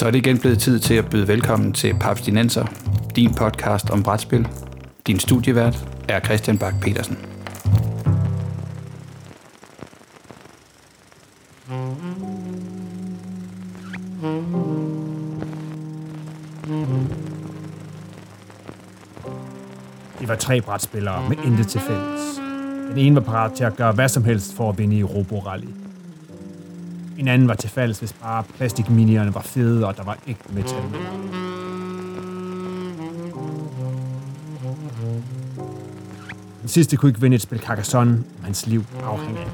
Så 0.00 0.06
er 0.06 0.10
det 0.10 0.18
igen 0.18 0.38
blevet 0.38 0.58
tid 0.58 0.78
til 0.78 0.94
at 0.94 1.10
byde 1.10 1.28
velkommen 1.28 1.72
til 1.72 1.94
Papstinenser, 1.94 2.66
din 3.16 3.34
podcast 3.34 3.90
om 3.90 4.02
brætspil. 4.02 4.48
Din 5.06 5.18
studievært 5.18 5.86
er 6.08 6.20
Christian 6.20 6.58
Bak 6.58 6.74
petersen 6.80 7.18
De 20.20 20.28
var 20.28 20.34
tre 20.34 20.60
brætspillere 20.60 21.28
med 21.28 21.36
intet 21.44 21.66
til 21.66 21.80
fælles. 21.80 22.40
Den 22.90 22.98
ene 22.98 23.16
var 23.16 23.22
parat 23.22 23.52
til 23.52 23.64
at 23.64 23.76
gøre 23.76 23.92
hvad 23.92 24.08
som 24.08 24.24
helst 24.24 24.56
for 24.56 24.68
at 24.68 24.78
vinde 24.78 24.96
i 24.96 25.04
Roborally. 25.04 25.89
En 27.20 27.28
anden 27.28 27.48
var 27.48 27.54
til 27.54 27.70
falds, 27.70 27.98
hvis 27.98 28.12
bare 28.12 28.44
plastikminierne 28.56 29.34
var 29.34 29.40
fede, 29.40 29.86
og 29.86 29.96
der 29.96 30.04
var 30.04 30.18
ægte 30.26 30.54
metal. 30.54 30.82
Den 36.60 36.68
sidste 36.68 36.96
kunne 36.96 37.10
ikke 37.10 37.20
vinde 37.20 37.34
et 37.34 37.42
spil 37.42 37.58
Carcassonne, 37.58 38.12
om 38.38 38.44
hans 38.44 38.66
liv 38.66 38.84
afhængig 39.02 39.42
af. 39.42 39.50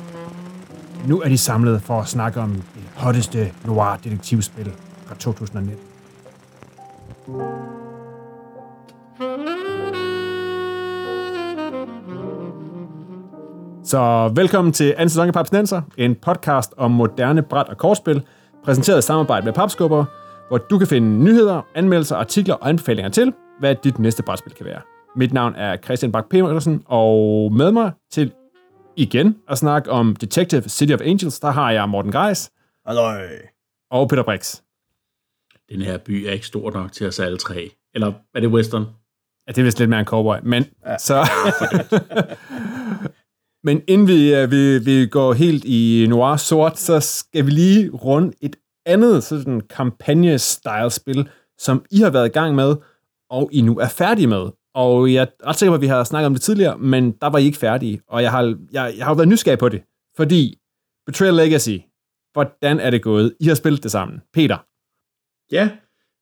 Nu 1.07 1.21
er 1.21 1.29
de 1.29 1.39
samlet 1.39 1.83
for 1.83 2.01
at 2.01 2.09
snakke 2.09 2.41
om 2.41 2.53
det 2.53 2.63
hotteste 2.95 3.53
noir-detektivspil 3.65 4.71
fra 5.07 5.15
2019. 5.15 5.96
Så 13.87 14.33
velkommen 14.35 14.73
til 14.73 14.93
anden 14.93 15.09
sæson 15.09 15.29
af 15.29 15.35
Papsnenser, 15.35 15.83
en 15.97 16.15
podcast 16.15 16.75
om 16.77 16.91
moderne 16.91 17.43
bræt- 17.43 17.69
og 17.69 17.79
kortspil, 17.79 18.23
præsenteret 18.65 18.99
i 18.99 19.03
samarbejde 19.03 19.45
med 19.45 19.53
Papskubber, 19.53 20.05
hvor 20.49 20.59
du 20.59 20.79
kan 20.79 20.87
finde 20.87 21.25
nyheder, 21.25 21.63
anmeldelser, 21.75 22.17
artikler 22.17 22.55
og 22.55 22.69
anbefalinger 22.69 23.11
til, 23.11 23.33
hvad 23.61 23.75
dit 23.85 23.99
næste 23.99 24.23
brætspil 24.23 24.53
kan 24.53 24.67
være. 24.67 24.81
Mit 25.17 25.33
navn 25.33 25.55
er 25.55 25.77
Christian 25.77 26.13
Bak 26.13 26.29
petersen 26.29 26.83
og 26.87 27.53
med 27.53 27.73
mig 27.73 27.93
til 28.11 28.33
igen 28.97 29.37
at 29.49 29.59
snakke 29.59 29.91
om 29.91 30.17
Detective 30.17 30.63
City 30.63 30.93
of 30.93 31.01
Angels, 31.01 31.41
der 31.41 31.51
har 31.51 31.71
jeg 31.71 31.89
Morten 31.89 32.13
Greis. 32.13 32.51
Halløj. 32.87 33.29
Og 33.91 34.09
Peter 34.09 34.23
Brix. 34.23 34.61
Den 35.71 35.83
her 35.83 35.99
by 35.99 36.27
er 36.27 36.33
ikke 36.33 36.47
stor 36.47 36.71
nok 36.71 36.93
til 36.93 37.09
os 37.09 37.21
alle 37.21 37.39
tre. 37.39 37.71
Eller 37.95 38.13
er 38.35 38.41
det 38.41 38.49
western? 38.49 38.85
Ja, 39.47 39.53
det 39.53 39.59
er 39.59 39.65
vist 39.65 39.79
lidt 39.79 39.91
mere 39.91 40.01
en 40.01 40.07
cowboy, 40.07 40.37
men 40.43 40.65
ja. 40.87 40.99
så... 40.99 41.15
Men 43.67 43.83
inden 43.89 44.09
vi, 44.09 44.43
uh, 44.43 44.51
vi, 44.51 44.79
vi 44.79 45.07
går 45.07 45.33
helt 45.33 45.65
i 45.65 46.07
noir 46.09 46.37
sort, 46.37 46.79
så 46.79 47.01
skal 47.01 47.47
vi 47.47 47.51
lige 47.51 47.91
runde 47.91 48.33
et 48.41 48.57
andet 48.87 49.25
sådan 49.25 49.61
kampagne-style-spil, 49.61 51.29
som 51.59 51.85
I 51.91 51.99
har 51.99 52.11
været 52.11 52.27
i 52.27 52.33
gang 52.39 52.55
med, 52.55 52.77
og 53.31 53.49
I 53.53 53.61
nu 53.61 53.79
er 53.79 53.89
færdige 53.89 54.27
med. 54.27 54.51
Og 54.75 55.13
jeg 55.13 55.23
er 55.23 55.49
ret 55.49 55.57
sikker 55.57 55.71
på, 55.71 55.75
at 55.75 55.81
vi 55.81 55.87
har 55.87 56.05
snakket 56.05 56.27
om 56.27 56.35
det 56.35 56.43
tidligere, 56.43 56.79
men 56.79 57.13
der 57.13 57.27
var 57.27 57.39
I 57.39 57.45
ikke 57.45 57.59
færdige. 57.59 58.01
Og 58.09 58.23
jeg 58.23 58.31
har, 58.31 58.59
jeg, 58.73 58.95
jeg 58.97 59.07
har 59.07 59.15
været 59.15 59.29
nysgerrig 59.29 59.59
på 59.59 59.69
det, 59.69 59.83
fordi 60.17 60.59
Betrayal 61.07 61.35
Legacy, 61.35 61.79
hvordan 62.33 62.81
er 62.81 62.91
det 62.91 63.03
gået? 63.03 63.37
I 63.41 63.45
har 63.45 63.55
spillet 63.55 63.83
det 63.83 63.91
sammen. 63.91 64.21
Peter? 64.33 64.59
Ja, 65.53 65.71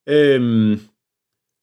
øhm, 0.08 0.80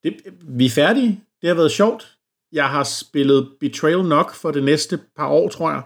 det, 0.03 0.15
vi 0.47 0.65
er 0.65 0.69
færdige. 0.69 1.21
Det 1.41 1.47
har 1.47 1.55
været 1.55 1.71
sjovt. 1.71 2.17
Jeg 2.51 2.69
har 2.69 2.83
spillet 2.83 3.49
Betrayal 3.59 4.05
nok 4.05 4.33
for 4.33 4.51
det 4.51 4.63
næste 4.63 4.99
par 5.17 5.27
år, 5.27 5.49
tror 5.49 5.71
jeg. 5.71 5.81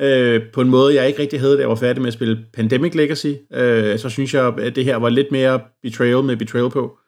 Øh, 0.00 0.52
på 0.52 0.60
en 0.60 0.70
måde, 0.70 0.94
jeg 0.94 1.08
ikke 1.08 1.18
rigtig 1.18 1.40
havde, 1.40 1.54
da 1.54 1.60
jeg 1.60 1.68
var 1.68 1.74
færdig 1.74 2.02
med 2.02 2.08
at 2.08 2.14
spille 2.14 2.46
Pandemic 2.52 2.94
Legacy. 2.94 3.32
Øh, 3.52 3.98
så 3.98 4.08
synes 4.08 4.34
jeg, 4.34 4.58
at 4.58 4.76
det 4.76 4.84
her 4.84 4.96
var 4.96 5.08
lidt 5.08 5.32
mere 5.32 5.60
Betrayal 5.82 6.24
med 6.24 6.36
Betrayal 6.36 6.70
på. 6.70 6.98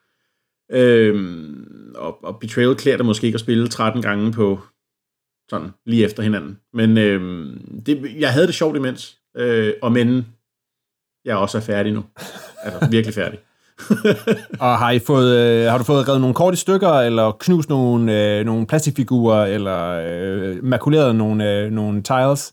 Øh, 0.72 1.44
og, 1.94 2.24
og 2.24 2.40
Betrayal 2.40 2.74
klæder 2.76 2.96
det 2.96 3.06
måske 3.06 3.26
ikke 3.26 3.36
at 3.36 3.40
spille 3.40 3.68
13 3.68 4.02
gange 4.02 4.32
på 4.32 4.60
sådan 5.50 5.70
lige 5.86 6.04
efter 6.04 6.22
hinanden. 6.22 6.58
Men 6.72 6.98
øh, 6.98 7.46
det, 7.86 8.20
jeg 8.20 8.32
havde 8.32 8.46
det 8.46 8.54
sjovt 8.54 8.76
imens. 8.76 9.18
Øh, 9.36 9.74
og 9.82 9.92
men 9.92 10.26
jeg 11.24 11.36
også 11.36 11.58
er 11.58 11.62
færdig 11.62 11.92
nu. 11.92 12.04
Altså 12.62 12.88
virkelig 12.90 13.14
færdig. 13.14 13.38
og 14.60 14.78
har, 14.78 14.90
I 14.90 14.98
fået, 14.98 15.36
øh, 15.36 15.70
har 15.70 15.78
du 15.78 15.84
fået 15.84 16.08
reddet 16.08 16.20
nogle 16.20 16.34
kort 16.34 16.54
i 16.54 16.56
stykker, 16.56 16.88
eller 16.88 17.32
knust 17.40 17.68
nogle, 17.68 18.38
øh, 18.38 18.44
nogle 18.44 18.66
plastikfigurer, 18.66 19.46
eller 19.46 19.80
øh, 19.88 20.64
makuleret 20.64 21.16
nogle, 21.16 21.50
øh, 21.50 21.70
nogle 21.70 22.02
tiles? 22.02 22.52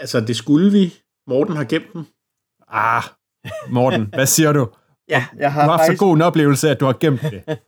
Altså, 0.00 0.20
det 0.20 0.36
skulle 0.36 0.72
vi. 0.72 0.94
Morten 1.26 1.56
har 1.56 1.64
gemt 1.64 1.92
dem. 1.92 2.04
Ah, 2.68 3.02
Morten, 3.70 4.08
hvad 4.14 4.26
siger 4.26 4.52
du? 4.52 4.68
ja, 5.08 5.26
jeg 5.36 5.52
har 5.52 5.62
du 5.62 5.70
har 5.70 5.70
haft 5.70 5.80
faktisk... 5.80 5.98
så 5.98 6.04
god 6.04 6.16
en 6.16 6.22
oplevelse, 6.22 6.70
at 6.70 6.80
du 6.80 6.84
har 6.84 6.96
gemt 7.00 7.22
det. 7.22 7.42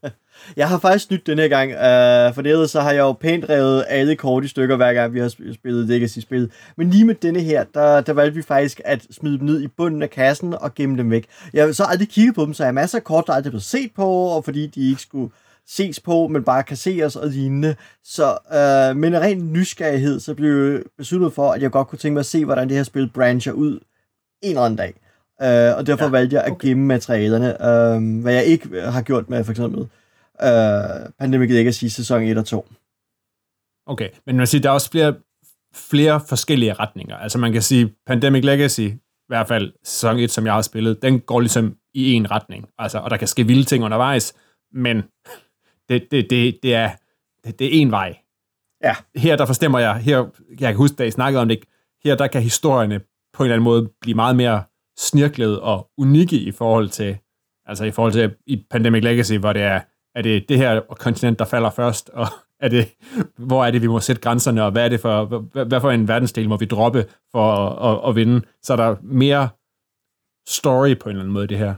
jeg 0.57 0.69
har 0.69 0.79
faktisk 0.79 1.11
nyt 1.11 1.27
den 1.27 1.39
her 1.39 1.49
gang, 1.49 1.71
uh, 1.71 2.35
for 2.35 2.43
det 2.43 2.71
så 2.71 2.81
har 2.81 2.93
jeg 2.93 3.01
jo 3.01 3.13
pænt 3.13 3.49
revet 3.49 3.85
alle 3.89 4.17
kort 4.17 4.45
i 4.45 4.49
stykker, 4.49 4.77
hver 4.77 4.93
gang 4.93 5.15
vi 5.15 5.21
har 5.21 5.29
spillet 5.55 5.89
Legacy-spil. 5.89 6.51
Men 6.77 6.91
lige 6.91 7.05
med 7.05 7.15
denne 7.15 7.41
her, 7.41 7.65
der, 7.75 8.01
der 8.01 8.13
valgte 8.13 8.35
vi 8.37 8.43
faktisk 8.43 8.81
at 8.85 9.07
smide 9.11 9.39
dem 9.39 9.47
ned 9.47 9.63
i 9.63 9.69
bunden 9.69 10.03
af 10.03 10.11
kassen 10.11 10.55
og 10.55 10.75
gemme 10.75 10.99
dem 10.99 11.11
væk. 11.11 11.27
Jeg 11.53 11.65
har 11.65 11.73
så 11.73 11.85
aldrig 11.85 12.09
kigget 12.09 12.35
på 12.35 12.45
dem, 12.45 12.55
så 12.55 12.63
jeg 12.63 12.69
har 12.69 12.73
masser 12.73 12.99
af 12.99 13.05
kort, 13.05 13.25
der 13.27 13.33
aldrig 13.33 13.51
blevet 13.51 13.65
set 13.65 13.91
på, 13.97 14.07
og 14.07 14.45
fordi 14.45 14.67
de 14.67 14.89
ikke 14.89 15.03
skulle 15.03 15.31
ses 15.69 16.01
på, 16.01 16.29
men 16.29 16.45
bare 16.45 16.63
kasseres 16.63 17.17
og 17.17 17.29
lignende. 17.29 17.77
Så 18.05 18.39
uh, 18.51 18.97
med 18.97 19.09
en 19.09 19.21
ren 19.21 19.53
nysgerrighed, 19.53 20.21
så 20.21 20.35
blev 20.35 20.73
jeg 20.73 20.81
besluttet 20.99 21.33
for, 21.33 21.53
at 21.53 21.63
jeg 21.63 21.71
godt 21.71 21.89
kunne 21.89 21.99
tænke 21.99 22.15
mig 22.15 22.21
at 22.21 22.27
se, 22.27 22.45
hvordan 22.45 22.69
det 22.69 22.77
her 22.77 22.85
spil 22.85 23.11
brancher 23.15 23.53
ud 23.53 23.73
en 24.43 24.51
eller 24.51 24.63
anden 24.63 24.77
dag. 24.77 24.95
Uh, 25.41 25.79
og 25.79 25.87
derfor 25.87 26.05
ja, 26.05 26.11
valgte 26.11 26.37
jeg 26.37 26.45
at 26.45 26.53
okay. 26.53 26.69
gemme 26.69 26.87
materialerne, 26.87 27.47
uh, 27.47 28.23
hvad 28.23 28.35
jeg 28.35 28.45
ikke 28.45 28.81
har 28.81 29.03
gjort 29.03 29.31
med 29.31 29.45
for 29.45 29.51
eksempel 29.51 29.89
uh, 30.43 31.13
Pandemic 31.19 31.51
Legacy 31.51 31.85
sæson 31.85 32.23
1 32.23 32.39
og 32.39 32.47
2. 32.47 32.69
Okay, 33.87 34.09
men 34.27 34.37
man 34.37 34.47
siger, 34.47 34.63
der 34.63 34.69
er 34.69 34.73
også 34.75 34.91
flere, 34.91 35.15
flere 35.75 36.21
forskellige 36.29 36.73
retninger. 36.73 37.17
Altså 37.17 37.39
man 37.39 37.53
kan 37.53 37.63
sige, 37.63 37.95
Pandemic 38.07 38.45
Legacy, 38.45 38.81
i 38.81 38.99
hvert 39.29 39.49
fald 39.49 39.73
sæson 39.85 40.19
1, 40.19 40.31
som 40.31 40.47
jeg 40.47 40.55
har 40.55 40.63
spillet, 40.63 41.03
den 41.03 41.21
går 41.21 41.41
ligesom 41.41 41.77
i 41.95 42.13
en 42.13 42.31
retning. 42.31 42.69
Altså, 42.79 42.99
og 42.99 43.11
der 43.11 43.17
kan 43.17 43.29
ske 43.29 43.47
vilde 43.47 43.65
ting 43.65 43.85
undervejs, 43.85 44.35
men 44.73 44.97
det, 45.89 46.07
det, 46.11 46.31
det, 46.31 46.59
det, 46.63 46.75
er, 46.75 46.91
det, 47.45 47.59
det 47.59 47.67
er 47.67 47.81
en 47.81 47.91
vej. 47.91 48.17
Ja. 48.85 48.95
Her 49.17 49.37
der 49.37 49.47
forstemmer 49.47 49.79
jeg, 49.79 49.97
her, 49.97 50.19
jeg 50.61 50.69
kan 50.69 50.77
huske, 50.77 50.97
da 50.97 51.05
I 51.05 51.11
snakkede 51.11 51.43
om 51.43 51.49
det, 51.49 51.59
her 52.05 52.15
der 52.15 52.27
kan 52.27 52.43
historierne 52.43 53.01
på 53.33 53.43
en 53.43 53.47
eller 53.47 53.55
anden 53.55 53.65
måde 53.65 53.91
blive 54.01 54.15
meget 54.15 54.37
mere 54.37 54.63
snirklet 54.99 55.61
og 55.61 55.91
unikke 55.99 56.37
i 56.37 56.51
forhold 56.51 56.89
til, 56.89 57.19
altså 57.67 57.85
i 57.85 57.91
forhold 57.91 58.13
til 58.13 58.35
i 58.47 58.67
Pandemic 58.71 59.05
Legacy, 59.05 59.33
hvor 59.33 59.53
det 59.53 59.63
er, 59.63 59.81
er 60.15 60.23
det 60.23 60.49
det 60.49 60.59
her 60.59 60.81
kontinent, 60.99 61.39
der 61.39 61.45
falder 61.45 61.71
først, 61.71 62.11
og 62.13 62.27
er 62.61 62.69
det, 62.69 62.89
hvor 63.37 63.65
er 63.65 63.71
det, 63.71 63.83
vi 63.83 63.87
må 63.87 64.01
sætte 64.01 64.23
grænserne, 64.23 64.65
og 64.65 64.73
hvad 64.73 64.85
er 64.85 64.89
det 64.89 65.01
for, 65.01 65.25
hvad, 65.25 65.65
hvad 65.65 65.81
for 65.81 65.91
en 65.91 66.09
verdensdel 66.09 66.49
må 66.49 66.57
vi 66.57 66.65
droppe 66.65 67.07
for 67.33 67.53
at, 67.53 67.93
at, 67.93 68.09
at 68.09 68.17
vinde? 68.17 68.41
Så 68.63 68.73
er 68.73 68.77
der 68.77 68.97
mere 69.03 69.49
story 70.49 70.99
på 70.99 71.09
en 71.09 71.11
eller 71.11 71.23
anden 71.23 71.33
måde, 71.33 71.47
det 71.47 71.59
her. 71.59 71.75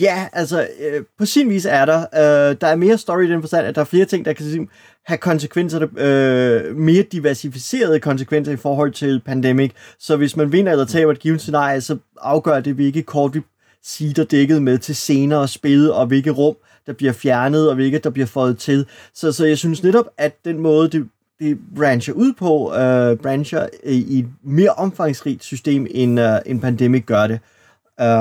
Ja, 0.00 0.28
altså, 0.32 0.68
øh, 0.80 1.04
på 1.18 1.26
sin 1.26 1.50
vis 1.50 1.66
er 1.66 1.84
der. 1.84 2.00
Øh, 2.00 2.56
der 2.60 2.66
er 2.66 2.76
mere 2.76 2.98
story 2.98 3.24
i 3.24 3.30
den 3.30 3.40
forstand, 3.40 3.66
at 3.66 3.74
der 3.74 3.80
er 3.80 3.84
flere 3.84 4.04
ting, 4.04 4.24
der 4.24 4.32
kan 4.32 4.68
have 5.06 5.18
konsekvenser, 5.18 5.82
øh, 5.82 6.76
mere 6.76 7.02
diversificerede 7.02 8.00
konsekvenser 8.00 8.52
i 8.52 8.56
forhold 8.56 8.92
til 8.92 9.20
pandemic. 9.20 9.72
Så 9.98 10.16
hvis 10.16 10.36
man 10.36 10.52
vinder 10.52 10.72
eller 10.72 10.84
taber 10.84 11.12
et 11.12 11.18
givet 11.18 11.40
scenarie, 11.40 11.80
så 11.80 11.98
afgør 12.20 12.60
det, 12.60 12.74
hvilke 12.74 13.02
kort 13.02 13.34
vi 13.34 13.40
sider 13.82 14.24
dækket 14.24 14.62
med 14.62 14.78
til 14.78 14.96
senere 14.96 15.48
spil, 15.48 15.92
og 15.92 16.06
hvilke 16.06 16.30
rum, 16.30 16.56
der 16.86 16.92
bliver 16.92 17.12
fjernet, 17.12 17.68
og 17.68 17.74
hvilke, 17.74 17.98
der 17.98 18.10
bliver 18.10 18.26
fået 18.26 18.58
til. 18.58 18.86
Så, 19.14 19.32
så 19.32 19.46
jeg 19.46 19.58
synes 19.58 19.82
netop, 19.82 20.06
at 20.18 20.44
den 20.44 20.58
måde, 20.58 20.88
det, 20.88 21.08
det 21.40 21.58
brancher 21.76 22.14
ud 22.14 22.32
på, 22.32 22.74
øh, 22.74 23.16
brancher 23.16 23.66
i, 23.84 24.18
et 24.18 24.28
mere 24.42 24.70
omfangsrigt 24.70 25.44
system, 25.44 25.86
end, 25.90 26.20
øh, 26.20 26.38
end 26.46 26.60
Pandemic 26.60 27.04
gør 27.06 27.26
det. 27.26 27.40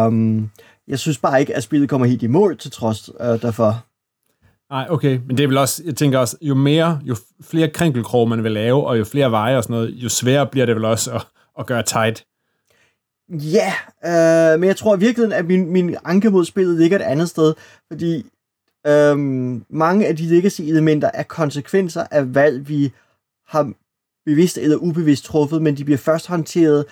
Um, 0.08 0.50
jeg 0.88 1.00
synes 1.00 1.18
bare 1.18 1.40
ikke, 1.40 1.56
at 1.56 1.64
spillet 1.64 1.90
kommer 1.90 2.08
helt 2.08 2.24
i 2.24 2.28
mål 2.28 2.58
til 2.58 2.72
trods 2.72 3.10
øh, 3.20 3.42
derfor. 3.42 3.86
Nej, 4.70 4.88
okay. 4.90 5.20
Men 5.28 5.38
det 5.38 5.44
er 5.44 5.48
vel 5.48 5.58
også, 5.58 5.82
jeg 5.86 5.96
tænker 5.96 6.20
også, 6.20 6.38
jo 6.42 6.56
mere, 6.56 7.00
jo 7.04 7.16
flere 7.42 7.70
krænkelkrog 7.70 8.30
man 8.30 8.44
vil 8.44 8.52
lave, 8.52 8.88
og 8.88 9.00
jo 9.00 9.04
flere 9.04 9.32
veje 9.32 9.58
og 9.58 9.64
sådan 9.64 9.74
noget, 9.74 9.90
jo 9.90 10.10
sværere 10.10 10.48
bliver 10.48 10.66
det 10.66 10.76
vel 10.76 10.86
også 10.86 11.12
at, 11.12 11.28
at 11.60 11.66
gøre 11.66 11.84
tight. 11.84 12.26
Ja, 13.30 13.74
øh, 14.06 14.60
men 14.60 14.68
jeg 14.68 14.78
tror 14.78 14.96
virkelig, 14.96 15.34
at 15.34 15.46
min, 15.46 15.72
min 15.72 15.96
anke 16.06 16.30
mod 16.30 16.46
spillet 16.46 16.78
ligger 16.78 16.98
et 17.00 17.04
andet 17.04 17.30
sted, 17.30 17.54
fordi 17.92 18.26
Øhm, 18.88 19.66
mange 19.70 20.08
af 20.08 20.16
de 20.16 20.24
legacy-elementer 20.24 21.12
er 21.14 21.24
konsekvenser 21.24 22.04
af 22.12 22.36
valg, 22.36 22.70
vi 22.70 22.92
har 23.48 23.74
bevidst 24.26 24.58
eller 24.58 24.78
ubevidst 24.78 25.26
truffet, 25.26 25.62
men 25.62 25.78
de 25.78 25.86
bliver 25.86 25.98
først 25.98 26.28
håndteret 26.28 26.86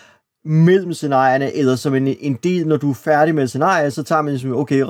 mellem 0.46 0.94
scenarierne, 0.94 1.54
eller 1.54 1.76
som 1.76 1.96
en, 1.96 2.08
en 2.08 2.40
del, 2.44 2.68
når 2.68 2.78
du 2.78 2.90
er 2.90 2.94
færdig 2.94 3.36
med 3.36 3.48
scenariet, 3.48 3.94
så 3.94 4.04
tager 4.04 4.22
man 4.22 4.34
ligesom, 4.34 4.56
okay, 4.56 4.84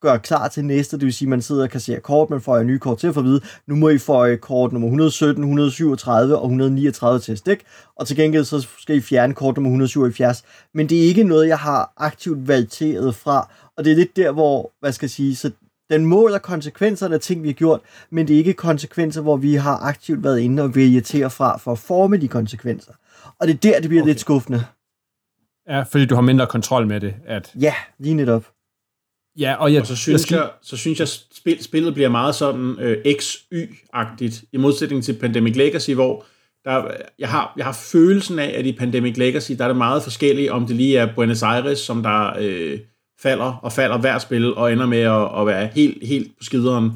gør 0.00 0.16
klar 0.16 0.48
til 0.48 0.64
næste, 0.64 0.96
det 0.96 1.04
vil 1.04 1.14
sige, 1.14 1.28
man 1.28 1.42
sidder 1.42 1.62
og 1.62 1.70
kasserer 1.70 2.00
kort, 2.00 2.30
man 2.30 2.40
får 2.40 2.58
en 2.58 2.66
ny 2.66 2.78
kort 2.78 2.98
til 2.98 3.06
at 3.06 3.14
få 3.14 3.20
at 3.20 3.26
vide, 3.26 3.40
nu 3.66 3.76
må 3.76 3.88
I 3.88 3.98
få 3.98 4.36
kort 4.36 4.72
nummer 4.72 4.88
117, 4.88 5.42
137 5.44 6.36
og 6.36 6.44
139 6.44 7.20
til 7.20 7.38
stik, 7.38 7.64
og 7.96 8.06
til 8.06 8.16
gengæld 8.16 8.44
så 8.44 8.66
skal 8.78 8.96
I 8.96 9.00
fjerne 9.00 9.34
kort 9.34 9.56
nummer 9.56 9.68
177, 9.68 10.44
men 10.74 10.88
det 10.88 10.98
er 10.98 11.02
ikke 11.02 11.24
noget, 11.24 11.48
jeg 11.48 11.58
har 11.58 11.92
aktivt 11.96 12.48
valgt 12.48 12.76
fra, 13.14 13.50
og 13.76 13.84
det 13.84 13.92
er 13.92 13.96
lidt 13.96 14.16
der, 14.16 14.32
hvor, 14.32 14.72
hvad 14.80 14.92
skal 14.92 15.06
jeg 15.06 15.10
sige, 15.10 15.36
så 15.36 15.50
den 15.90 16.06
måler 16.06 16.38
konsekvenserne 16.38 17.14
af 17.14 17.20
ting, 17.20 17.42
vi 17.42 17.48
har 17.48 17.54
gjort, 17.54 17.80
men 18.10 18.28
det 18.28 18.34
er 18.34 18.38
ikke 18.38 18.52
konsekvenser, 18.52 19.20
hvor 19.22 19.36
vi 19.36 19.54
har 19.54 19.76
aktivt 19.76 20.24
været 20.24 20.40
inde 20.40 20.62
og 20.62 20.74
vælge 20.74 21.00
til 21.00 21.24
og 21.24 21.32
fra 21.32 21.56
for 21.56 21.72
at 21.72 21.78
forme 21.78 22.16
de 22.16 22.28
konsekvenser. 22.28 22.92
Og 23.40 23.46
det 23.46 23.54
er 23.54 23.58
der, 23.58 23.80
det 23.80 23.88
bliver 23.88 24.02
okay. 24.02 24.10
lidt 24.10 24.20
skuffende. 24.20 24.64
Ja, 25.68 25.82
fordi 25.82 26.06
du 26.06 26.14
har 26.14 26.22
mindre 26.22 26.46
kontrol 26.46 26.86
med 26.86 27.00
det. 27.00 27.14
At... 27.26 27.52
Ja, 27.60 27.74
lige 27.98 28.14
netop. 28.14 28.50
Ja, 29.38 29.54
og, 29.54 29.72
jeg, 29.72 29.80
og 29.80 29.86
så 29.86 29.96
synes 29.96 30.12
jeg, 30.12 30.20
skal... 30.20 30.36
jeg, 30.36 30.50
så 30.62 30.76
synes 30.76 31.00
jeg 31.00 31.08
spil, 31.08 31.64
spillet 31.64 31.94
bliver 31.94 32.08
meget 32.08 32.34
sådan 32.34 32.76
øh, 32.80 33.14
XY-agtigt, 33.20 34.44
i 34.52 34.56
modsætning 34.56 35.04
til 35.04 35.18
Pandemic 35.20 35.56
Legacy, 35.56 35.90
hvor 35.90 36.24
der, 36.64 36.90
jeg, 37.18 37.28
har, 37.28 37.52
jeg 37.56 37.64
har 37.64 37.72
følelsen 37.92 38.38
af, 38.38 38.54
at 38.58 38.66
i 38.66 38.72
Pandemic 38.72 39.16
Legacy, 39.16 39.52
der 39.52 39.64
er 39.64 39.68
det 39.68 39.76
meget 39.76 40.02
forskelligt, 40.02 40.50
om 40.50 40.66
det 40.66 40.76
lige 40.76 40.98
er 40.98 41.14
Buenos 41.14 41.42
Aires, 41.42 41.78
som 41.78 42.02
der 42.02 42.36
øh, 42.40 42.78
falder 43.22 43.60
og 43.62 43.72
falder 43.72 43.98
hver 43.98 44.18
spil, 44.18 44.54
og 44.54 44.72
ender 44.72 44.86
med 44.86 45.00
at, 45.00 45.40
at 45.40 45.46
være 45.46 45.66
helt, 45.66 46.06
helt 46.06 46.38
på 46.38 46.44
skideren 46.44 46.90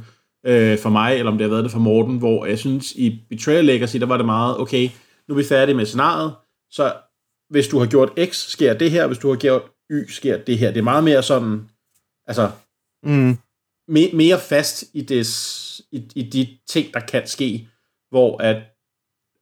øh, 0.47 0.79
for 0.79 0.91
mig, 0.91 1.17
eller 1.19 1.33
om 1.33 1.39
det 1.39 1.45
har 1.45 1.51
været 1.51 1.65
det 1.65 1.73
for 1.73 1.79
Morten, 1.79 2.19
hvor 2.19 2.47
jeg 2.47 2.59
synes, 2.59 2.93
i 2.93 3.23
Betrayal 3.31 3.65
Legacy, 3.65 3.97
der 3.97 4.07
var 4.07 4.17
det 4.17 4.27
meget, 4.27 4.59
okay, 4.59 4.89
nu 5.29 5.35
er 5.35 5.39
vi 5.39 5.45
færdige 5.45 5.77
med 5.77 5.87
scenariet, 5.87 6.33
så 6.71 6.93
hvis 7.51 7.69
du 7.69 7.79
har 7.79 7.87
gjort 7.87 8.13
X, 8.31 8.37
sker 8.37 8.75
det 8.75 8.91
her, 8.91 9.07
hvis 9.07 9.19
du 9.19 9.29
har 9.29 9.37
gjort 9.37 9.63
Y, 9.91 10.11
sker 10.11 10.37
det 10.37 10.59
her. 10.59 10.71
Det 10.71 10.79
er 10.79 10.85
meget 10.85 11.05
mere 11.05 11.23
sådan, 11.23 11.69
altså, 12.27 12.51
mm. 13.03 13.39
me, 13.89 14.11
mere 14.13 14.41
fast 14.41 14.85
i, 14.93 15.03
des, 15.03 15.81
i, 15.93 16.03
i 16.15 16.23
de 16.23 16.49
ting, 16.67 16.95
der 16.95 17.01
kan 17.01 17.27
ske, 17.27 17.69
hvor 18.11 18.43
at, 18.43 18.57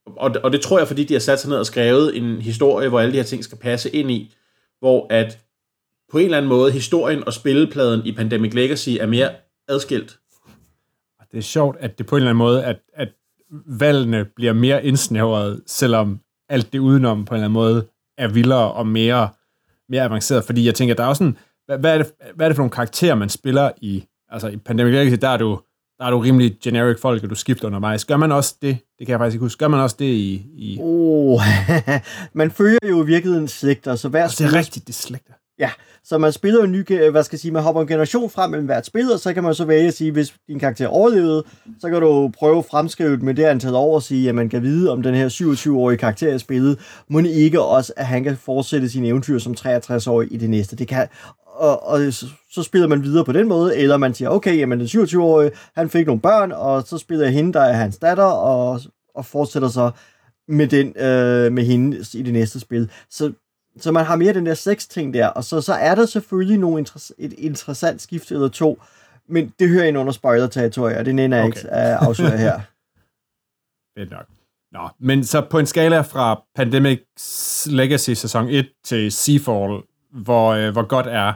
og, 0.06 0.36
og 0.42 0.52
det 0.52 0.60
tror 0.60 0.78
jeg, 0.78 0.88
fordi 0.88 1.04
de 1.04 1.14
har 1.14 1.20
sat 1.20 1.40
sig 1.40 1.48
ned 1.50 1.58
og 1.58 1.66
skrevet 1.66 2.16
en 2.16 2.40
historie, 2.40 2.88
hvor 2.88 3.00
alle 3.00 3.12
de 3.12 3.16
her 3.16 3.24
ting 3.24 3.44
skal 3.44 3.58
passe 3.58 3.90
ind 3.90 4.10
i, 4.10 4.34
hvor 4.80 5.06
at 5.10 5.38
på 6.10 6.18
en 6.18 6.24
eller 6.24 6.36
anden 6.36 6.48
måde, 6.48 6.72
historien 6.72 7.24
og 7.26 7.32
spillepladen 7.32 8.06
i 8.06 8.12
Pandemic 8.12 8.54
Legacy 8.54 8.90
er 9.00 9.06
mere 9.06 9.30
adskilt. 9.68 10.18
Det 11.32 11.38
er 11.38 11.42
sjovt, 11.42 11.76
at 11.80 11.98
det 11.98 12.06
på 12.06 12.16
en 12.16 12.20
eller 12.20 12.30
anden 12.30 12.38
måde, 12.38 12.64
at, 12.64 12.76
at 12.94 13.08
valgene 13.66 14.24
bliver 14.24 14.52
mere 14.52 14.84
indsnævret, 14.84 15.62
selvom 15.66 16.20
alt 16.48 16.72
det 16.72 16.78
udenom 16.78 17.24
på 17.24 17.34
en 17.34 17.36
eller 17.36 17.44
anden 17.44 17.54
måde 17.54 17.86
er 18.18 18.28
vildere 18.28 18.72
og 18.72 18.86
mere, 18.86 19.28
mere 19.88 20.02
avanceret. 20.02 20.44
Fordi 20.44 20.66
jeg 20.66 20.74
tænker, 20.74 20.94
der 20.94 21.04
er 21.04 21.08
også 21.08 21.18
sådan, 21.18 21.36
hvad, 21.66 21.78
hvad, 21.78 21.94
er 21.94 21.98
det, 21.98 22.12
hvad 22.34 22.46
er 22.46 22.48
det 22.48 22.56
for 22.56 22.62
nogle 22.62 22.70
karakterer, 22.70 23.14
man 23.14 23.28
spiller 23.28 23.70
i, 23.80 24.04
altså 24.28 24.48
i 24.48 24.56
Pandemic 24.56 24.92
Legacy, 24.92 25.20
der 25.20 25.28
er 25.28 25.36
du, 25.36 25.60
der 25.98 26.04
er 26.04 26.10
du 26.10 26.18
rimelig 26.18 26.56
generic 26.62 27.00
folk, 27.00 27.24
og 27.24 27.30
du 27.30 27.34
skifter 27.34 27.66
undervejs. 27.66 28.04
Gør 28.04 28.16
man 28.16 28.32
også 28.32 28.56
det? 28.62 28.78
Det 28.98 29.06
kan 29.06 29.12
jeg 29.12 29.18
faktisk 29.18 29.34
ikke 29.34 29.44
huske. 29.44 29.58
Gør 29.58 29.68
man 29.68 29.80
også 29.80 29.96
det 29.98 30.04
i... 30.04 30.46
i... 30.54 30.78
Oh, 30.80 31.40
man 32.40 32.50
følger 32.50 32.78
jo 32.88 33.02
i 33.02 33.06
virkeligheden 33.06 33.48
slægter, 33.48 33.96
så 33.96 34.08
hver 34.08 34.22
altså, 34.22 34.44
Det 34.44 34.52
er 34.54 34.58
rigtigt, 34.58 34.86
det 34.86 34.92
er 34.92 34.96
slægter. 34.96 35.32
Ja, 35.58 35.70
så 36.04 36.18
man 36.18 36.32
spiller 36.32 36.64
en 36.64 36.72
ny, 36.72 36.84
øh, 36.90 37.10
hvad 37.10 37.22
skal 37.22 37.36
jeg 37.36 37.40
sige, 37.40 37.52
man 37.52 37.62
hopper 37.62 37.82
en 37.82 37.88
generation 37.88 38.30
frem 38.30 38.50
mellem 38.50 38.66
hvert 38.66 38.86
spil, 38.86 39.12
og 39.12 39.18
så 39.18 39.34
kan 39.34 39.42
man 39.42 39.54
så 39.54 39.64
vælge 39.64 39.88
at 39.88 39.94
sige, 39.94 40.12
hvis 40.12 40.34
din 40.48 40.58
karakter 40.58 40.88
overlevede, 40.88 41.44
så 41.80 41.90
kan 41.90 42.00
du 42.00 42.30
prøve 42.38 42.58
at 42.58 42.64
fremskrive 42.64 43.16
med 43.16 43.34
det 43.34 43.44
antal 43.44 43.74
år 43.74 43.94
og 43.94 44.02
sige, 44.02 44.28
at 44.28 44.34
man 44.34 44.48
kan 44.48 44.62
vide, 44.62 44.90
om 44.90 45.02
den 45.02 45.14
her 45.14 45.28
27-årige 45.28 45.98
karakter 45.98 46.32
er 46.32 46.38
spillet, 46.38 46.78
må 47.08 47.18
ikke 47.18 47.62
også, 47.62 47.92
at 47.96 48.06
han 48.06 48.24
kan 48.24 48.36
fortsætte 48.36 48.88
sine 48.88 49.08
eventyr 49.08 49.38
som 49.38 49.54
63-årig 49.58 50.32
i 50.32 50.36
det 50.36 50.50
næste. 50.50 50.76
Det 50.76 50.88
kan, 50.88 51.08
og, 51.46 51.86
og 51.86 52.12
så, 52.12 52.26
så 52.52 52.62
spiller 52.62 52.88
man 52.88 53.02
videre 53.02 53.24
på 53.24 53.32
den 53.32 53.48
måde, 53.48 53.76
eller 53.76 53.96
man 53.96 54.14
siger, 54.14 54.28
okay, 54.28 54.58
jamen 54.58 54.80
den 54.80 54.86
27-årige, 54.86 55.50
han 55.74 55.90
fik 55.90 56.06
nogle 56.06 56.20
børn, 56.20 56.52
og 56.52 56.82
så 56.82 56.98
spiller 56.98 57.24
jeg 57.24 57.34
hende, 57.34 57.52
der 57.52 57.60
er 57.60 57.72
hans 57.72 57.98
datter, 57.98 58.24
og, 58.24 58.80
og 59.14 59.26
fortsætter 59.26 59.68
så 59.68 59.90
med, 60.48 60.66
den, 60.66 60.86
øh, 60.96 61.52
med 61.52 61.64
hende 61.64 61.96
i 62.14 62.22
det 62.22 62.32
næste 62.32 62.60
spil. 62.60 62.90
Så 63.10 63.32
så 63.78 63.92
man 63.92 64.04
har 64.04 64.16
mere 64.16 64.34
den 64.34 64.46
der 64.46 64.54
sex-ting 64.54 65.14
der, 65.14 65.26
og 65.26 65.44
så, 65.44 65.60
så 65.60 65.74
er 65.74 65.94
der 65.94 66.06
selvfølgelig 66.06 66.58
nogle 66.58 66.86
inter- 66.88 67.10
et 67.18 67.32
interessant 67.32 68.02
skift 68.02 68.30
eller 68.30 68.48
to, 68.48 68.82
men 69.28 69.52
det 69.58 69.68
hører 69.68 69.84
ind 69.84 69.98
under 69.98 70.12
spoiler-territoriet, 70.12 70.98
og 70.98 71.04
det 71.04 71.14
nænder 71.14 71.38
jeg 71.38 71.46
okay. 71.46 71.58
ikke 71.58 71.70
at 71.70 71.96
afsløre 71.96 72.36
her. 72.36 72.60
Fedt 73.98 74.10
nok. 74.10 74.26
Nå, 74.72 74.88
men 74.98 75.24
så 75.24 75.40
på 75.40 75.58
en 75.58 75.66
skala 75.66 76.00
fra 76.00 76.42
Pandemic 76.54 77.00
Legacy 77.66 78.10
sæson 78.10 78.48
1 78.48 78.68
til 78.84 79.12
Seafall, 79.12 79.82
hvor, 80.10 80.50
øh, 80.50 80.72
hvor 80.72 80.86
godt 80.86 81.06
er... 81.06 81.32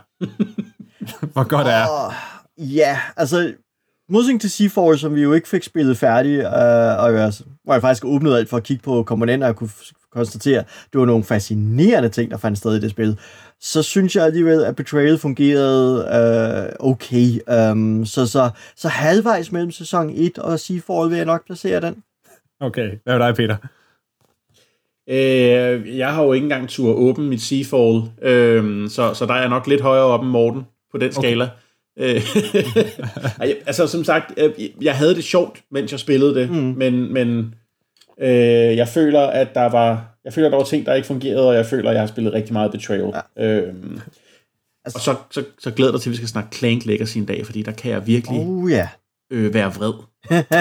hvor 1.32 1.48
godt 1.48 1.66
er... 1.66 1.86
Oh, 1.88 2.12
ja, 2.76 3.00
altså 3.16 3.54
modsætning 4.10 4.40
til 4.40 4.50
Seafall, 4.50 4.98
som 4.98 5.14
vi 5.14 5.22
jo 5.22 5.32
ikke 5.32 5.48
fik 5.48 5.62
spillet 5.62 5.96
færdig, 5.96 6.38
øh, 6.38 7.04
og 7.04 7.14
jeg, 7.14 7.32
hvor 7.64 7.72
jeg 7.72 7.80
faktisk 7.80 8.04
åbnede 8.04 8.38
alt 8.38 8.48
for 8.48 8.56
at 8.56 8.62
kigge 8.62 8.82
på 8.82 9.02
komponenter 9.02 9.48
og 9.48 9.56
kunne 9.56 9.70
konstatere, 10.12 10.64
det 10.92 11.00
var 11.00 11.04
nogle 11.04 11.24
fascinerende 11.24 12.08
ting, 12.08 12.30
der 12.30 12.36
fandt 12.36 12.58
sted 12.58 12.76
i 12.76 12.80
det 12.80 12.90
spil, 12.90 13.18
så 13.60 13.82
synes 13.82 14.16
jeg 14.16 14.24
alligevel, 14.24 14.64
at 14.64 14.76
Betrayal 14.76 15.18
fungerede 15.18 16.08
øh, 16.80 16.90
okay. 16.90 17.26
Um, 17.72 18.06
så, 18.06 18.26
så, 18.26 18.50
så 18.76 18.88
halvvejs 18.88 19.52
mellem 19.52 19.70
sæson 19.70 20.10
1 20.14 20.38
og 20.38 20.60
Seafall 20.60 21.10
vil 21.10 21.16
jeg 21.16 21.26
nok 21.26 21.46
placere 21.46 21.80
den. 21.80 22.02
Okay, 22.60 22.90
hvad 23.04 23.14
er 23.14 23.18
dig, 23.18 23.34
Peter? 23.34 23.56
Øh, 25.08 25.98
jeg 25.98 26.14
har 26.14 26.22
jo 26.22 26.32
ikke 26.32 26.44
engang 26.44 26.68
tur 26.68 26.94
åbne 26.94 27.28
mit 27.28 27.42
Seafall, 27.42 28.02
øh, 28.22 28.88
så, 28.88 29.14
så 29.14 29.26
der 29.26 29.34
er 29.34 29.40
jeg 29.40 29.48
nok 29.48 29.66
lidt 29.66 29.80
højere 29.80 30.04
op 30.04 30.22
end 30.22 30.30
Morten 30.30 30.62
på 30.92 30.98
den 30.98 31.12
skala. 31.12 31.44
Okay. 31.44 31.54
altså 33.66 33.86
som 33.86 34.04
sagt, 34.04 34.38
jeg 34.80 34.96
havde 34.96 35.14
det 35.14 35.24
sjovt, 35.24 35.60
mens 35.70 35.92
jeg 35.92 36.00
spillede 36.00 36.34
det, 36.34 36.50
mm. 36.50 36.56
men, 36.56 37.12
men 37.12 37.54
Øh, 38.22 38.76
jeg 38.76 38.88
føler, 38.88 39.20
at 39.20 39.54
der 39.54 39.68
var 39.68 40.10
jeg 40.24 40.32
føler, 40.32 40.48
at 40.48 40.52
der 40.52 40.58
var 40.58 40.64
ting, 40.64 40.86
der 40.86 40.94
ikke 40.94 41.06
fungerede, 41.06 41.48
og 41.48 41.54
jeg 41.54 41.66
føler, 41.66 41.90
at 41.90 41.94
jeg 41.94 42.02
har 42.02 42.06
spillet 42.06 42.32
rigtig 42.32 42.52
meget 42.52 42.72
Betrayal. 42.72 43.12
Ja. 43.36 43.46
Øhm, 43.46 44.00
altså, 44.84 44.98
og 44.98 45.00
så, 45.00 45.16
så, 45.30 45.44
så 45.58 45.70
glæder 45.70 45.92
jeg 45.92 46.00
til, 46.00 46.08
at 46.08 46.12
vi 46.12 46.16
skal 46.16 46.28
snakke 46.28 46.56
Clank 46.56 46.84
Legacy 46.84 47.16
en 47.16 47.24
dag, 47.24 47.46
fordi 47.46 47.62
der 47.62 47.72
kan 47.72 47.90
jeg 47.90 48.06
virkelig 48.06 48.40
oh, 48.40 48.70
yeah. 48.70 48.88
øh, 49.32 49.54
være 49.54 49.74
vred. 49.74 49.92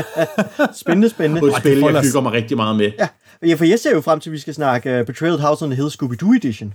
spændende, 0.81 1.09
spændende. 1.09 1.41
Og 1.41 1.47
et 1.47 1.55
spil, 1.55 1.77
jeg 1.77 2.01
hygger 2.01 2.21
mig 2.21 2.31
rigtig 2.31 2.57
meget 2.57 2.75
med. 2.75 2.91
Ja. 2.99 3.07
ja, 3.47 3.53
for 3.53 3.65
jeg 3.65 3.79
ser 3.79 3.91
jo 3.95 4.01
frem 4.01 4.19
til, 4.19 4.29
at 4.29 4.33
vi 4.33 4.39
skal 4.39 4.53
snakke 4.53 4.99
uh, 4.99 5.05
Betrayal 5.05 5.39
House 5.39 5.65
on 5.65 5.71
the 5.71 5.75
Hill 5.75 5.89
Scooby-Doo 5.89 6.35
Edition. 6.35 6.73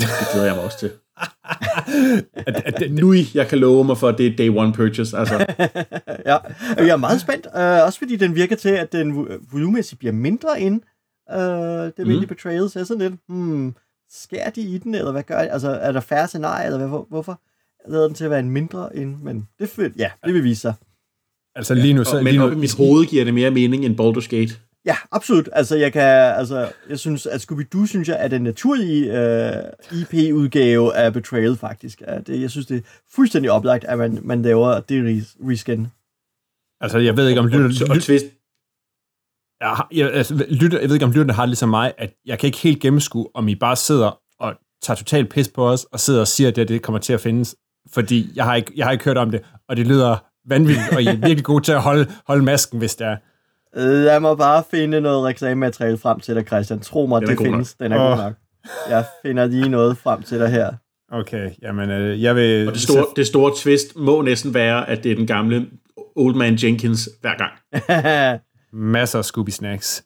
Det 0.00 0.08
glæder 0.32 0.46
jeg 0.46 0.54
mig 0.54 0.64
også 0.64 0.78
til. 0.78 0.90
At, 2.46 2.82
at, 2.82 2.92
nu 2.92 3.14
jeg 3.34 3.48
kan 3.48 3.58
love 3.58 3.84
mig 3.84 3.98
for, 3.98 4.08
at 4.08 4.18
det 4.18 4.26
er 4.26 4.36
day 4.36 4.48
one 4.48 4.72
purchase. 4.72 5.18
Altså. 5.18 5.34
ja, 6.26 6.36
jeg 6.76 6.88
er 6.88 6.96
meget 6.96 7.20
spændt. 7.20 7.46
Uh, 7.46 7.86
også 7.86 7.98
fordi 7.98 8.16
den 8.16 8.34
virker 8.34 8.56
til, 8.56 8.68
at 8.68 8.92
den 8.92 9.28
volumemæssigt 9.52 9.98
bliver 9.98 10.12
mindre 10.12 10.60
end 10.60 10.82
uh, 11.32 11.38
det 11.38 11.98
almindelige 11.98 12.20
mm. 12.20 12.26
Betrayal. 12.28 12.70
Så 12.70 12.78
jeg 12.78 12.82
er 12.82 12.86
sådan 12.86 13.10
lidt, 13.10 13.20
hmm, 13.28 13.74
skærer 14.10 14.50
de 14.50 14.60
i 14.60 14.78
den, 14.78 14.94
eller 14.94 15.12
hvad 15.12 15.22
gør 15.22 15.42
de? 15.42 15.50
Altså, 15.50 15.70
er 15.70 15.92
der 15.92 16.00
færre 16.00 16.28
scenarier, 16.28 16.66
eller 16.66 16.86
hvad, 16.86 16.98
hvorfor 17.08 17.40
lader 17.90 18.06
den 18.06 18.14
til 18.14 18.24
at 18.24 18.30
være 18.30 18.40
en 18.40 18.50
mindre 18.50 18.96
end? 18.96 19.16
Men 19.22 19.48
det, 19.58 19.92
ja, 19.98 20.10
det 20.24 20.34
vil 20.34 20.44
vise 20.44 20.60
sig. 20.60 20.74
Altså 21.54 21.74
lige 21.74 21.94
nu... 21.94 22.04
Så, 22.04 22.16
men 22.16 22.24
lige 22.24 22.38
nu, 22.38 22.50
i 22.50 22.54
mit 22.54 22.74
hoved 22.74 23.06
giver 23.06 23.24
det 23.24 23.34
mere 23.34 23.50
mening 23.50 23.84
end 23.84 24.00
Baldur's 24.00 24.28
Gate. 24.28 24.60
Ja, 24.86 24.96
absolut. 25.12 25.48
Altså, 25.52 25.76
jeg 25.76 25.92
kan, 25.92 26.02
altså, 26.02 26.72
jeg 26.88 26.98
synes, 26.98 27.26
at 27.26 27.40
Scooby-Doo, 27.40 27.86
synes 27.86 28.08
jeg, 28.08 28.16
er 28.20 28.28
den 28.28 28.42
naturlige 28.42 29.10
uh, 29.10 30.00
IP-udgave 30.00 30.94
af 30.94 31.12
Betrayal, 31.12 31.56
faktisk. 31.56 32.02
At 32.04 32.26
det, 32.26 32.40
jeg 32.40 32.50
synes, 32.50 32.66
det 32.66 32.76
er 32.76 32.82
fuldstændig 33.14 33.50
oplagt, 33.50 33.84
at 33.84 33.98
man, 33.98 34.18
man 34.22 34.42
laver 34.42 34.80
det 34.80 35.24
reskin. 35.40 35.86
Altså, 36.80 36.98
jeg 36.98 37.16
ved 37.16 37.28
ikke, 37.28 37.40
om 37.40 37.46
lytter... 37.46 37.90
Og, 37.90 38.02
twist. 38.02 38.26
Jeg, 39.60 39.84
jeg, 39.92 40.12
altså, 40.12 40.46
lytter, 40.50 40.80
jeg 40.80 40.88
ved 40.88 40.96
ikke, 40.96 41.06
om 41.06 41.12
lytterne 41.12 41.32
har 41.32 41.42
det 41.42 41.48
ligesom 41.48 41.68
mig, 41.68 41.92
at 41.98 42.14
jeg 42.26 42.38
kan 42.38 42.46
ikke 42.46 42.58
helt 42.58 42.80
gennemskue, 42.80 43.28
om 43.34 43.48
I 43.48 43.54
bare 43.54 43.76
sidder 43.76 44.20
og 44.40 44.54
tager 44.82 44.96
totalt 44.96 45.30
pis 45.30 45.48
på 45.48 45.68
os, 45.68 45.84
og 45.84 46.00
sidder 46.00 46.20
og 46.20 46.28
siger, 46.28 46.48
at 46.48 46.56
det, 46.56 46.68
det 46.68 46.82
kommer 46.82 46.98
til 46.98 47.12
at 47.12 47.20
findes. 47.20 47.56
Fordi 47.92 48.32
jeg 48.36 48.44
har, 48.44 48.54
ikke, 48.54 48.72
jeg 48.76 48.86
har 48.86 48.92
ikke 48.92 49.04
hørt 49.04 49.18
om 49.18 49.30
det, 49.30 49.44
og 49.68 49.76
det 49.76 49.86
lyder 49.86 50.16
vanvittigt, 50.48 50.92
og 50.92 51.02
I 51.02 51.06
er 51.06 51.16
virkelig 51.28 51.44
gode 51.44 51.64
til 51.64 51.72
at 51.72 51.82
holde, 51.82 52.12
holde 52.26 52.44
masken, 52.44 52.78
hvis 52.78 52.96
det 52.96 53.06
er. 53.06 53.16
Lad 53.76 54.20
mig 54.20 54.36
bare 54.38 54.62
finde 54.70 55.00
noget 55.00 55.24
reklamemateriale 55.24 55.98
frem 55.98 56.20
til 56.20 56.34
dig, 56.34 56.46
Christian. 56.46 56.80
Tro 56.80 57.06
mig, 57.06 57.22
det 57.22 57.38
findes. 57.38 57.74
Den 57.74 57.92
er 57.92 58.00
oh. 58.00 58.08
god 58.08 58.24
nok. 58.24 58.34
Jeg 58.88 59.04
finder 59.22 59.46
lige 59.46 59.68
noget 59.68 59.98
frem 59.98 60.22
til 60.22 60.38
dig 60.38 60.48
her. 60.48 60.72
Okay, 61.12 61.50
jamen 61.62 61.90
øh, 61.90 62.22
jeg 62.22 62.36
vil... 62.36 62.68
Og 62.68 62.74
det 62.74 62.82
store, 62.82 63.06
det 63.16 63.26
store 63.26 63.52
twist 63.56 63.96
må 63.96 64.22
næsten 64.22 64.54
være, 64.54 64.88
at 64.88 65.04
det 65.04 65.12
er 65.12 65.16
den 65.16 65.26
gamle 65.26 65.66
Old 66.16 66.34
Man 66.34 66.58
Jenkins 66.62 67.08
hver 67.20 67.34
gang. 67.36 67.52
Masser 68.92 69.18
af 69.18 69.24
Scooby 69.24 69.50
Snacks. 69.50 70.04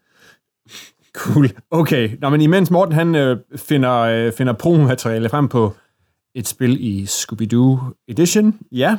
Cool. 1.15 1.49
Okay, 1.71 2.11
Nå, 2.21 2.29
men 2.29 2.41
imens 2.41 2.71
Morten 2.71 2.95
han 2.95 3.15
øh, 3.15 3.39
finder, 3.57 3.99
øh, 3.99 4.33
finder 4.33 4.53
promomateriale 4.53 5.29
frem 5.29 5.49
på 5.49 5.75
et 6.35 6.49
spil 6.49 6.77
i 6.81 7.05
Scooby-Doo 7.05 8.03
Edition, 8.09 8.59
ja, 8.73 8.99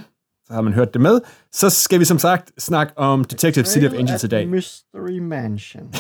har 0.51 0.61
man 0.61 0.73
hørt 0.73 0.93
det 0.93 1.01
med. 1.01 1.19
Så 1.51 1.69
skal 1.69 1.99
vi 1.99 2.05
som 2.05 2.19
sagt 2.19 2.51
snakke 2.57 2.97
om 2.97 3.23
Detective 3.23 3.65
City 3.65 3.85
of 3.85 3.93
Angels 3.93 4.23
i 4.23 4.27
dag. 4.27 4.47
Mystery 4.47 5.19
Mansion. 5.19 5.93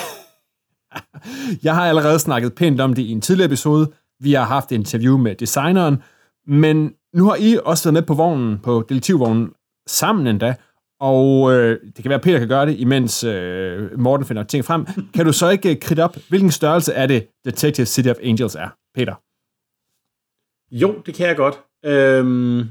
jeg 1.63 1.75
har 1.75 1.89
allerede 1.89 2.19
snakket 2.19 2.55
pænt 2.55 2.81
om 2.81 2.93
det 2.93 3.01
i 3.01 3.11
en 3.11 3.21
tidligere 3.21 3.45
episode, 3.45 3.91
Vi 4.23 4.33
har 4.33 4.45
haft 4.45 4.71
et 4.71 4.75
interview 4.75 5.17
med 5.17 5.35
designeren, 5.35 6.03
men 6.47 6.93
nu 7.13 7.25
har 7.25 7.35
I 7.39 7.57
også 7.65 7.83
været 7.83 7.93
med 7.93 8.01
på 8.01 8.13
vognen, 8.13 8.59
på 8.59 8.85
detektivvognen, 8.89 9.49
sammen 9.87 10.27
endda, 10.27 10.55
og 11.01 11.53
øh, 11.53 11.79
det 11.85 11.95
kan 11.95 12.09
være, 12.09 12.15
at 12.15 12.21
Peter 12.21 12.39
kan 12.39 12.47
gøre 12.47 12.65
det, 12.65 12.79
imens 12.79 13.23
øh, 13.23 13.99
Morten 13.99 14.25
finder 14.25 14.43
ting 14.43 14.65
frem. 14.65 14.85
Kan 15.15 15.25
du 15.25 15.33
så 15.33 15.49
ikke 15.49 15.75
kridte 15.75 16.03
op, 16.03 16.17
hvilken 16.29 16.51
størrelse 16.51 16.93
er 16.93 17.07
det, 17.07 17.27
Detective 17.45 17.85
City 17.85 18.09
of 18.09 18.15
Angels 18.23 18.55
er, 18.55 18.69
Peter? 18.95 19.15
Jo, 20.75 21.01
det 21.05 21.13
kan 21.13 21.27
jeg 21.27 21.35
godt. 21.35 21.59
Øhm, 21.85 22.69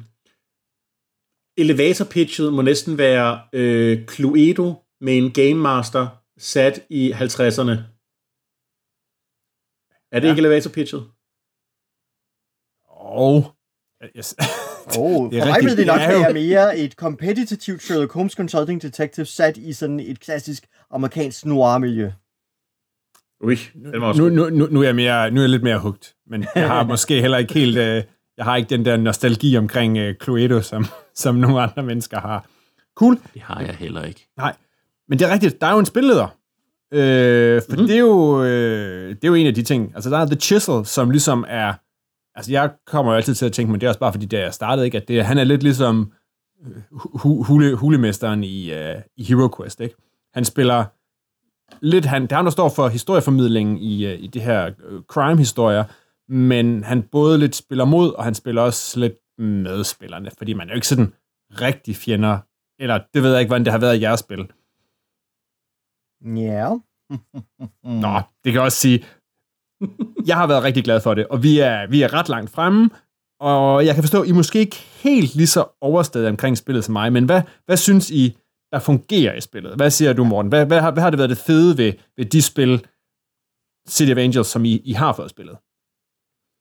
elevator 1.59 2.05
pitchet 2.05 2.53
må 2.53 2.63
næsten 2.63 2.99
være 2.99 3.41
øh, 3.53 4.07
Cluedo 4.09 4.75
med 5.01 5.17
en 5.17 5.33
Game 5.33 5.55
Master 5.55 6.09
sat 6.39 6.87
i 6.91 7.13
50'erne. 7.13 7.77
Er 10.13 10.21
det 10.21 10.27
ja. 10.27 10.33
ikke 10.33 10.41
elevator 10.41 10.71
pitchet? 10.71 11.03
Og... 12.89 13.57
Yes. 14.17 14.35
Oh, 14.99 15.27
det 15.31 15.39
er 15.39 15.43
for 15.43 15.53
mig 15.53 15.65
vil 15.65 15.77
det 15.77 15.87
nok 15.87 16.01
være 16.01 16.33
mere 16.33 16.79
et 16.79 16.97
kompetitivt 16.97 17.83
Sherlock 17.83 18.13
Holmes 18.13 18.33
Consulting 18.33 18.83
Detective 18.83 19.27
sat 19.27 19.57
i 19.57 19.73
sådan 19.73 20.01
et 20.01 20.21
klassisk 20.21 20.67
amerikansk 20.91 21.45
noir-miljø. 21.47 22.11
Ui, 23.45 23.57
nu, 23.75 24.29
nu, 24.29 24.49
nu, 24.51 24.67
nu, 24.67 24.81
er 24.81 24.85
jeg 24.85 24.95
mere, 24.95 25.31
nu 25.31 25.41
er 25.41 25.43
jeg 25.43 25.51
lidt 25.51 25.63
mere 25.63 25.79
hugt, 25.79 26.17
men 26.27 26.47
jeg 26.55 26.69
har 26.69 26.85
måske 26.93 27.21
heller 27.21 27.39
ikke 27.39 27.55
helt, 27.55 27.77
øh, 27.77 28.05
jeg 28.41 28.45
har 28.47 28.57
ikke 28.57 28.71
den 28.71 28.85
der 28.85 28.97
nostalgi 28.97 29.57
omkring 29.57 29.99
øh, 29.99 30.15
Cluedo, 30.23 30.61
som, 30.61 30.85
som 31.23 31.35
nogle 31.35 31.61
andre 31.63 31.83
mennesker 31.83 32.21
har. 32.21 32.47
Cool. 32.95 33.19
Det 33.35 33.43
har 33.43 33.61
jeg 33.61 33.75
heller 33.75 34.05
ikke. 34.05 34.27
Nej, 34.37 34.57
men 35.09 35.19
det 35.19 35.29
er 35.29 35.33
rigtigt, 35.33 35.61
der 35.61 35.67
er 35.67 35.73
jo 35.73 35.79
en 35.79 35.87
spilleder, 35.87 36.27
øh, 36.93 37.63
for 37.63 37.73
mm-hmm. 37.73 37.87
det, 37.87 37.95
er 37.95 38.01
jo, 38.01 38.45
øh, 38.45 39.09
det 39.09 39.25
er 39.25 39.29
jo 39.29 39.35
en 39.35 39.47
af 39.47 39.55
de 39.55 39.63
ting, 39.63 39.93
altså 39.95 40.11
der 40.11 40.19
er 40.19 40.27
The 40.27 40.37
Chisel, 40.37 40.87
som 40.87 41.11
ligesom 41.11 41.45
er, 41.49 41.73
altså 42.35 42.53
jeg 42.53 42.71
kommer 42.87 43.13
jo 43.13 43.17
altid 43.17 43.35
til 43.35 43.47
at 43.47 43.53
tænke, 43.53 43.73
men 43.73 43.81
det 43.81 43.87
er 43.87 43.91
også 43.91 44.01
bare 44.01 44.13
fordi, 44.13 44.27
da 44.27 44.41
jeg 44.41 44.55
startede, 44.55 44.87
ikke, 44.87 44.97
at 44.97 45.09
det, 45.09 45.25
han 45.25 45.39
er 45.39 45.45
lidt 45.45 45.63
ligesom 45.63 46.13
hu, 46.93 47.43
hule, 47.43 47.75
hulemesteren 47.75 48.45
i, 48.45 48.73
uh, 48.73 49.01
i 49.17 49.25
Hero 49.25 49.49
Quest, 49.57 49.81
ikke? 49.81 49.95
Han 50.35 50.45
spiller 50.45 50.85
lidt, 51.81 52.05
han, 52.05 52.23
det 52.23 52.33
er 52.33 52.37
ham, 52.37 52.45
der 52.45 52.51
står 52.51 52.69
for 52.69 52.89
historieformidlingen 52.89 53.79
i, 53.79 54.07
uh, 54.07 54.13
i 54.13 54.27
det 54.27 54.43
her 54.43 54.71
uh, 54.91 55.01
crime-historier, 55.09 55.85
men 56.31 56.85
han 56.85 57.03
både 57.03 57.39
lidt 57.39 57.57
spiller 57.57 57.85
mod, 57.85 58.13
og 58.13 58.25
han 58.25 58.35
spiller 58.35 58.63
også 58.63 59.01
lidt 59.01 59.19
med 59.39 59.85
spillerne, 59.85 60.31
fordi 60.39 60.53
man 60.53 60.69
er 60.69 60.73
jo 60.73 60.75
ikke 60.75 60.87
sådan 60.87 61.15
rigtig 61.51 61.97
fjender, 61.97 62.39
eller 62.79 63.01
det 63.15 63.23
ved 63.23 63.31
jeg 63.31 63.41
ikke, 63.41 63.51
hvordan 63.51 63.65
det 63.65 63.73
har 63.73 63.81
været 63.81 63.97
i 63.97 64.03
jeres 64.03 64.21
spil. 64.21 64.53
Ja. 66.25 66.41
Yeah. 66.41 66.81
Nå, 68.05 68.21
det 68.45 68.53
kan 68.53 68.61
også 68.61 68.79
sige, 68.79 69.05
jeg 70.27 70.37
har 70.37 70.47
været 70.47 70.63
rigtig 70.63 70.85
glad 70.85 71.01
for 71.01 71.15
det, 71.15 71.27
og 71.27 71.43
vi 71.43 71.59
er, 71.59 71.87
vi 71.87 72.03
er 72.03 72.13
ret 72.13 72.29
langt 72.29 72.51
fremme, 72.51 72.91
og 73.41 73.87
jeg 73.87 73.95
kan 73.95 74.03
forstå, 74.03 74.23
at 74.23 74.29
I 74.29 74.33
måske 74.33 74.59
ikke 74.59 74.77
helt 74.77 75.35
lige 75.35 75.47
så 75.47 75.65
overstadig 75.81 76.29
omkring 76.29 76.59
spillet 76.59 76.85
som 76.85 76.93
mig, 76.93 77.13
men 77.13 77.25
hvad, 77.25 77.43
hvad 77.67 77.77
synes 77.77 78.11
I, 78.11 78.37
der 78.73 78.79
fungerer 78.79 79.35
i 79.35 79.41
spillet? 79.41 79.77
Hvad 79.77 79.91
siger 79.91 80.13
du, 80.13 80.25
Morten? 80.25 80.49
Hvad, 80.49 80.67
hvad, 80.67 80.81
har, 80.81 80.91
hvad 80.91 81.03
har 81.03 81.11
det 81.11 81.19
været 81.19 81.31
det 81.31 81.39
fede 81.39 81.79
ved, 81.79 81.93
ved 82.17 82.25
de 82.25 82.43
spil, 82.43 82.87
City 83.89 84.13
of 84.13 84.19
Angels, 84.19 84.47
som 84.47 84.65
I, 84.65 84.79
I 84.85 84.93
har 84.93 85.13
fået 85.13 85.31
spillet? 85.31 85.57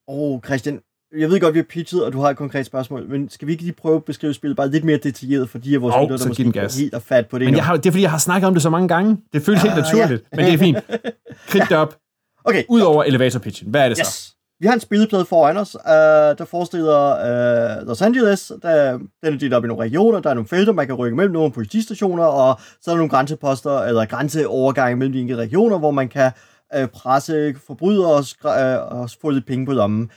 Åh, 0.09 0.33
oh, 0.33 0.39
Christian, 0.45 0.79
jeg 1.17 1.29
ved 1.29 1.39
godt, 1.39 1.53
vi 1.53 1.59
har 1.59 1.65
pitchet, 1.69 2.05
og 2.05 2.13
du 2.13 2.19
har 2.19 2.29
et 2.29 2.37
konkret 2.37 2.65
spørgsmål, 2.65 3.09
men 3.09 3.29
skal 3.29 3.47
vi 3.47 3.51
ikke 3.51 3.63
lige 3.63 3.73
prøve 3.73 3.95
at 3.95 4.03
beskrive 4.03 4.33
spillet 4.33 4.57
bare 4.57 4.69
lidt 4.69 4.83
mere 4.83 4.97
detaljeret 4.97 5.49
for 5.49 5.57
de 5.57 5.75
af 5.75 5.81
vores 5.81 5.95
lyttere, 6.01 6.17
der 6.17 6.27
måske 6.27 6.43
ikke 6.43 6.69
helt 6.77 6.93
er 6.93 6.99
fat 6.99 7.27
på 7.27 7.39
det 7.39 7.45
men 7.45 7.55
jeg 7.55 7.65
har, 7.65 7.75
Det 7.75 7.85
er 7.85 7.91
fordi, 7.91 8.01
jeg 8.01 8.11
har 8.11 8.17
snakket 8.17 8.47
om 8.47 8.53
det 8.53 8.63
så 8.63 8.69
mange 8.69 8.87
gange. 8.87 9.17
Det 9.33 9.41
føles 9.41 9.63
uh, 9.63 9.69
helt 9.69 9.83
naturligt, 9.83 10.23
ja. 10.31 10.37
men 10.37 10.45
det 10.45 10.53
er 10.53 10.57
fint. 10.57 10.77
Krig 11.47 11.61
det 11.69 11.77
op. 11.77 11.95
Okay. 12.43 12.63
Udover 12.69 13.03
elevator 13.03 13.39
pitchen. 13.39 13.71
Hvad 13.71 13.81
er 13.81 13.89
det 13.89 13.97
yes. 13.99 14.07
så? 14.07 14.35
Vi 14.59 14.67
har 14.67 14.73
en 14.73 14.79
spilleplade 14.79 15.25
foran 15.25 15.57
os, 15.57 15.75
uh, 15.75 15.91
der 16.37 16.45
forestiller 16.45 17.79
uh, 17.81 17.87
Los 17.87 18.01
Angeles. 18.01 18.51
Der, 18.61 18.91
den 18.97 19.33
er 19.33 19.37
delt 19.37 19.53
op 19.53 19.63
i 19.63 19.67
nogle 19.67 19.83
regioner. 19.83 20.19
Der 20.19 20.29
er 20.29 20.33
nogle 20.33 20.47
felter, 20.47 20.73
man 20.73 20.85
kan 20.87 20.95
rykke 20.95 21.17
mellem 21.17 21.33
nogle 21.33 21.51
politistationer, 21.51 22.23
og 22.23 22.59
så 22.81 22.91
er 22.91 22.95
der 22.95 22.97
nogle 22.97 23.09
grænseposter, 23.09 23.79
eller 23.79 24.05
grænseovergange 24.05 24.95
mellem 24.95 25.13
de 25.13 25.19
enkelte 25.19 25.41
regioner, 25.41 25.77
hvor 25.77 25.91
man 25.91 26.09
kan 26.09 26.31
øh, 26.75 26.87
presse 26.87 27.55
forbrydere 27.67 28.13
og, 28.13 28.25
uh, 28.43 28.99
og 28.99 29.09
få 29.21 29.29
lidt 29.29 29.45
penge 29.45 29.65
på 29.65 29.73
lommen. 29.73 30.11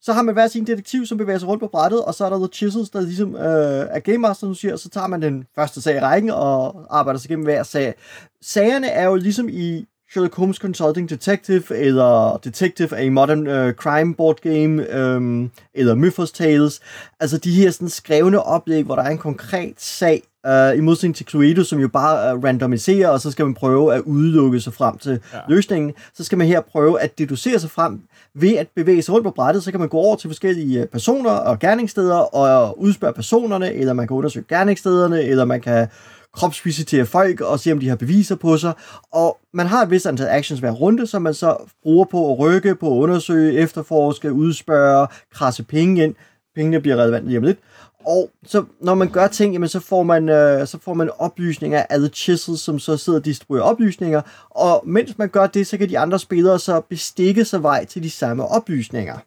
Så 0.00 0.12
har 0.12 0.22
man 0.22 0.34
hver 0.34 0.48
sin 0.48 0.66
detektiv, 0.66 1.06
som 1.06 1.18
bevæger 1.18 1.38
sig 1.38 1.48
rundt 1.48 1.60
på 1.60 1.66
brættet, 1.66 2.04
og 2.04 2.14
så 2.14 2.24
er 2.24 2.30
der 2.30 2.38
The 2.38 2.48
Chisels, 2.52 2.90
der 2.90 3.00
ligesom 3.00 3.34
øh, 3.34 3.86
er 3.90 4.00
Game 4.00 4.18
Master, 4.18 4.46
som 4.46 4.54
siger, 4.54 4.76
så 4.76 4.88
tager 4.88 5.06
man 5.06 5.22
den 5.22 5.44
første 5.54 5.82
sag 5.82 5.96
i 5.96 6.00
rækken 6.00 6.30
og 6.30 6.86
arbejder 6.90 7.20
sig 7.20 7.28
gennem 7.28 7.44
hver 7.44 7.62
sag. 7.62 7.94
Sagerne 8.42 8.88
er 8.88 9.04
jo 9.04 9.14
ligesom 9.14 9.48
i 9.48 9.86
Sherlock 10.12 10.34
Holmes 10.34 10.56
Consulting 10.56 11.10
Detective, 11.10 11.76
eller 11.76 12.40
Detective 12.44 12.96
A 12.96 13.10
Modern 13.10 13.46
uh, 13.46 13.72
Crime 13.72 14.14
Board 14.14 14.36
Game, 14.42 15.00
um, 15.00 15.50
eller 15.74 15.94
Mythos 15.94 16.32
Tales. 16.32 16.80
Altså 17.20 17.38
de 17.38 17.52
her 17.52 17.70
sådan 17.70 17.88
skrevne 17.88 18.42
oplæg, 18.42 18.84
hvor 18.84 18.94
der 18.94 19.02
er 19.02 19.10
en 19.10 19.18
konkret 19.18 19.74
sag, 19.78 20.22
uh, 20.46 20.78
i 20.78 20.80
modsætning 20.80 21.16
til 21.16 21.26
Cluedo, 21.26 21.64
som 21.64 21.78
jo 21.78 21.88
bare 21.88 22.36
uh, 22.36 22.44
randomiserer, 22.44 23.08
og 23.08 23.20
så 23.20 23.30
skal 23.30 23.44
man 23.44 23.54
prøve 23.54 23.94
at 23.94 24.00
udelukke 24.00 24.60
sig 24.60 24.72
frem 24.72 24.98
til 24.98 25.20
ja. 25.32 25.38
løsningen. 25.48 25.92
Så 26.14 26.24
skal 26.24 26.38
man 26.38 26.46
her 26.46 26.60
prøve 26.60 27.00
at 27.00 27.18
deducere 27.18 27.58
sig 27.58 27.70
frem 27.70 28.00
ved 28.34 28.56
at 28.56 28.66
bevæge 28.76 29.02
sig 29.02 29.14
rundt 29.14 29.24
på 29.24 29.30
brættet, 29.30 29.64
så 29.64 29.70
kan 29.70 29.80
man 29.80 29.88
gå 29.88 29.96
over 29.96 30.16
til 30.16 30.30
forskellige 30.30 30.86
personer 30.86 31.30
og 31.30 31.58
gerningssteder 31.58 32.16
og 32.16 32.80
udspørge 32.80 33.14
personerne, 33.14 33.72
eller 33.72 33.92
man 33.92 34.08
kan 34.08 34.16
undersøge 34.16 34.44
gerningsstederne, 34.48 35.22
eller 35.22 35.44
man 35.44 35.60
kan 35.60 35.88
kropsvisitere 36.34 37.06
folk 37.06 37.40
og 37.40 37.60
se, 37.60 37.72
om 37.72 37.78
de 37.78 37.88
har 37.88 37.96
beviser 37.96 38.36
på 38.36 38.56
sig. 38.56 38.72
Og 39.12 39.38
man 39.54 39.66
har 39.66 39.82
et 39.82 39.90
vist 39.90 40.06
antal 40.06 40.26
actions 40.26 40.60
hver 40.60 40.70
runde, 40.70 41.06
som 41.06 41.22
man 41.22 41.34
så 41.34 41.56
bruger 41.82 42.04
på 42.04 42.32
at 42.32 42.38
rykke, 42.38 42.74
på 42.74 42.86
at 42.86 43.02
undersøge, 43.02 43.52
efterforske, 43.52 44.32
udspørge, 44.32 45.06
krasse 45.34 45.62
penge 45.62 46.04
ind. 46.04 46.14
Pengene 46.54 46.80
bliver 46.80 46.96
relevant 46.96 47.26
lige 47.26 47.38
om 47.38 47.44
lidt. 47.44 47.58
Og 48.06 48.30
så, 48.46 48.64
når 48.80 48.94
man 48.94 49.08
gør 49.08 49.26
ting, 49.26 49.52
jamen, 49.52 49.68
så, 49.68 49.80
får 49.80 50.02
man, 50.02 50.28
øh, 50.28 50.66
så 50.66 50.78
får 50.82 50.94
man 50.94 51.10
oplysninger 51.18 51.82
af 51.90 51.98
The 51.98 52.08
Chisel, 52.08 52.58
som 52.58 52.78
så 52.78 52.96
sidder 52.96 53.18
og 53.18 53.24
distribuerer 53.24 53.62
oplysninger. 53.62 54.22
Og 54.50 54.82
mens 54.86 55.18
man 55.18 55.28
gør 55.28 55.46
det, 55.46 55.66
så 55.66 55.78
kan 55.78 55.88
de 55.88 55.98
andre 55.98 56.18
spillere 56.18 56.58
så 56.58 56.80
bestikke 56.80 57.44
sig 57.44 57.62
vej 57.62 57.84
til 57.84 58.02
de 58.02 58.10
samme 58.10 58.46
oplysninger. 58.46 59.18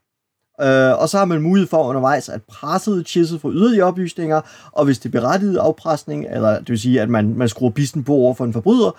Øh, 0.61 1.01
og 1.01 1.09
så 1.09 1.17
har 1.17 1.25
man 1.25 1.41
mulighed 1.41 1.67
for 1.67 1.83
undervejs 1.83 2.29
at 2.29 2.41
presse 2.43 3.03
chisset 3.03 3.41
for 3.41 3.51
yderligere 3.51 3.87
oplysninger, 3.87 4.41
og 4.71 4.85
hvis 4.85 4.99
det 4.99 5.15
er 5.15 5.19
berettiget 5.19 5.57
afpresning, 5.57 6.25
eller 6.31 6.59
det 6.59 6.69
vil 6.69 6.79
sige, 6.79 7.01
at 7.01 7.09
man, 7.09 7.33
man 7.37 7.49
skruer 7.49 7.69
bisten 7.69 8.03
på 8.03 8.13
over 8.13 8.33
for 8.33 8.45
en 8.45 8.53
forbryder, 8.53 8.97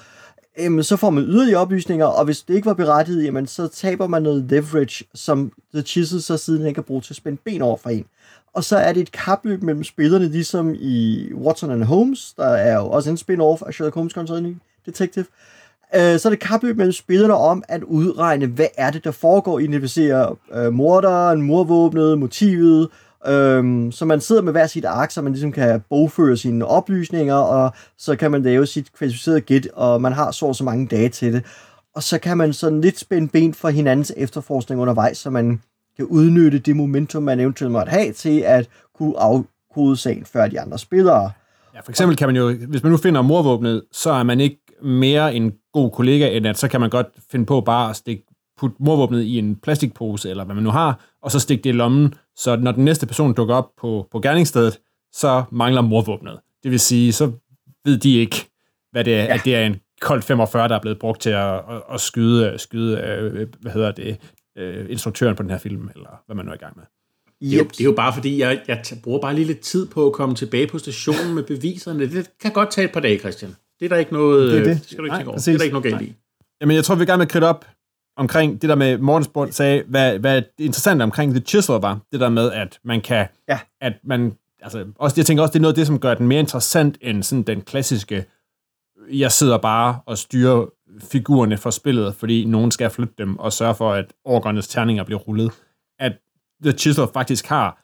jamen, 0.58 0.84
så 0.84 0.96
får 0.96 1.10
man 1.10 1.24
yderligere 1.24 1.60
oplysninger, 1.60 2.06
og 2.06 2.24
hvis 2.24 2.42
det 2.42 2.54
ikke 2.54 2.66
var 2.66 2.74
berettiget, 2.74 3.24
jamen, 3.24 3.46
så 3.46 3.68
taber 3.68 4.06
man 4.06 4.22
noget 4.22 4.44
leverage, 4.50 5.04
som 5.14 5.52
The 5.74 5.82
Chisel 5.82 6.22
så 6.22 6.36
siden 6.36 6.66
ikke 6.66 6.74
kan 6.74 6.84
bruge 6.84 7.00
til 7.00 7.12
at 7.12 7.16
spænde 7.16 7.38
ben 7.44 7.62
over 7.62 7.76
for 7.76 7.90
en 7.90 8.04
og 8.54 8.64
så 8.64 8.76
er 8.76 8.92
det 8.92 9.00
et 9.00 9.12
kapløb 9.12 9.62
mellem 9.62 9.84
spillerne, 9.84 10.28
ligesom 10.28 10.74
i 10.78 11.28
Watson 11.34 11.70
and 11.70 11.84
Holmes, 11.84 12.34
der 12.36 12.46
er 12.46 12.74
jo 12.74 12.86
også 12.90 13.10
en 13.10 13.16
spin-off 13.16 13.66
af 13.66 13.74
Sherlock 13.74 13.94
Holmes 13.94 14.12
Consulting 14.12 14.62
Detective. 14.86 15.24
Øh, 15.24 15.61
Øh, 15.94 16.18
så 16.18 16.28
er 16.28 16.30
det 16.30 16.40
kapløb 16.40 16.76
mellem 16.76 16.92
spillerne 16.92 17.34
om 17.34 17.62
at 17.68 17.82
udregne, 17.82 18.46
hvad 18.46 18.66
er 18.76 18.90
det, 18.90 19.04
der 19.04 19.10
foregår, 19.10 19.58
identificere 19.58 20.36
øh, 20.54 20.72
morderen, 20.72 21.42
morvåbnet, 21.42 22.18
motivet, 22.18 22.88
Øhm, 23.26 23.92
så 23.92 24.04
man 24.04 24.20
sidder 24.20 24.42
med 24.42 24.52
hver 24.52 24.66
sit 24.66 24.84
ark, 24.84 25.10
så 25.10 25.22
man 25.22 25.32
ligesom 25.32 25.52
kan 25.52 25.82
bogføre 25.90 26.36
sine 26.36 26.66
oplysninger, 26.66 27.34
og 27.34 27.72
så 27.98 28.16
kan 28.16 28.30
man 28.30 28.42
lave 28.42 28.66
sit 28.66 28.92
kvalificerede 28.92 29.40
gæt, 29.40 29.68
og 29.74 30.00
man 30.00 30.12
har 30.12 30.30
så 30.30 30.52
så 30.52 30.64
mange 30.64 30.86
dage 30.86 31.08
til 31.08 31.32
det. 31.32 31.44
Og 31.94 32.02
så 32.02 32.18
kan 32.18 32.38
man 32.38 32.52
sådan 32.52 32.80
lidt 32.80 32.98
spænde 32.98 33.28
ben 33.28 33.54
for 33.54 33.68
hinandens 33.68 34.12
efterforskning 34.16 34.80
undervejs, 34.80 35.18
så 35.18 35.30
man 35.30 35.60
kan 35.96 36.04
udnytte 36.04 36.58
det 36.58 36.76
momentum, 36.76 37.22
man 37.22 37.40
eventuelt 37.40 37.72
måtte 37.72 37.90
have 37.90 38.12
til 38.12 38.40
at 38.40 38.68
kunne 38.98 39.18
afkode 39.18 39.96
sagen 39.96 40.24
før 40.24 40.48
de 40.48 40.60
andre 40.60 40.78
spillere. 40.78 41.30
Ja, 41.74 41.80
for 41.80 41.90
eksempel 41.90 42.16
kan 42.16 42.28
man 42.28 42.36
jo, 42.36 42.52
hvis 42.68 42.82
man 42.82 42.92
nu 42.92 42.98
finder 42.98 43.22
morvåbnet, 43.22 43.82
så 43.92 44.10
er 44.10 44.22
man 44.22 44.40
ikke 44.40 44.58
mere 44.82 45.34
en 45.34 45.52
god 45.72 45.90
kollega, 45.90 46.36
end 46.36 46.46
at 46.46 46.58
så 46.58 46.68
kan 46.68 46.80
man 46.80 46.90
godt 46.90 47.06
finde 47.30 47.46
på 47.46 47.60
bare 47.60 47.90
at 47.90 47.96
stikke 47.96 48.24
putte 48.58 48.76
morvåbnet 48.80 49.22
i 49.22 49.38
en 49.38 49.56
plastikpose, 49.56 50.30
eller 50.30 50.44
hvad 50.44 50.54
man 50.54 50.64
nu 50.64 50.70
har, 50.70 51.00
og 51.22 51.30
så 51.30 51.40
stikke 51.40 51.62
det 51.64 51.70
i 51.70 51.72
lommen, 51.72 52.14
så 52.36 52.56
når 52.56 52.72
den 52.72 52.84
næste 52.84 53.06
person 53.06 53.34
dukker 53.34 53.54
op 53.54 53.70
på, 53.80 54.08
på 54.10 54.20
gerningsstedet, 54.20 54.80
så 55.12 55.44
mangler 55.50 55.80
morvåbnet. 55.80 56.38
Det 56.62 56.70
vil 56.70 56.80
sige, 56.80 57.12
så 57.12 57.32
ved 57.84 57.98
de 57.98 58.16
ikke, 58.16 58.46
hvad 58.92 59.04
det 59.04 59.14
er, 59.14 59.24
ja. 59.24 59.34
at 59.34 59.40
det 59.44 59.56
er 59.56 59.66
en 59.66 59.80
Colt 60.00 60.24
45, 60.24 60.68
der 60.68 60.74
er 60.74 60.80
blevet 60.80 60.98
brugt 60.98 61.20
til 61.20 61.30
at, 61.30 61.54
at, 61.54 61.82
at 61.92 62.00
skyde, 62.00 62.58
skyde 62.58 62.98
øh, 62.98 63.48
hvad 63.60 63.72
hedder 63.72 63.92
det, 63.92 64.18
øh, 64.58 64.86
instruktøren 64.90 65.36
på 65.36 65.42
den 65.42 65.50
her 65.50 65.58
film, 65.58 65.90
eller 65.94 66.22
hvad 66.26 66.36
man 66.36 66.44
nu 66.44 66.50
er 66.50 66.54
i 66.54 66.58
gang 66.58 66.76
med. 66.76 66.84
Det 67.40 67.54
er, 67.54 67.58
jo, 67.58 67.64
det 67.64 67.80
er 67.80 67.84
jo 67.84 67.92
bare 67.92 68.14
fordi, 68.14 68.40
jeg, 68.40 68.62
jeg 68.68 68.84
bruger 69.02 69.20
bare 69.20 69.34
lige 69.34 69.46
lidt 69.46 69.60
tid 69.60 69.86
på 69.86 70.06
at 70.06 70.12
komme 70.12 70.34
tilbage 70.34 70.66
på 70.66 70.78
stationen 70.78 71.34
med 71.34 71.42
beviserne. 71.42 72.06
Det 72.10 72.30
kan 72.40 72.52
godt 72.52 72.70
tage 72.70 72.84
et 72.84 72.92
par 72.92 73.00
dage, 73.00 73.18
Christian. 73.18 73.56
Det 73.82 73.86
er 73.86 73.94
der 73.94 74.00
ikke 74.00 74.12
noget, 74.12 74.52
det, 74.52 74.60
er 74.60 74.64
det. 74.64 74.76
det 74.76 74.84
skal 74.84 74.98
du 74.98 75.04
ikke 75.04 75.16
tænke 75.16 75.28
over. 75.28 75.38
Det 75.38 75.48
er 75.48 75.56
der 75.56 75.64
ikke 75.64 75.80
noget 75.80 75.90
galt 75.92 76.02
i. 76.02 76.14
Jamen, 76.60 76.76
jeg 76.76 76.84
tror, 76.84 76.94
vi 76.94 77.02
er 77.02 77.06
gerne 77.06 77.18
med 77.18 77.36
at 77.36 77.42
op 77.42 77.66
omkring 78.16 78.62
det 78.62 78.68
der 78.68 78.74
med, 78.74 78.98
Morten 78.98 79.24
spurgte, 79.24 79.52
sagde, 79.52 79.82
hvad, 79.86 80.18
hvad 80.18 80.36
det 80.36 80.64
interessante 80.64 81.02
omkring 81.02 81.32
The 81.32 81.40
Chisel 81.40 81.74
var, 81.74 81.98
det 82.12 82.20
der 82.20 82.28
med, 82.28 82.52
at 82.52 82.78
man 82.84 83.00
kan, 83.00 83.26
ja. 83.48 83.58
at 83.80 83.92
man, 84.04 84.36
altså, 84.60 84.86
også, 84.98 85.14
jeg 85.18 85.26
tænker 85.26 85.42
også, 85.42 85.52
det 85.52 85.58
er 85.58 85.62
noget 85.62 85.72
af 85.72 85.76
det, 85.76 85.86
som 85.86 85.98
gør 85.98 86.14
den 86.14 86.28
mere 86.28 86.40
interessant 86.40 86.98
end 87.00 87.22
sådan 87.22 87.42
den 87.42 87.60
klassiske, 87.60 88.24
jeg 89.10 89.32
sidder 89.32 89.58
bare 89.58 90.00
og 90.06 90.18
styrer 90.18 90.66
figurerne 91.00 91.56
for 91.56 91.70
spillet, 91.70 92.14
fordi 92.14 92.44
nogen 92.44 92.70
skal 92.70 92.90
flytte 92.90 93.14
dem 93.18 93.38
og 93.38 93.52
sørge 93.52 93.74
for, 93.74 93.92
at 93.92 94.12
orkernes 94.24 94.68
terninger 94.68 95.04
bliver 95.04 95.20
rullet. 95.20 95.52
The 96.62 96.72
Chisel 96.72 97.06
faktisk 97.14 97.46
har 97.46 97.82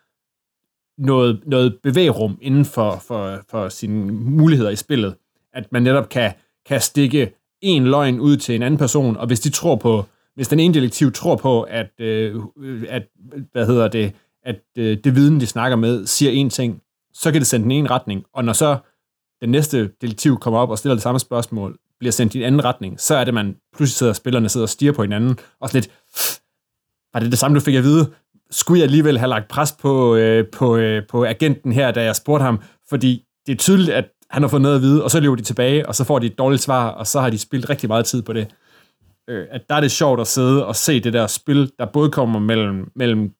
noget, 1.02 1.42
noget 1.46 1.78
bevægrum 1.82 2.38
inden 2.40 2.64
for, 2.64 2.96
for, 3.06 3.40
for 3.48 3.68
sine 3.68 4.12
muligheder 4.12 4.70
i 4.70 4.76
spillet. 4.76 5.14
At 5.54 5.72
man 5.72 5.82
netop 5.82 6.08
kan, 6.08 6.32
kan 6.66 6.80
stikke 6.80 7.32
en 7.60 7.84
løgn 7.84 8.20
ud 8.20 8.36
til 8.36 8.54
en 8.54 8.62
anden 8.62 8.78
person, 8.78 9.16
og 9.16 9.26
hvis 9.26 9.40
de 9.40 9.50
tror 9.50 9.76
på, 9.76 10.04
hvis 10.34 10.48
den 10.48 10.60
ene 10.60 10.74
detektiv 10.74 11.12
tror 11.12 11.36
på, 11.36 11.62
at, 11.62 11.90
øh, 12.00 12.36
at 12.88 13.02
hvad 13.52 13.66
hedder 13.66 13.88
det, 13.88 14.12
at 14.42 14.60
øh, 14.78 14.98
det 15.04 15.14
viden, 15.14 15.40
de 15.40 15.46
snakker 15.46 15.76
med, 15.76 16.06
siger 16.06 16.32
en 16.32 16.50
ting, 16.50 16.82
så 17.12 17.32
kan 17.32 17.40
det 17.40 17.46
sende 17.46 17.64
den 17.64 17.70
ene 17.70 17.90
retning, 17.90 18.24
og 18.34 18.44
når 18.44 18.52
så 18.52 18.78
den 19.40 19.48
næste 19.48 19.90
detektiv 20.00 20.38
kommer 20.38 20.60
op 20.60 20.70
og 20.70 20.78
stiller 20.78 20.94
det 20.94 21.02
samme 21.02 21.18
spørgsmål, 21.18 21.78
bliver 21.98 22.12
sendt 22.12 22.34
i 22.34 22.38
en 22.38 22.44
anden 22.44 22.64
retning, 22.64 23.00
så 23.00 23.14
er 23.14 23.24
det, 23.24 23.34
man 23.34 23.56
pludselig 23.76 23.96
sidder, 23.96 24.12
spillerne 24.12 24.48
sidder 24.48 24.64
og 24.64 24.68
stiger 24.68 24.92
på 24.92 25.02
hinanden, 25.02 25.38
og 25.60 25.68
sådan 25.68 25.80
lidt, 25.80 25.92
var 27.12 27.20
det 27.20 27.30
det 27.30 27.38
samme, 27.38 27.54
du 27.54 27.60
fik 27.60 27.74
at 27.74 27.82
vide? 27.82 28.12
Skulle 28.50 28.78
jeg 28.78 28.84
alligevel 28.84 29.18
have 29.18 29.28
lagt 29.28 29.48
pres 29.48 29.72
på, 29.72 30.14
øh, 30.16 30.46
på, 30.52 30.76
øh, 30.76 31.02
på 31.06 31.24
agenten 31.24 31.72
her, 31.72 31.90
da 31.90 32.02
jeg 32.02 32.16
spurgte 32.16 32.44
ham? 32.44 32.60
Fordi 32.88 33.24
det 33.46 33.52
er 33.52 33.56
tydeligt, 33.56 33.90
at 33.90 34.04
han 34.30 34.42
har 34.42 34.48
fået 34.48 34.62
noget 34.62 34.76
at 34.76 34.82
vide, 34.82 35.04
og 35.04 35.10
så 35.10 35.20
løber 35.20 35.36
de 35.36 35.42
tilbage, 35.42 35.88
og 35.88 35.94
så 35.94 36.04
får 36.04 36.18
de 36.18 36.26
et 36.26 36.38
dårligt 36.38 36.62
svar, 36.62 36.88
og 36.88 37.06
så 37.06 37.20
har 37.20 37.30
de 37.30 37.38
spildt 37.38 37.70
rigtig 37.70 37.88
meget 37.88 38.04
tid 38.04 38.22
på 38.22 38.32
det. 38.32 38.54
Øh, 39.28 39.46
at 39.50 39.62
der 39.68 39.74
er 39.74 39.80
det 39.80 39.90
sjovt 39.90 40.20
at 40.20 40.26
sidde 40.26 40.66
og 40.66 40.76
se 40.76 41.00
det 41.00 41.12
der 41.12 41.26
spil, 41.26 41.72
der 41.78 41.86
både 41.86 42.10
kommer 42.10 42.38
mellem, 42.38 42.90
mellem 42.94 43.32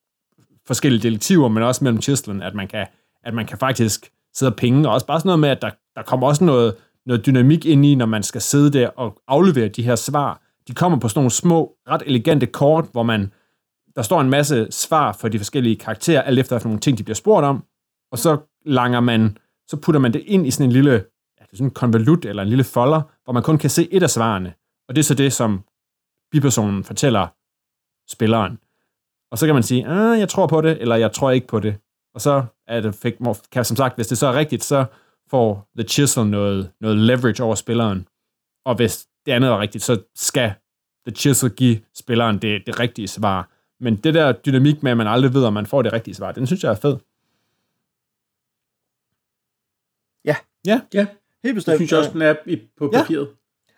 forskellige 0.67 1.01
detektiver, 1.01 1.47
men 1.47 1.63
også 1.63 1.83
mellem 1.83 2.01
Chislen, 2.01 2.41
at 2.41 2.55
man 2.55 2.67
kan, 2.67 2.87
at 3.23 3.33
man 3.33 3.45
kan 3.45 3.57
faktisk 3.57 4.11
sidde 4.33 4.51
og 4.51 4.55
penge, 4.55 4.87
og 4.87 4.93
også 4.93 5.05
bare 5.05 5.19
sådan 5.19 5.27
noget 5.27 5.39
med, 5.39 5.49
at 5.49 5.61
der, 5.61 5.69
der 5.95 6.03
kommer 6.03 6.27
også 6.27 6.43
noget, 6.43 6.75
noget 7.05 7.25
dynamik 7.25 7.65
ind 7.65 7.85
i, 7.85 7.95
når 7.95 8.05
man 8.05 8.23
skal 8.23 8.41
sidde 8.41 8.79
der 8.79 8.87
og 8.87 9.21
aflevere 9.27 9.67
de 9.67 9.83
her 9.83 9.95
svar. 9.95 10.41
De 10.67 10.73
kommer 10.73 10.99
på 10.99 11.07
sådan 11.07 11.19
nogle 11.19 11.31
små, 11.31 11.73
ret 11.89 12.03
elegante 12.05 12.45
kort, 12.45 12.85
hvor 12.91 13.03
man, 13.03 13.33
der 13.95 14.01
står 14.01 14.21
en 14.21 14.29
masse 14.29 14.67
svar 14.71 15.11
for 15.11 15.27
de 15.27 15.39
forskellige 15.39 15.75
karakterer, 15.75 16.21
alt 16.21 16.39
efter 16.39 16.59
nogle 16.63 16.79
ting, 16.79 16.97
de 16.97 17.03
bliver 17.03 17.15
spurgt 17.15 17.45
om, 17.45 17.63
og 18.11 18.17
så 18.17 18.37
langer 18.65 18.99
man, 18.99 19.37
så 19.69 19.77
putter 19.77 19.99
man 19.99 20.13
det 20.13 20.23
ind 20.25 20.47
i 20.47 20.51
sådan 20.51 20.65
en 20.65 20.71
lille, 20.71 20.91
ja, 20.91 21.43
det 21.43 21.51
er 21.51 21.57
sådan 21.57 21.67
en 21.67 21.73
konvolut 21.73 22.25
eller 22.25 22.43
en 22.43 22.49
lille 22.49 22.63
folder, 22.63 23.01
hvor 23.23 23.33
man 23.33 23.43
kun 23.43 23.57
kan 23.57 23.69
se 23.69 23.93
et 23.93 24.03
af 24.03 24.09
svarene. 24.09 24.53
Og 24.87 24.95
det 24.95 25.01
er 25.01 25.03
så 25.03 25.13
det, 25.13 25.33
som 25.33 25.63
bipersonen 26.31 26.83
fortæller 26.83 27.27
spilleren. 28.11 28.59
Og 29.31 29.37
så 29.37 29.45
kan 29.45 29.55
man 29.55 29.63
sige, 29.63 29.87
ah, 29.87 30.19
jeg 30.19 30.29
tror 30.29 30.47
på 30.47 30.61
det, 30.61 30.81
eller 30.81 30.95
jeg 30.95 31.11
tror 31.11 31.31
ikke 31.31 31.47
på 31.47 31.59
det. 31.59 31.77
Og 32.15 32.21
så 32.21 32.45
er 32.67 32.81
det, 32.81 32.95
fik, 32.95 33.13
kan 33.51 33.65
som 33.65 33.77
sagt, 33.77 33.95
hvis 33.95 34.07
det 34.07 34.17
så 34.17 34.27
er 34.27 34.33
rigtigt, 34.33 34.63
så 34.63 34.85
får 35.29 35.69
The 35.77 35.87
Chisel 35.87 36.25
noget, 36.25 36.71
noget 36.81 36.97
leverage 36.97 37.43
over 37.43 37.55
spilleren. 37.55 38.07
Og 38.65 38.75
hvis 38.75 39.07
det 39.25 39.31
andet 39.31 39.49
er 39.49 39.59
rigtigt, 39.59 39.83
så 39.83 40.01
skal 40.15 40.53
The 41.07 41.15
Chisel 41.15 41.49
give 41.49 41.79
spilleren 41.95 42.37
det, 42.37 42.61
det 42.65 42.79
rigtige 42.79 43.07
svar. 43.07 43.49
Men 43.79 43.95
det 43.95 44.13
der 44.13 44.31
dynamik 44.31 44.83
med, 44.83 44.91
at 44.91 44.97
man 44.97 45.07
aldrig 45.07 45.33
ved, 45.33 45.45
om 45.45 45.53
man 45.53 45.65
får 45.65 45.81
det 45.81 45.93
rigtige 45.93 46.15
svar, 46.15 46.31
den 46.31 46.47
synes 46.47 46.63
jeg 46.63 46.71
er 46.71 46.75
fed. 46.75 46.97
Ja. 50.67 50.81
Ja. 50.93 50.99
Ja, 50.99 51.05
Helt 51.05 51.09
det 51.43 51.55
bestemt. 51.55 51.77
synes 51.77 51.91
jeg 51.91 51.99
også, 51.99 52.11
den 52.13 52.21
er 52.21 52.35
i- 52.45 52.61
på 52.77 52.89
Ja. 52.93 52.99
papiret. 53.01 53.27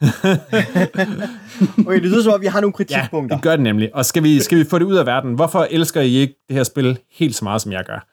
okay, 1.88 2.01
det 2.01 2.09
lyder 2.11 2.23
som 2.23 2.33
om, 2.33 2.41
vi 2.41 2.45
har 2.45 2.61
nogle 2.61 2.73
Ja, 2.73 2.77
kritikpunkter. 2.77 3.35
det 3.35 3.43
gør 3.43 3.51
det 3.55 3.59
nemlig. 3.63 3.95
Og 3.95 4.05
skal 4.05 4.23
vi, 4.23 4.39
skal 4.39 4.57
vi 4.57 4.63
få 4.63 4.79
det 4.79 4.85
ud 4.85 4.95
af 4.95 5.05
verden? 5.05 5.33
Hvorfor 5.35 5.67
elsker 5.71 6.01
I 6.01 6.15
ikke 6.15 6.35
det 6.47 6.55
her 6.55 6.63
spil 6.63 7.00
helt 7.09 7.35
så 7.35 7.43
meget, 7.45 7.61
som 7.61 7.71
jeg 7.71 7.85
gør? 7.85 8.07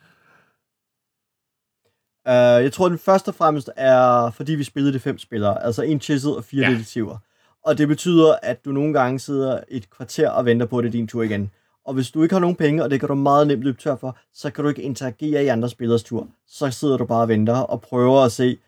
Uh, 2.29 2.63
jeg 2.65 2.73
tror, 2.73 2.89
den 2.89 2.99
først 2.99 3.29
og 3.29 3.35
fremmest 3.35 3.71
er, 3.77 4.31
fordi 4.31 4.55
vi 4.55 4.65
spillede 4.65 4.93
det 4.93 5.03
fem 5.03 5.19
spillere, 5.19 5.65
altså 5.65 5.83
en 5.83 6.01
chisel 6.01 6.31
og 6.31 6.45
fire 6.45 6.61
Ja. 6.63 6.69
ja. 6.69 6.75
detektiver. 6.75 7.17
Og 7.65 7.79
det 7.79 7.89
betyder, 7.89 8.35
at 8.43 8.65
du 8.65 8.71
nogle 8.73 8.93
gange 8.93 9.19
sidder 9.19 9.61
et 9.69 9.91
kvarter 9.91 10.31
og 10.31 10.45
venter 10.45 10.67
på, 10.67 10.79
at 10.79 10.83
det 10.83 10.89
er 10.89 10.93
din 10.93 11.09
tur 11.09 11.23
igen. 11.23 11.51
Og 11.89 11.95
hvis 11.95 12.11
du 12.11 12.23
ikke 12.23 12.35
har 12.35 12.41
nogen 12.41 12.57
penge, 12.57 12.83
og 12.83 12.91
det 12.91 13.01
kan 13.01 13.09
du 13.09 13.15
meget 13.15 13.47
nemt 13.47 13.63
løbe 13.63 13.79
tør 13.79 13.97
for, 13.97 14.17
så 14.33 14.51
kan 14.51 14.65
du 14.65 14.69
ikke 14.69 14.83
interagere 14.83 15.45
i 15.45 15.49
andre 15.49 15.69
spillers 15.69 16.03
tur. 16.03 16.29
Så 16.47 16.71
sidder 16.71 16.97
du 16.97 17.05
bare 17.05 17.23
og 17.23 17.29
venter 17.29 17.57
og 17.57 17.81
prøver 17.81 18.21
at 18.21 18.33
se, 18.33 18.59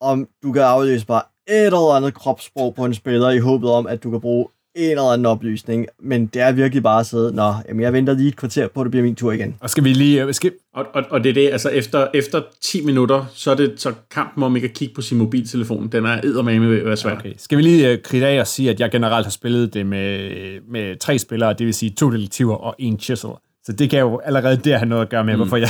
om 0.00 0.28
du 0.42 0.52
kan 0.52 0.62
aflæse 0.62 1.06
bare 1.06 1.22
et 1.48 1.66
eller 1.66 1.96
andet 1.96 2.14
kropssprog 2.14 2.74
på 2.74 2.84
en 2.84 2.94
spiller, 2.94 3.30
i 3.30 3.38
håbet 3.38 3.70
om, 3.70 3.86
at 3.86 4.02
du 4.02 4.10
kan 4.10 4.20
bruge 4.20 4.48
en 4.74 4.90
eller 4.90 5.02
anden 5.02 5.26
oplysning. 5.26 5.86
Men 6.02 6.26
det 6.26 6.42
er 6.42 6.52
virkelig 6.52 6.82
bare 6.82 7.00
at 7.00 7.06
sidde, 7.06 7.34
nå, 7.34 7.54
jamen 7.68 7.82
jeg 7.82 7.92
venter 7.92 8.14
lige 8.14 8.28
et 8.28 8.36
kvarter 8.36 8.68
på, 8.68 8.80
at 8.80 8.84
det 8.84 8.90
bliver 8.90 9.04
min 9.04 9.14
tur 9.14 9.32
igen. 9.32 9.56
Og 9.60 9.70
skal 9.70 9.84
vi 9.84 9.92
lige... 9.92 10.32
Skal, 10.32 10.52
Og, 10.74 10.86
og, 10.94 11.02
og 11.10 11.24
det 11.24 11.30
er 11.30 11.34
det, 11.34 11.50
altså 11.50 11.68
efter, 11.68 12.06
efter 12.14 12.42
10 12.60 12.84
minutter, 12.84 13.24
så 13.34 13.50
er 13.50 13.54
det 13.54 13.72
så 13.76 13.92
kampen 14.10 14.42
om 14.42 14.56
ikke 14.56 14.68
at 14.68 14.74
kigge 14.74 14.94
på 14.94 15.02
sin 15.02 15.18
mobiltelefon. 15.18 15.88
Den 15.88 16.04
er 16.04 16.20
eddermame 16.24 16.70
ved 16.70 16.78
at 16.78 16.86
være 16.86 16.96
svær. 16.96 17.16
Okay. 17.16 17.32
Skal 17.36 17.58
vi 17.58 17.62
lige 17.62 17.92
uh, 17.92 17.98
kridte 18.02 18.26
af 18.26 18.40
og 18.40 18.46
sige, 18.46 18.70
at 18.70 18.80
jeg 18.80 18.90
generelt 18.90 19.26
har 19.26 19.30
spillet 19.30 19.74
det 19.74 19.86
med, 19.86 20.30
med 20.68 20.96
tre 20.96 21.18
spillere, 21.18 21.52
det 21.52 21.66
vil 21.66 21.74
sige 21.74 21.90
to 21.90 22.10
detektiver 22.10 22.54
og 22.54 22.74
en 22.78 23.00
chisel. 23.00 23.30
Så 23.64 23.72
det 23.72 23.90
kan 23.90 24.00
jo 24.00 24.20
allerede 24.24 24.56
der 24.56 24.78
have 24.78 24.88
noget 24.88 25.02
at 25.02 25.08
gøre 25.08 25.24
med, 25.24 25.34
mm. 25.34 25.38
hvorfor 25.38 25.56
jeg, 25.56 25.68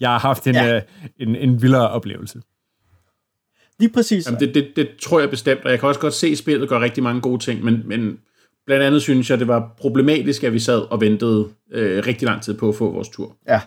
jeg 0.00 0.08
har 0.08 0.18
haft 0.18 0.46
en, 0.46 0.54
ja. 0.54 0.64
Ja. 0.64 0.76
uh, 0.76 0.82
en, 1.18 1.36
en 1.36 1.62
vildere 1.62 1.90
oplevelse. 1.90 2.40
Lige 3.78 3.92
præcis. 3.92 4.26
Jamen, 4.26 4.40
det, 4.40 4.54
det, 4.54 4.68
det 4.76 4.88
tror 5.02 5.20
jeg 5.20 5.30
bestemt, 5.30 5.64
og 5.64 5.70
jeg 5.70 5.80
kan 5.80 5.88
også 5.88 6.00
godt 6.00 6.14
se, 6.14 6.26
at 6.26 6.38
spillet 6.38 6.68
gør 6.68 6.80
rigtig 6.80 7.02
mange 7.02 7.20
gode 7.20 7.42
ting, 7.42 7.64
men, 7.64 7.82
men 7.84 8.18
blandt 8.66 8.84
andet 8.84 9.02
synes 9.02 9.30
jeg, 9.30 9.38
det 9.38 9.48
var 9.48 9.74
problematisk, 9.78 10.44
at 10.44 10.52
vi 10.52 10.58
sad 10.58 10.78
og 10.78 11.00
ventede 11.00 11.48
øh, 11.72 12.02
rigtig 12.06 12.26
lang 12.28 12.42
tid 12.42 12.54
på 12.54 12.68
at 12.68 12.74
få 12.74 12.90
vores 12.90 13.08
tur. 13.08 13.36
Ja. 13.48 13.60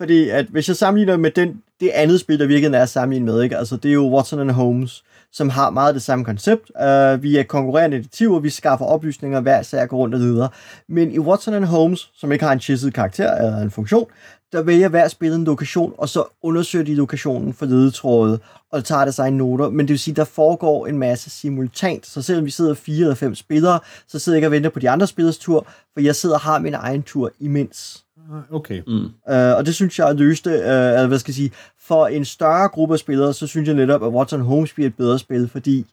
Fordi 0.00 0.28
at 0.28 0.46
hvis 0.46 0.68
jeg 0.68 0.76
sammenligner 0.76 1.16
med 1.16 1.30
den, 1.30 1.62
det 1.80 1.88
andet 1.88 2.20
spil, 2.20 2.38
der 2.38 2.46
virkelig 2.46 2.76
er 2.76 2.86
sammenlignet 2.86 3.34
med, 3.34 3.42
ikke? 3.42 3.56
Altså, 3.56 3.76
det 3.76 3.88
er 3.88 3.92
jo 3.92 4.16
Watson 4.16 4.40
and 4.40 4.50
Holmes, 4.50 5.04
som 5.32 5.48
har 5.48 5.70
meget 5.70 5.94
det 5.94 6.02
samme 6.02 6.24
koncept. 6.24 6.70
Uh, 6.70 7.22
vi 7.22 7.36
er 7.36 7.42
konkurrerende 7.42 7.96
detektiver, 7.96 8.40
vi 8.40 8.50
skaffer 8.50 8.86
oplysninger, 8.86 9.40
hver 9.40 9.62
sag 9.62 9.88
går 9.88 9.96
rundt 9.96 10.14
og 10.14 10.20
videre. 10.20 10.48
Men 10.88 11.12
i 11.12 11.18
Watson 11.18 11.54
and 11.54 11.64
Holmes, 11.64 12.10
som 12.14 12.32
ikke 12.32 12.44
har 12.44 12.52
en 12.52 12.60
chisset 12.60 12.94
karakter 12.94 13.36
eller 13.36 13.58
en 13.58 13.70
funktion, 13.70 14.06
der 14.52 14.62
vælger 14.62 14.88
hver 14.88 15.08
spiller 15.08 15.36
en 15.36 15.44
lokation, 15.44 15.94
og 15.98 16.08
så 16.08 16.24
undersøger 16.42 16.84
de 16.84 16.94
lokationen 16.94 17.54
for 17.54 17.66
ledetråde, 17.66 18.38
og 18.72 18.84
tager 18.84 19.04
deres 19.04 19.18
egne 19.18 19.36
noter. 19.36 19.70
Men 19.70 19.86
det 19.86 19.92
vil 19.92 19.98
sige, 19.98 20.14
der 20.14 20.24
foregår 20.24 20.86
en 20.86 20.98
masse 20.98 21.30
simultant. 21.30 22.06
Så 22.06 22.22
selvom 22.22 22.44
vi 22.44 22.50
sidder 22.50 22.74
fire 22.74 23.00
eller 23.00 23.14
fem 23.14 23.34
spillere, 23.34 23.80
så 24.08 24.18
sidder 24.18 24.36
jeg 24.36 24.38
ikke 24.38 24.48
og 24.48 24.52
venter 24.52 24.70
på 24.70 24.78
de 24.78 24.90
andre 24.90 25.06
spillers 25.06 25.38
tur, 25.38 25.66
for 25.92 26.00
jeg 26.00 26.16
sidder 26.16 26.34
og 26.34 26.40
har 26.40 26.58
min 26.58 26.74
egen 26.74 27.02
tur 27.02 27.30
imens. 27.40 28.04
Okay. 28.52 28.82
Mm. 28.86 29.04
Uh, 29.04 29.56
og 29.56 29.66
det 29.66 29.74
synes 29.74 29.98
jeg 29.98 30.14
løste, 30.14 30.50
uh, 30.50 30.56
eller 30.56 31.06
hvad 31.06 31.18
skal 31.18 31.30
jeg 31.30 31.36
sige, 31.36 31.52
for 31.80 32.06
en 32.06 32.24
større 32.24 32.68
gruppe 32.68 32.94
af 32.94 32.98
spillere, 32.98 33.34
så 33.34 33.46
synes 33.46 33.68
jeg 33.68 33.76
netop, 33.76 34.02
at 34.02 34.08
Watson 34.08 34.40
Holmes 34.40 34.72
bliver 34.72 34.88
et 34.88 34.96
bedre 34.96 35.18
spil, 35.18 35.48
fordi 35.48 35.86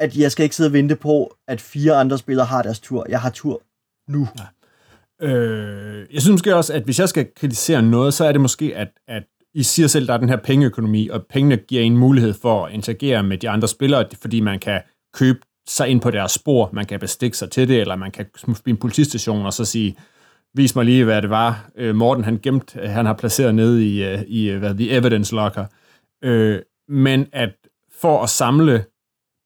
at 0.00 0.16
jeg 0.16 0.32
skal 0.32 0.42
ikke 0.42 0.56
sidde 0.56 0.68
og 0.68 0.72
vente 0.72 0.96
på, 0.96 1.36
at 1.48 1.60
fire 1.60 1.94
andre 1.94 2.18
spillere 2.18 2.46
har 2.46 2.62
deres 2.62 2.80
tur. 2.80 3.06
Jeg 3.08 3.20
har 3.20 3.30
tur 3.30 3.62
nu. 4.08 4.28
Øh, 5.22 6.06
jeg 6.12 6.22
synes 6.22 6.30
måske 6.30 6.56
også, 6.56 6.72
at 6.72 6.82
hvis 6.82 7.00
jeg 7.00 7.08
skal 7.08 7.26
kritisere 7.36 7.82
noget, 7.82 8.14
så 8.14 8.24
er 8.24 8.32
det 8.32 8.40
måske, 8.40 8.76
at, 8.76 8.88
at 9.08 9.22
I 9.54 9.62
siger 9.62 9.86
selv, 9.86 10.04
at 10.04 10.08
der 10.08 10.14
er 10.14 10.18
den 10.18 10.28
her 10.28 10.36
pengeøkonomi, 10.36 11.08
og 11.08 11.26
pengene 11.30 11.56
giver 11.56 11.82
en 11.82 11.96
mulighed 11.96 12.34
for 12.34 12.66
at 12.66 12.72
interagere 12.72 13.22
med 13.22 13.38
de 13.38 13.48
andre 13.48 13.68
spillere, 13.68 14.06
fordi 14.20 14.40
man 14.40 14.58
kan 14.58 14.80
købe 15.14 15.38
sig 15.68 15.88
ind 15.88 16.00
på 16.00 16.10
deres 16.10 16.32
spor, 16.32 16.70
man 16.72 16.86
kan 16.86 17.00
bestikke 17.00 17.36
sig 17.36 17.50
til 17.50 17.68
det, 17.68 17.80
eller 17.80 17.96
man 17.96 18.10
kan 18.10 18.26
smutte 18.36 18.70
en 18.70 18.76
politistation 18.76 19.46
og 19.46 19.52
så 19.52 19.64
sige, 19.64 19.96
vis 20.54 20.76
mig 20.76 20.84
lige, 20.84 21.04
hvad 21.04 21.22
det 21.22 21.30
var, 21.30 21.70
øh, 21.76 21.94
Morten 21.94 22.24
han 22.24 22.38
gemt, 22.42 22.76
øh, 22.80 22.90
han 22.90 23.06
har 23.06 23.14
placeret 23.14 23.54
nede 23.54 23.86
i, 23.86 24.04
øh, 24.04 24.22
i 24.22 24.50
øh, 24.50 24.58
hvad, 24.58 24.74
the 24.74 24.90
evidence 24.90 25.34
locker. 25.34 25.66
Øh, 26.24 26.62
men 26.88 27.26
at 27.32 27.54
for 27.90 28.22
at 28.22 28.30
samle 28.30 28.84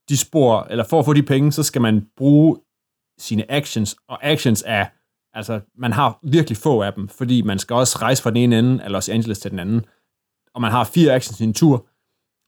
de 0.08 0.16
spor, 0.16 0.66
eller 0.70 0.84
for 0.84 0.98
at 0.98 1.04
få 1.04 1.12
de 1.12 1.22
penge, 1.22 1.52
så 1.52 1.62
skal 1.62 1.82
man 1.82 2.06
bruge 2.16 2.56
sine 3.18 3.52
actions, 3.52 3.96
og 4.08 4.18
actions 4.26 4.64
er, 4.66 4.86
altså, 5.34 5.60
man 5.78 5.92
har 5.92 6.18
virkelig 6.22 6.56
få 6.56 6.82
af 6.82 6.92
dem, 6.92 7.08
fordi 7.08 7.42
man 7.42 7.58
skal 7.58 7.74
også 7.74 7.98
rejse 8.02 8.22
fra 8.22 8.30
den 8.30 8.36
ene 8.36 8.58
ende 8.58 8.84
af 8.84 8.92
Los 8.92 9.08
Angeles 9.08 9.38
til 9.38 9.50
den 9.50 9.58
anden, 9.58 9.84
og 10.54 10.60
man 10.60 10.70
har 10.70 10.84
fire 10.84 11.12
actions 11.12 11.40
i 11.40 11.44
en 11.44 11.54
tur, 11.54 11.86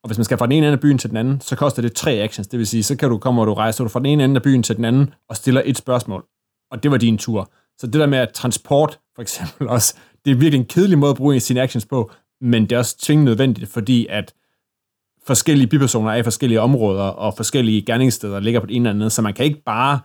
og 0.02 0.08
hvis 0.08 0.18
man 0.18 0.24
skal 0.24 0.38
fra 0.38 0.46
den 0.46 0.52
ene 0.52 0.66
ende 0.66 0.72
af 0.72 0.80
byen 0.80 0.98
til 0.98 1.10
den 1.10 1.16
anden, 1.16 1.40
så 1.40 1.56
koster 1.56 1.82
det 1.82 1.92
tre 1.92 2.12
actions, 2.12 2.48
det 2.48 2.58
vil 2.58 2.66
sige, 2.66 2.82
så 2.82 2.96
kan 2.96 3.08
du 3.08 3.18
komme, 3.18 3.40
og 3.40 3.46
du 3.46 3.54
rejser. 3.54 3.84
Du 3.84 3.88
fra 3.88 4.00
den 4.00 4.06
ene 4.06 4.24
ende 4.24 4.36
af 4.36 4.42
byen 4.42 4.62
til 4.62 4.76
den 4.76 4.84
anden, 4.84 5.14
og 5.28 5.36
stiller 5.36 5.62
et 5.64 5.76
spørgsmål, 5.76 6.24
og 6.70 6.82
det 6.82 6.90
var 6.90 6.96
din 6.96 7.18
tur. 7.18 7.50
Så 7.78 7.86
det 7.86 7.94
der 7.94 8.06
med 8.06 8.18
at 8.18 8.30
transport, 8.32 9.00
for 9.14 9.22
eksempel 9.22 9.68
også, 9.76 9.94
det 10.24 10.30
er 10.30 10.34
virkelig 10.34 10.60
en 10.60 10.66
kedelig 10.66 10.98
måde 10.98 11.10
at 11.10 11.16
bruge 11.16 11.40
sine 11.40 11.62
actions 11.62 11.86
på, 11.86 12.10
men 12.40 12.62
det 12.62 12.72
er 12.72 12.78
også 12.78 12.98
tvingende 12.98 13.30
nødvendigt, 13.30 13.70
fordi 13.70 14.06
at 14.10 14.34
forskellige 15.26 15.66
bipersoner 15.66 16.10
er 16.10 16.16
i 16.16 16.22
forskellige 16.22 16.60
områder, 16.60 17.02
og 17.02 17.34
forskellige 17.36 17.82
gerningssteder 17.82 18.40
ligger 18.40 18.60
på 18.60 18.66
det 18.66 18.76
ene 18.76 18.88
eller 18.88 19.00
andet, 19.00 19.12
så 19.12 19.22
man 19.22 19.34
kan 19.34 19.44
ikke 19.44 19.62
bare, 19.66 20.00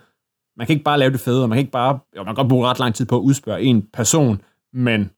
man 0.58 0.68
kan 0.68 0.74
ikke 0.74 0.84
bare 0.84 1.00
lave 1.00 1.12
det 1.12 1.20
fede, 1.20 1.44
og 1.44 1.50
man 1.50 1.56
kan 1.56 1.62
ikke 1.62 1.72
bare, 1.72 2.00
jo, 2.18 2.24
man 2.24 2.26
kan 2.26 2.36
godt 2.36 2.50
bruge 2.50 2.68
ret 2.68 2.80
lang 2.80 2.96
tid 2.96 3.06
på 3.06 3.16
at 3.16 3.22
udspørge 3.22 3.62
en 3.62 3.88
person, 3.94 4.42
men 4.74 5.10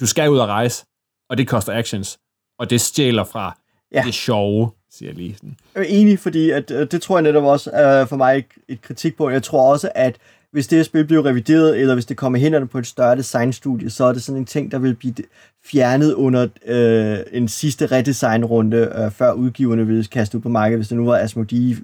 du 0.00 0.06
skal 0.06 0.30
ud 0.30 0.38
og 0.38 0.48
rejse, 0.48 0.84
og 1.30 1.38
det 1.38 1.48
koster 1.48 1.72
actions, 1.72 2.18
og 2.58 2.70
det 2.70 2.80
stjæler 2.80 3.24
fra 3.24 3.58
ja. 3.92 4.02
Det 4.02 4.14
sjove, 4.14 4.70
siger 4.90 5.10
jeg 5.10 5.16
lige 5.16 5.34
sådan. 5.34 5.56
Jeg 5.74 5.82
er 5.82 5.86
enig, 5.88 6.18
fordi 6.18 6.50
at, 6.50 6.70
øh, 6.70 6.90
det 6.90 7.02
tror 7.02 7.16
jeg 7.16 7.22
netop 7.22 7.44
også 7.44 7.70
er 7.72 8.04
for 8.04 8.16
mig 8.16 8.38
et, 8.38 8.44
et 8.68 8.82
kritik 8.82 9.16
på. 9.16 9.30
Jeg 9.30 9.42
tror 9.42 9.72
også, 9.72 9.90
at 9.94 10.16
hvis 10.52 10.66
det 10.66 10.78
her 10.78 10.82
spil 10.82 11.04
bliver 11.04 11.24
revideret, 11.24 11.80
eller 11.80 11.94
hvis 11.94 12.06
det 12.06 12.16
kommer 12.16 12.38
hen 12.38 12.68
på 12.68 12.78
et 12.78 12.86
større 12.86 13.16
designstudie, 13.16 13.90
så 13.90 14.04
er 14.04 14.12
det 14.12 14.22
sådan 14.22 14.38
en 14.38 14.46
ting, 14.46 14.72
der 14.72 14.78
vil 14.78 14.94
blive 14.94 15.14
fjernet 15.64 16.14
under 16.14 16.48
øh, 16.66 17.18
en 17.32 17.48
sidste 17.48 17.86
redesignrunde, 17.86 18.76
øh, 18.76 19.10
før 19.10 19.32
udgiverne 19.32 19.86
vil 19.86 20.08
kaste 20.08 20.38
ud 20.38 20.42
på 20.42 20.48
markedet, 20.48 20.78
hvis 20.78 20.88
det 20.88 20.96
nu 20.96 21.06
var 21.06 21.18
Asmodee 21.18 21.76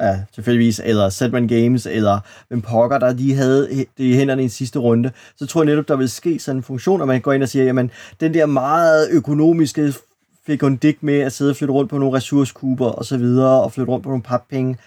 ja, 0.00 0.18
tilfældigvis, 0.34 0.80
eller 0.84 1.08
Setman 1.08 1.48
Games, 1.48 1.86
eller 1.86 2.20
hvem 2.48 2.62
pokker, 2.62 2.98
der 2.98 3.12
lige 3.12 3.34
havde 3.34 3.68
det 3.68 3.86
i 3.96 4.14
hænderne 4.14 4.42
i 4.42 4.44
en 4.44 4.50
sidste 4.50 4.78
runde, 4.78 5.10
så 5.36 5.46
tror 5.46 5.62
jeg 5.62 5.66
netop, 5.66 5.88
der 5.88 5.96
vil 5.96 6.08
ske 6.08 6.38
sådan 6.38 6.56
en 6.56 6.62
funktion, 6.62 7.02
at 7.02 7.08
man 7.08 7.20
går 7.20 7.32
ind 7.32 7.42
og 7.42 7.48
siger, 7.48 7.64
jamen, 7.64 7.90
den 8.20 8.34
der 8.34 8.46
meget 8.46 9.08
økonomiske 9.10 9.94
fik 10.46 10.60
hun 10.60 10.76
dig 10.76 10.94
med 11.00 11.20
at 11.20 11.32
sidde 11.32 11.50
og 11.50 11.56
flytte 11.56 11.74
rundt 11.74 11.90
på 11.90 11.98
nogle 11.98 12.16
ressourcekuber 12.16 12.86
og 12.86 13.04
så 13.04 13.16
videre, 13.16 13.62
og 13.62 13.72
flytte 13.72 13.92
rundt 13.92 14.02
på 14.02 14.08
nogle 14.08 14.22
pappenge. 14.22 14.78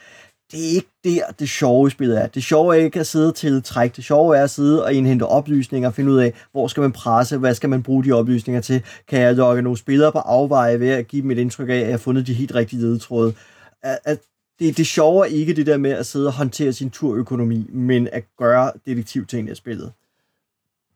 Det 0.52 0.60
er 0.60 0.76
ikke 0.76 0.90
der, 1.04 1.22
det 1.40 1.50
sjove 1.50 1.88
i 1.88 1.90
spillet 1.90 2.22
er. 2.22 2.28
Det 2.28 2.44
sjove 2.44 2.78
er 2.78 2.84
ikke 2.84 3.00
at 3.00 3.08
sidde 3.08 3.32
til 3.32 3.64
træk. 3.64 3.96
Det 3.96 4.04
sjove 4.04 4.38
er 4.38 4.44
at 4.44 4.50
sidde 4.50 4.84
og 4.84 4.94
indhente 4.94 5.24
oplysninger 5.24 5.90
og 5.90 5.96
finde 5.96 6.12
ud 6.12 6.18
af, 6.18 6.34
hvor 6.52 6.68
skal 6.68 6.82
man 6.82 6.92
presse, 6.92 7.38
hvad 7.38 7.54
skal 7.54 7.70
man 7.70 7.84
bruge 7.84 8.04
de 8.04 8.12
oplysninger 8.12 8.62
til. 8.62 8.84
Kan 9.08 9.22
jeg 9.22 9.36
lokke 9.36 9.62
nogle 9.62 9.78
spillere 9.78 10.12
på 10.12 10.20
afveje 10.20 10.80
ved 10.80 10.90
at 10.90 11.08
give 11.08 11.22
dem 11.22 11.32
et 11.32 11.38
indtryk 11.38 11.70
af, 11.70 11.74
at 11.74 11.82
jeg 11.82 11.90
har 11.90 11.98
fundet 11.98 12.28
de 12.28 12.34
helt 12.34 12.56
rigtige 12.56 12.82
ledetråde. 12.82 13.34
At, 13.84 14.00
at 14.06 14.20
det, 14.60 14.78
det 14.78 14.88
sjove 14.88 15.22
er 15.28 15.30
ikke 15.32 15.54
det 15.54 15.66
der 15.66 15.78
med 15.78 15.92
at 15.92 16.06
sidde 16.06 16.28
og 16.28 16.34
håndtere 16.34 16.74
sin 16.74 16.90
turøkonomi, 16.90 17.66
men 17.70 18.08
at 18.12 18.24
gøre 18.38 18.72
detektivtingene 18.86 19.52
af 19.52 19.58
spillet. 19.58 19.92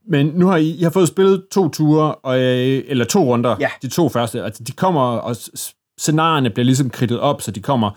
Men 0.05 0.25
nu 0.27 0.47
har 0.47 0.57
I, 0.57 0.69
I 0.69 0.83
har 0.83 0.89
fået 0.89 1.07
spillet 1.07 1.43
to 1.51 1.69
ture, 1.69 2.15
og, 2.15 2.39
øh, 2.39 2.83
eller 2.87 3.05
to 3.05 3.23
runder, 3.23 3.55
Ja. 3.59 3.69
de 3.81 3.87
to 3.87 4.09
første. 4.09 4.43
Altså, 4.43 4.63
de 4.63 4.71
kommer, 4.71 5.01
og 5.01 5.35
scenarierne 5.97 6.49
bliver 6.49 6.65
ligesom 6.65 6.89
kridtet 6.89 7.19
op, 7.19 7.41
så 7.41 7.51
de 7.51 7.61
kommer, 7.61 7.91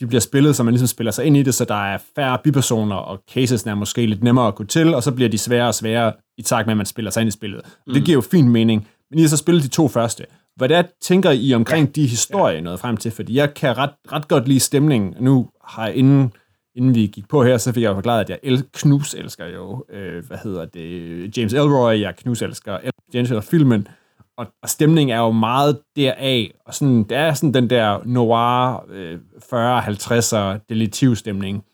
de 0.00 0.06
bliver 0.06 0.20
spillet, 0.20 0.56
så 0.56 0.62
man 0.62 0.74
ligesom 0.74 0.86
spiller 0.88 1.10
sig 1.10 1.24
ind 1.24 1.36
i 1.36 1.42
det, 1.42 1.54
så 1.54 1.64
der 1.64 1.74
er 1.94 1.98
færre 2.16 2.38
bipersoner, 2.44 2.96
og 2.96 3.22
cases 3.34 3.62
er 3.62 3.74
måske 3.74 4.06
lidt 4.06 4.22
nemmere 4.22 4.48
at 4.48 4.54
gå 4.54 4.64
til, 4.64 4.94
og 4.94 5.02
så 5.02 5.12
bliver 5.12 5.28
de 5.28 5.38
sværere 5.38 5.68
og 5.68 5.74
sværere 5.74 6.12
i 6.38 6.42
takt 6.42 6.66
med, 6.66 6.72
at 6.72 6.76
man 6.76 6.86
spiller 6.86 7.10
sig 7.10 7.20
ind 7.20 7.28
i 7.28 7.30
spillet. 7.30 7.60
Mm. 7.86 7.94
Det 7.94 8.04
giver 8.04 8.14
jo 8.14 8.20
fin 8.20 8.48
mening. 8.48 8.88
Men 9.10 9.18
I 9.18 9.22
har 9.22 9.28
så 9.28 9.36
spillet 9.36 9.62
de 9.64 9.68
to 9.68 9.88
første. 9.88 10.24
Hvad 10.56 10.84
tænker 11.00 11.30
I 11.30 11.54
omkring 11.54 11.86
ja. 11.86 11.92
de 11.92 12.06
historier, 12.06 12.58
I 12.58 12.60
nåede 12.60 12.78
frem 12.78 12.96
til? 12.96 13.10
Fordi 13.10 13.34
jeg 13.34 13.54
kan 13.54 13.78
ret, 13.78 13.90
ret 14.12 14.28
godt 14.28 14.48
lide 14.48 14.60
stemningen. 14.60 15.14
Nu 15.20 15.50
har 15.64 15.86
jeg 15.86 15.96
inden, 15.96 16.32
inden 16.74 16.94
vi 16.94 17.06
gik 17.06 17.28
på 17.28 17.44
her, 17.44 17.56
så 17.58 17.72
fik 17.72 17.82
jeg 17.82 17.88
jo 17.88 17.94
forklaret, 17.94 18.20
at 18.20 18.30
jeg 18.30 18.38
el- 18.42 18.66
knus 18.72 19.14
elsker 19.14 19.46
jo, 19.46 19.84
øh, 19.90 20.26
hvad 20.26 20.38
hedder 20.44 20.64
det, 20.64 21.38
James 21.38 21.52
Elroy, 21.52 22.00
jeg 22.00 22.16
knus 22.16 22.42
elsker 22.42 22.78
Gensel 23.12 23.36
og 23.36 23.44
filmen, 23.44 23.88
og, 24.36 24.46
og 24.62 24.68
stemningen 24.68 25.16
er 25.16 25.20
jo 25.20 25.30
meget 25.30 25.80
deraf, 25.96 26.50
og 26.66 26.74
sådan, 26.74 27.02
det 27.02 27.16
er 27.16 27.34
sådan 27.34 27.54
den 27.54 27.70
der 27.70 28.00
noir 28.04 28.84
øh, 28.90 29.18
40-50'er 29.52 30.64
detektivstemning. 30.68 31.64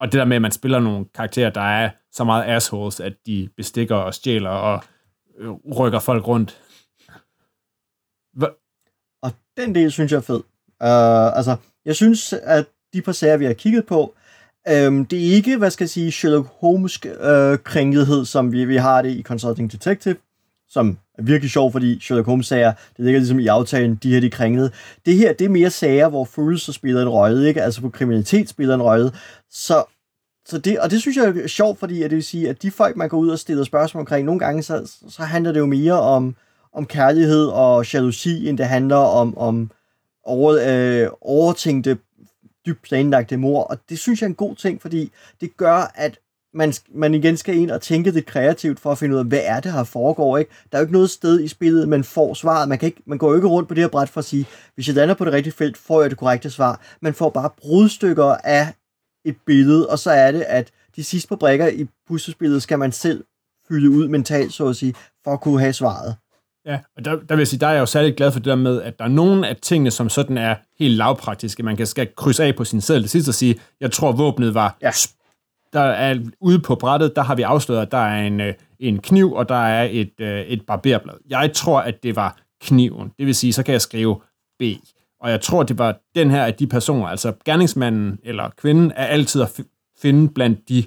Og 0.00 0.12
det 0.12 0.18
der 0.18 0.24
med, 0.24 0.36
at 0.36 0.42
man 0.42 0.50
spiller 0.52 0.80
nogle 0.80 1.04
karakterer, 1.14 1.50
der 1.50 1.60
er 1.60 1.90
så 2.12 2.24
meget 2.24 2.44
assholes, 2.44 3.00
at 3.00 3.12
de 3.26 3.48
bestikker 3.56 3.96
og 3.96 4.14
stjæler 4.14 4.50
og 4.50 4.82
øh, 5.38 5.50
rykker 5.78 5.98
folk 5.98 6.28
rundt. 6.28 6.60
Den 9.56 9.74
del 9.74 9.92
synes 9.92 10.12
jeg 10.12 10.18
er 10.18 10.22
fed. 10.22 10.40
Uh, 10.80 11.36
altså, 11.36 11.56
jeg 11.84 11.96
synes, 11.96 12.32
at 12.32 12.66
de 12.92 13.02
par 13.02 13.12
sager, 13.12 13.36
vi 13.36 13.44
har 13.44 13.52
kigget 13.52 13.86
på, 13.86 14.14
um, 14.86 15.04
det 15.04 15.28
er 15.28 15.34
ikke, 15.34 15.56
hvad 15.56 15.70
skal 15.70 15.84
jeg 15.84 15.90
sige, 15.90 16.12
Sherlock 16.12 16.48
Holmes 16.60 17.00
øh, 17.04 17.52
uh, 17.52 17.58
kringlighed, 17.58 18.24
som 18.24 18.52
vi, 18.52 18.64
vi 18.64 18.76
har 18.76 19.02
det 19.02 19.10
i 19.10 19.22
Consulting 19.22 19.72
Detective, 19.72 20.16
som 20.68 20.98
er 21.18 21.22
virkelig 21.22 21.50
sjov, 21.50 21.72
fordi 21.72 22.00
Sherlock 22.00 22.26
Holmes 22.26 22.46
sager, 22.46 22.72
det 22.96 23.04
ligger 23.04 23.20
ligesom 23.20 23.38
i 23.38 23.46
aftalen, 23.46 23.94
de 24.02 24.12
her 24.12 24.20
de 24.20 24.30
kringlede. 24.30 24.70
Det 25.06 25.16
her, 25.16 25.32
det 25.32 25.44
er 25.44 25.48
mere 25.48 25.70
sager, 25.70 26.08
hvor 26.08 26.24
følelser 26.24 26.72
spiller 26.72 27.02
en 27.02 27.08
rolle, 27.08 27.48
ikke? 27.48 27.62
Altså, 27.62 27.80
på 27.80 27.88
kriminalitet 27.88 28.48
spiller 28.48 28.74
en 28.74 28.82
rolle. 28.82 29.12
Så 29.50 29.84
så 30.46 30.58
det, 30.58 30.78
og 30.78 30.90
det 30.90 31.00
synes 31.00 31.16
jeg 31.16 31.26
er 31.26 31.46
sjovt, 31.46 31.78
fordi 31.78 32.02
at 32.02 32.10
det 32.10 32.16
vil 32.16 32.24
sige, 32.24 32.48
at 32.48 32.62
de 32.62 32.70
folk, 32.70 32.96
man 32.96 33.08
går 33.08 33.18
ud 33.18 33.28
og 33.28 33.38
stiller 33.38 33.64
spørgsmål 33.64 34.00
omkring, 34.00 34.26
nogle 34.26 34.38
gange, 34.38 34.62
så, 34.62 34.92
så 35.08 35.22
handler 35.22 35.52
det 35.52 35.60
jo 35.60 35.66
mere 35.66 36.00
om, 36.00 36.36
om 36.74 36.86
kærlighed 36.86 37.46
og 37.46 37.92
jalousi, 37.92 38.48
end 38.48 38.58
det 38.58 38.66
handler 38.66 38.96
om, 38.96 39.38
om 39.38 39.70
over, 40.24 40.58
øh, 40.66 41.10
overtænkte, 41.20 41.98
dybt 42.66 42.82
planlagte 42.82 43.36
mor. 43.36 43.62
Og 43.62 43.78
det 43.88 43.98
synes 43.98 44.20
jeg 44.20 44.26
er 44.26 44.30
en 44.30 44.34
god 44.34 44.56
ting, 44.56 44.82
fordi 44.82 45.12
det 45.40 45.56
gør, 45.56 45.92
at 45.94 46.18
man, 46.54 46.72
man 46.94 47.14
igen 47.14 47.36
skal 47.36 47.56
ind 47.56 47.70
og 47.70 47.82
tænke 47.82 48.10
lidt 48.10 48.26
kreativt 48.26 48.80
for 48.80 48.92
at 48.92 48.98
finde 48.98 49.14
ud 49.14 49.20
af, 49.20 49.26
hvad 49.26 49.40
er 49.42 49.60
det 49.60 49.72
her 49.72 49.84
foregår, 49.84 50.38
ikke? 50.38 50.50
Der 50.72 50.78
er 50.78 50.80
jo 50.80 50.84
ikke 50.84 50.92
noget 50.92 51.10
sted 51.10 51.40
i 51.40 51.48
spillet, 51.48 51.88
man 51.88 52.04
får 52.04 52.34
svaret. 52.34 52.68
Man, 52.68 52.78
kan 52.78 52.86
ikke, 52.86 53.02
man 53.06 53.18
går 53.18 53.28
jo 53.28 53.34
ikke 53.34 53.48
rundt 53.48 53.68
på 53.68 53.74
det 53.74 53.82
her 53.82 53.88
bræt 53.88 54.08
for 54.08 54.18
at 54.18 54.24
sige, 54.24 54.46
hvis 54.74 54.88
jeg 54.88 54.96
lander 54.96 55.14
på 55.14 55.24
det 55.24 55.32
rigtige 55.32 55.54
felt, 55.54 55.76
får 55.76 56.00
jeg 56.00 56.10
det 56.10 56.18
korrekte 56.18 56.50
svar. 56.50 56.80
Man 57.00 57.14
får 57.14 57.30
bare 57.30 57.50
brudstykker 57.58 58.36
af 58.44 58.74
et 59.24 59.36
billede, 59.46 59.88
og 59.88 59.98
så 59.98 60.10
er 60.10 60.32
det, 60.32 60.42
at 60.42 60.70
de 60.96 61.04
sidste 61.04 61.28
par 61.28 61.36
brækker 61.36 61.68
i 61.68 61.86
puslespillet 62.08 62.62
skal 62.62 62.78
man 62.78 62.92
selv 62.92 63.24
fylde 63.68 63.90
ud 63.90 64.08
mentalt, 64.08 64.52
så 64.52 64.66
at 64.68 64.76
sige, 64.76 64.94
for 65.24 65.32
at 65.32 65.40
kunne 65.40 65.60
have 65.60 65.72
svaret. 65.72 66.16
Ja, 66.66 66.78
og 66.96 67.04
der, 67.04 67.10
der 67.10 67.34
vil 67.34 67.38
jeg 67.38 67.48
sige, 67.48 67.60
der 67.60 67.66
er 67.66 67.72
jeg 67.72 67.80
jo 67.80 67.86
særlig 67.86 68.16
glad 68.16 68.32
for 68.32 68.38
det 68.38 68.46
der 68.46 68.54
med, 68.54 68.82
at 68.82 68.98
der 68.98 69.04
er 69.04 69.08
nogle 69.08 69.48
af 69.48 69.56
tingene, 69.56 69.90
som 69.90 70.08
sådan 70.08 70.38
er 70.38 70.54
helt 70.78 70.94
lavpraktiske. 70.96 71.62
Man 71.62 71.76
kan 71.76 71.86
skal 71.86 72.08
krydse 72.16 72.44
af 72.44 72.56
på 72.56 72.64
sin 72.64 72.80
seddel 72.80 73.02
til 73.02 73.10
sidst 73.10 73.28
og 73.28 73.34
sige, 73.34 73.60
jeg 73.80 73.92
tror, 73.92 74.12
våbnet 74.12 74.54
var... 74.54 74.76
Ja. 74.82 74.90
Der 75.72 75.80
er 75.80 76.18
ude 76.40 76.58
på 76.58 76.74
brættet, 76.74 77.16
der 77.16 77.22
har 77.22 77.34
vi 77.34 77.42
afsløret, 77.42 77.82
at 77.82 77.92
der 77.92 77.98
er 77.98 78.26
en, 78.26 78.40
øh, 78.40 78.54
en 78.78 78.98
kniv, 78.98 79.32
og 79.32 79.48
der 79.48 79.54
er 79.54 79.88
et, 79.90 80.12
øh, 80.20 80.40
et 80.40 80.66
barberblad. 80.66 81.14
Jeg 81.28 81.52
tror, 81.54 81.80
at 81.80 82.02
det 82.02 82.16
var 82.16 82.36
kniven. 82.62 83.12
Det 83.18 83.26
vil 83.26 83.34
sige, 83.34 83.52
så 83.52 83.62
kan 83.62 83.72
jeg 83.72 83.80
skrive 83.80 84.20
B. 84.58 84.62
Og 85.20 85.30
jeg 85.30 85.40
tror, 85.40 85.62
det 85.62 85.78
var 85.78 85.96
den 86.14 86.30
her 86.30 86.44
af 86.44 86.54
de 86.54 86.66
personer, 86.66 87.06
altså 87.06 87.32
gerningsmanden 87.44 88.18
eller 88.24 88.50
kvinden, 88.56 88.92
er 88.96 89.06
altid 89.06 89.42
at 89.42 89.60
finde 90.02 90.28
blandt 90.28 90.68
de 90.68 90.84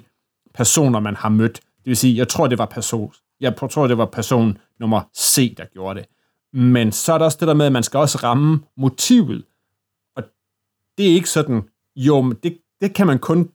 personer, 0.54 1.00
man 1.00 1.16
har 1.16 1.28
mødt. 1.28 1.54
Det 1.54 1.86
vil 1.86 1.96
sige, 1.96 2.16
jeg 2.16 2.28
tror, 2.28 2.46
det 2.46 2.58
var 2.58 2.66
person, 2.66 3.12
jeg 3.40 3.56
tror, 3.56 3.86
det 3.86 3.98
var 3.98 4.06
person 4.06 4.58
nummer 4.80 5.02
C, 5.16 5.54
der 5.56 5.64
gjorde 5.64 6.00
det. 6.00 6.08
Men 6.52 6.92
så 6.92 7.12
er 7.12 7.18
der 7.18 7.24
også 7.24 7.38
det 7.40 7.48
der 7.48 7.54
med, 7.54 7.66
at 7.66 7.72
man 7.72 7.82
skal 7.82 7.98
også 7.98 8.18
ramme 8.22 8.60
motivet. 8.76 9.44
Og 10.16 10.22
det 10.98 11.10
er 11.10 11.14
ikke 11.14 11.30
sådan, 11.30 11.62
jo, 11.96 12.20
men 12.20 12.36
det, 12.42 12.58
det 12.80 12.94
kan 12.94 13.06
man 13.06 13.18
kun 13.18 13.50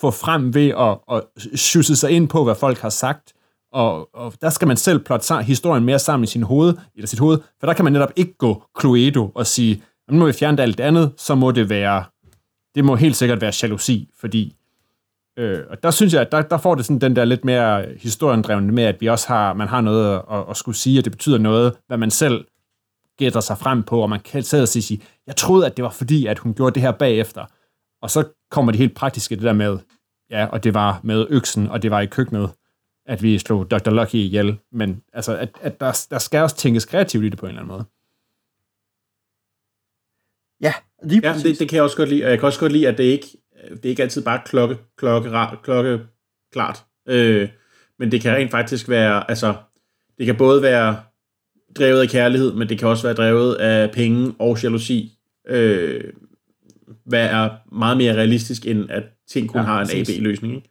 få 0.00 0.10
frem 0.10 0.54
ved 0.54 0.68
at, 0.68 0.98
at 1.10 1.58
sjusse 1.58 1.96
sig 1.96 2.10
ind 2.10 2.28
på, 2.28 2.44
hvad 2.44 2.54
folk 2.54 2.78
har 2.78 2.88
sagt. 2.88 3.34
Og, 3.72 4.14
og 4.14 4.32
der 4.40 4.50
skal 4.50 4.68
man 4.68 4.76
selv 4.76 4.98
plotte 4.98 5.42
historien 5.42 5.84
mere 5.84 5.98
sammen 5.98 6.24
i 6.24 6.26
sin 6.26 6.42
hoved, 6.42 6.74
eller 6.94 7.06
sit 7.06 7.18
hoved, 7.18 7.38
for 7.60 7.66
der 7.66 7.74
kan 7.74 7.84
man 7.84 7.92
netop 7.92 8.12
ikke 8.16 8.34
gå 8.38 8.62
Cluedo 8.80 9.30
og 9.34 9.46
sige, 9.46 9.82
nu 10.10 10.18
må 10.18 10.26
vi 10.26 10.32
fjerne 10.32 10.62
alt 10.62 10.80
andet, 10.80 11.12
så 11.16 11.34
må 11.34 11.50
det 11.50 11.68
være, 11.68 12.04
det 12.74 12.84
må 12.84 12.94
helt 12.94 13.16
sikkert 13.16 13.40
være 13.40 13.52
jalousi, 13.62 14.10
fordi 14.20 14.56
Øh, 15.38 15.64
og 15.70 15.82
der 15.82 15.90
synes 15.90 16.14
jeg, 16.14 16.20
at 16.20 16.32
der, 16.32 16.42
der 16.42 16.58
får 16.58 16.74
det 16.74 16.84
sådan 16.84 17.00
den 17.00 17.16
der 17.16 17.24
lidt 17.24 17.44
mere 17.44 17.86
historiendrevne 17.96 18.72
med, 18.72 18.84
at 18.84 19.00
vi 19.00 19.06
også 19.06 19.28
har, 19.28 19.54
man 19.54 19.68
har 19.68 19.80
noget 19.80 20.22
at, 20.32 20.44
at 20.50 20.56
skulle 20.56 20.76
sige, 20.76 21.00
og 21.00 21.04
det 21.04 21.12
betyder 21.12 21.38
noget, 21.38 21.76
hvad 21.86 21.96
man 21.96 22.10
selv 22.10 22.44
gætter 23.18 23.40
sig 23.40 23.58
frem 23.58 23.82
på, 23.82 24.00
og 24.00 24.10
man 24.10 24.20
kan 24.20 24.42
sidde 24.42 24.62
og 24.62 24.68
sige, 24.68 25.02
jeg 25.26 25.36
troede, 25.36 25.66
at 25.66 25.76
det 25.76 25.82
var 25.82 25.90
fordi, 25.90 26.26
at 26.26 26.38
hun 26.38 26.54
gjorde 26.54 26.74
det 26.74 26.82
her 26.82 26.92
bagefter. 26.92 27.44
Og 28.02 28.10
så 28.10 28.28
kommer 28.50 28.72
det 28.72 28.78
helt 28.78 28.94
praktiske, 28.94 29.34
det 29.34 29.42
der 29.42 29.52
med, 29.52 29.78
ja, 30.30 30.46
og 30.46 30.64
det 30.64 30.74
var 30.74 31.00
med 31.02 31.26
øksen, 31.30 31.68
og 31.68 31.82
det 31.82 31.90
var 31.90 32.00
i 32.00 32.06
køkkenet, 32.06 32.50
at 33.06 33.22
vi 33.22 33.38
slog 33.38 33.70
Dr. 33.70 33.90
Lucky 33.90 34.14
ihjel. 34.14 34.58
Men 34.72 35.02
altså, 35.12 35.36
at, 35.36 35.50
at 35.60 35.80
der, 35.80 36.06
der 36.10 36.18
skal 36.18 36.42
også 36.42 36.56
tænkes 36.56 36.84
kreativt 36.84 37.24
i 37.24 37.28
det 37.28 37.38
på 37.38 37.46
en 37.46 37.50
eller 37.50 37.62
anden 37.62 37.72
måde. 37.72 37.84
Ja, 40.60 40.74
lige 41.02 41.20
Ja, 41.24 41.32
præcis. 41.32 41.50
det, 41.50 41.58
det 41.58 41.68
kan 41.68 41.76
jeg 41.76 41.82
også 41.84 41.96
godt 41.96 42.08
lide, 42.08 42.24
og 42.24 42.30
jeg 42.30 42.38
kan 42.38 42.46
også 42.46 42.60
godt 42.60 42.72
lide, 42.72 42.88
at 42.88 42.98
det 42.98 43.04
ikke 43.04 43.26
det 43.70 43.84
er 43.84 43.88
ikke 43.88 44.02
altid 44.02 44.22
bare 44.24 44.40
klokke, 44.46 44.76
klokke, 44.96 45.30
klokke 45.62 46.00
klart. 46.52 46.84
Øh, 47.08 47.48
men 47.98 48.12
det 48.12 48.20
kan 48.20 48.34
rent 48.34 48.50
faktisk 48.50 48.88
være, 48.88 49.30
altså, 49.30 49.54
det 50.18 50.26
kan 50.26 50.36
både 50.36 50.62
være 50.62 50.96
drevet 51.78 52.00
af 52.00 52.08
kærlighed, 52.08 52.52
men 52.52 52.68
det 52.68 52.78
kan 52.78 52.88
også 52.88 53.06
være 53.06 53.14
drevet 53.14 53.54
af 53.54 53.90
penge 53.90 54.34
og 54.38 54.62
jalousi. 54.62 55.18
Øh, 55.48 56.04
hvad 57.06 57.26
er 57.26 57.50
meget 57.72 57.96
mere 57.96 58.14
realistisk, 58.14 58.66
end 58.66 58.90
at 58.90 59.02
ting 59.28 59.48
kun 59.48 59.60
Ja, 59.60 59.66
har 59.66 59.80
en. 59.80 59.88
AB-løsning. 60.00 60.54
Ikke? 60.54 60.68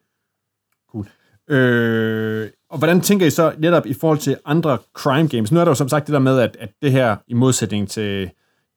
Øh, 1.49 2.49
og 2.69 2.77
hvordan 2.77 3.01
tænker 3.01 3.25
I 3.25 3.29
så 3.29 3.53
netop 3.57 3.85
i 3.85 3.93
forhold 3.93 4.17
til 4.17 4.37
andre 4.45 4.77
crime 4.93 5.27
games? 5.27 5.51
Nu 5.51 5.59
er 5.59 5.63
der 5.63 5.71
jo 5.71 5.75
som 5.75 5.89
sagt 5.89 6.07
det 6.07 6.13
der 6.13 6.19
med, 6.19 6.39
at, 6.39 6.57
at 6.59 6.69
det 6.81 6.91
her 6.91 7.15
i 7.27 7.33
modsætning 7.33 7.89
til, 7.89 8.29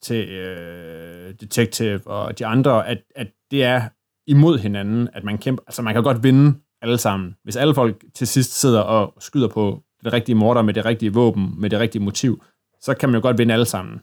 til 0.02 0.28
øh, 0.28 1.34
Detective 1.40 2.00
og 2.06 2.38
de 2.38 2.46
andre, 2.46 2.88
at, 2.88 2.98
at 3.14 3.26
det 3.50 3.64
er 3.64 3.88
imod 4.26 4.58
hinanden, 4.58 5.08
at 5.12 5.24
man 5.24 5.38
kæmper. 5.38 5.62
Altså 5.66 5.82
man 5.82 5.94
kan 5.94 6.02
godt 6.02 6.22
vinde 6.22 6.54
alle 6.82 6.98
sammen. 6.98 7.34
Hvis 7.44 7.56
alle 7.56 7.74
folk 7.74 8.04
til 8.14 8.26
sidst 8.26 8.60
sidder 8.60 8.80
og 8.80 9.14
skyder 9.20 9.48
på 9.48 9.82
det 10.04 10.12
rigtige 10.12 10.36
morder 10.36 10.62
med 10.62 10.74
det 10.74 10.84
rigtige 10.84 11.12
våben, 11.12 11.54
med 11.58 11.70
det 11.70 11.78
rigtige 11.78 12.02
motiv, 12.02 12.42
så 12.80 12.94
kan 12.94 13.08
man 13.08 13.14
jo 13.14 13.22
godt 13.22 13.38
vinde 13.38 13.54
alle 13.54 13.66
sammen. 13.66 14.00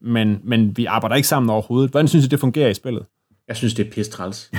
Men, 0.00 0.40
men 0.44 0.76
vi 0.76 0.84
arbejder 0.84 1.16
ikke 1.16 1.28
sammen 1.28 1.50
overhovedet. 1.50 1.90
Hvordan 1.90 2.08
synes 2.08 2.24
I, 2.24 2.28
det 2.28 2.40
fungerer 2.40 2.68
i 2.68 2.74
spillet? 2.74 3.04
Jeg 3.48 3.56
synes, 3.56 3.74
det 3.74 3.86
er 3.86 3.90
pisse 3.90 4.12
træls. 4.12 4.50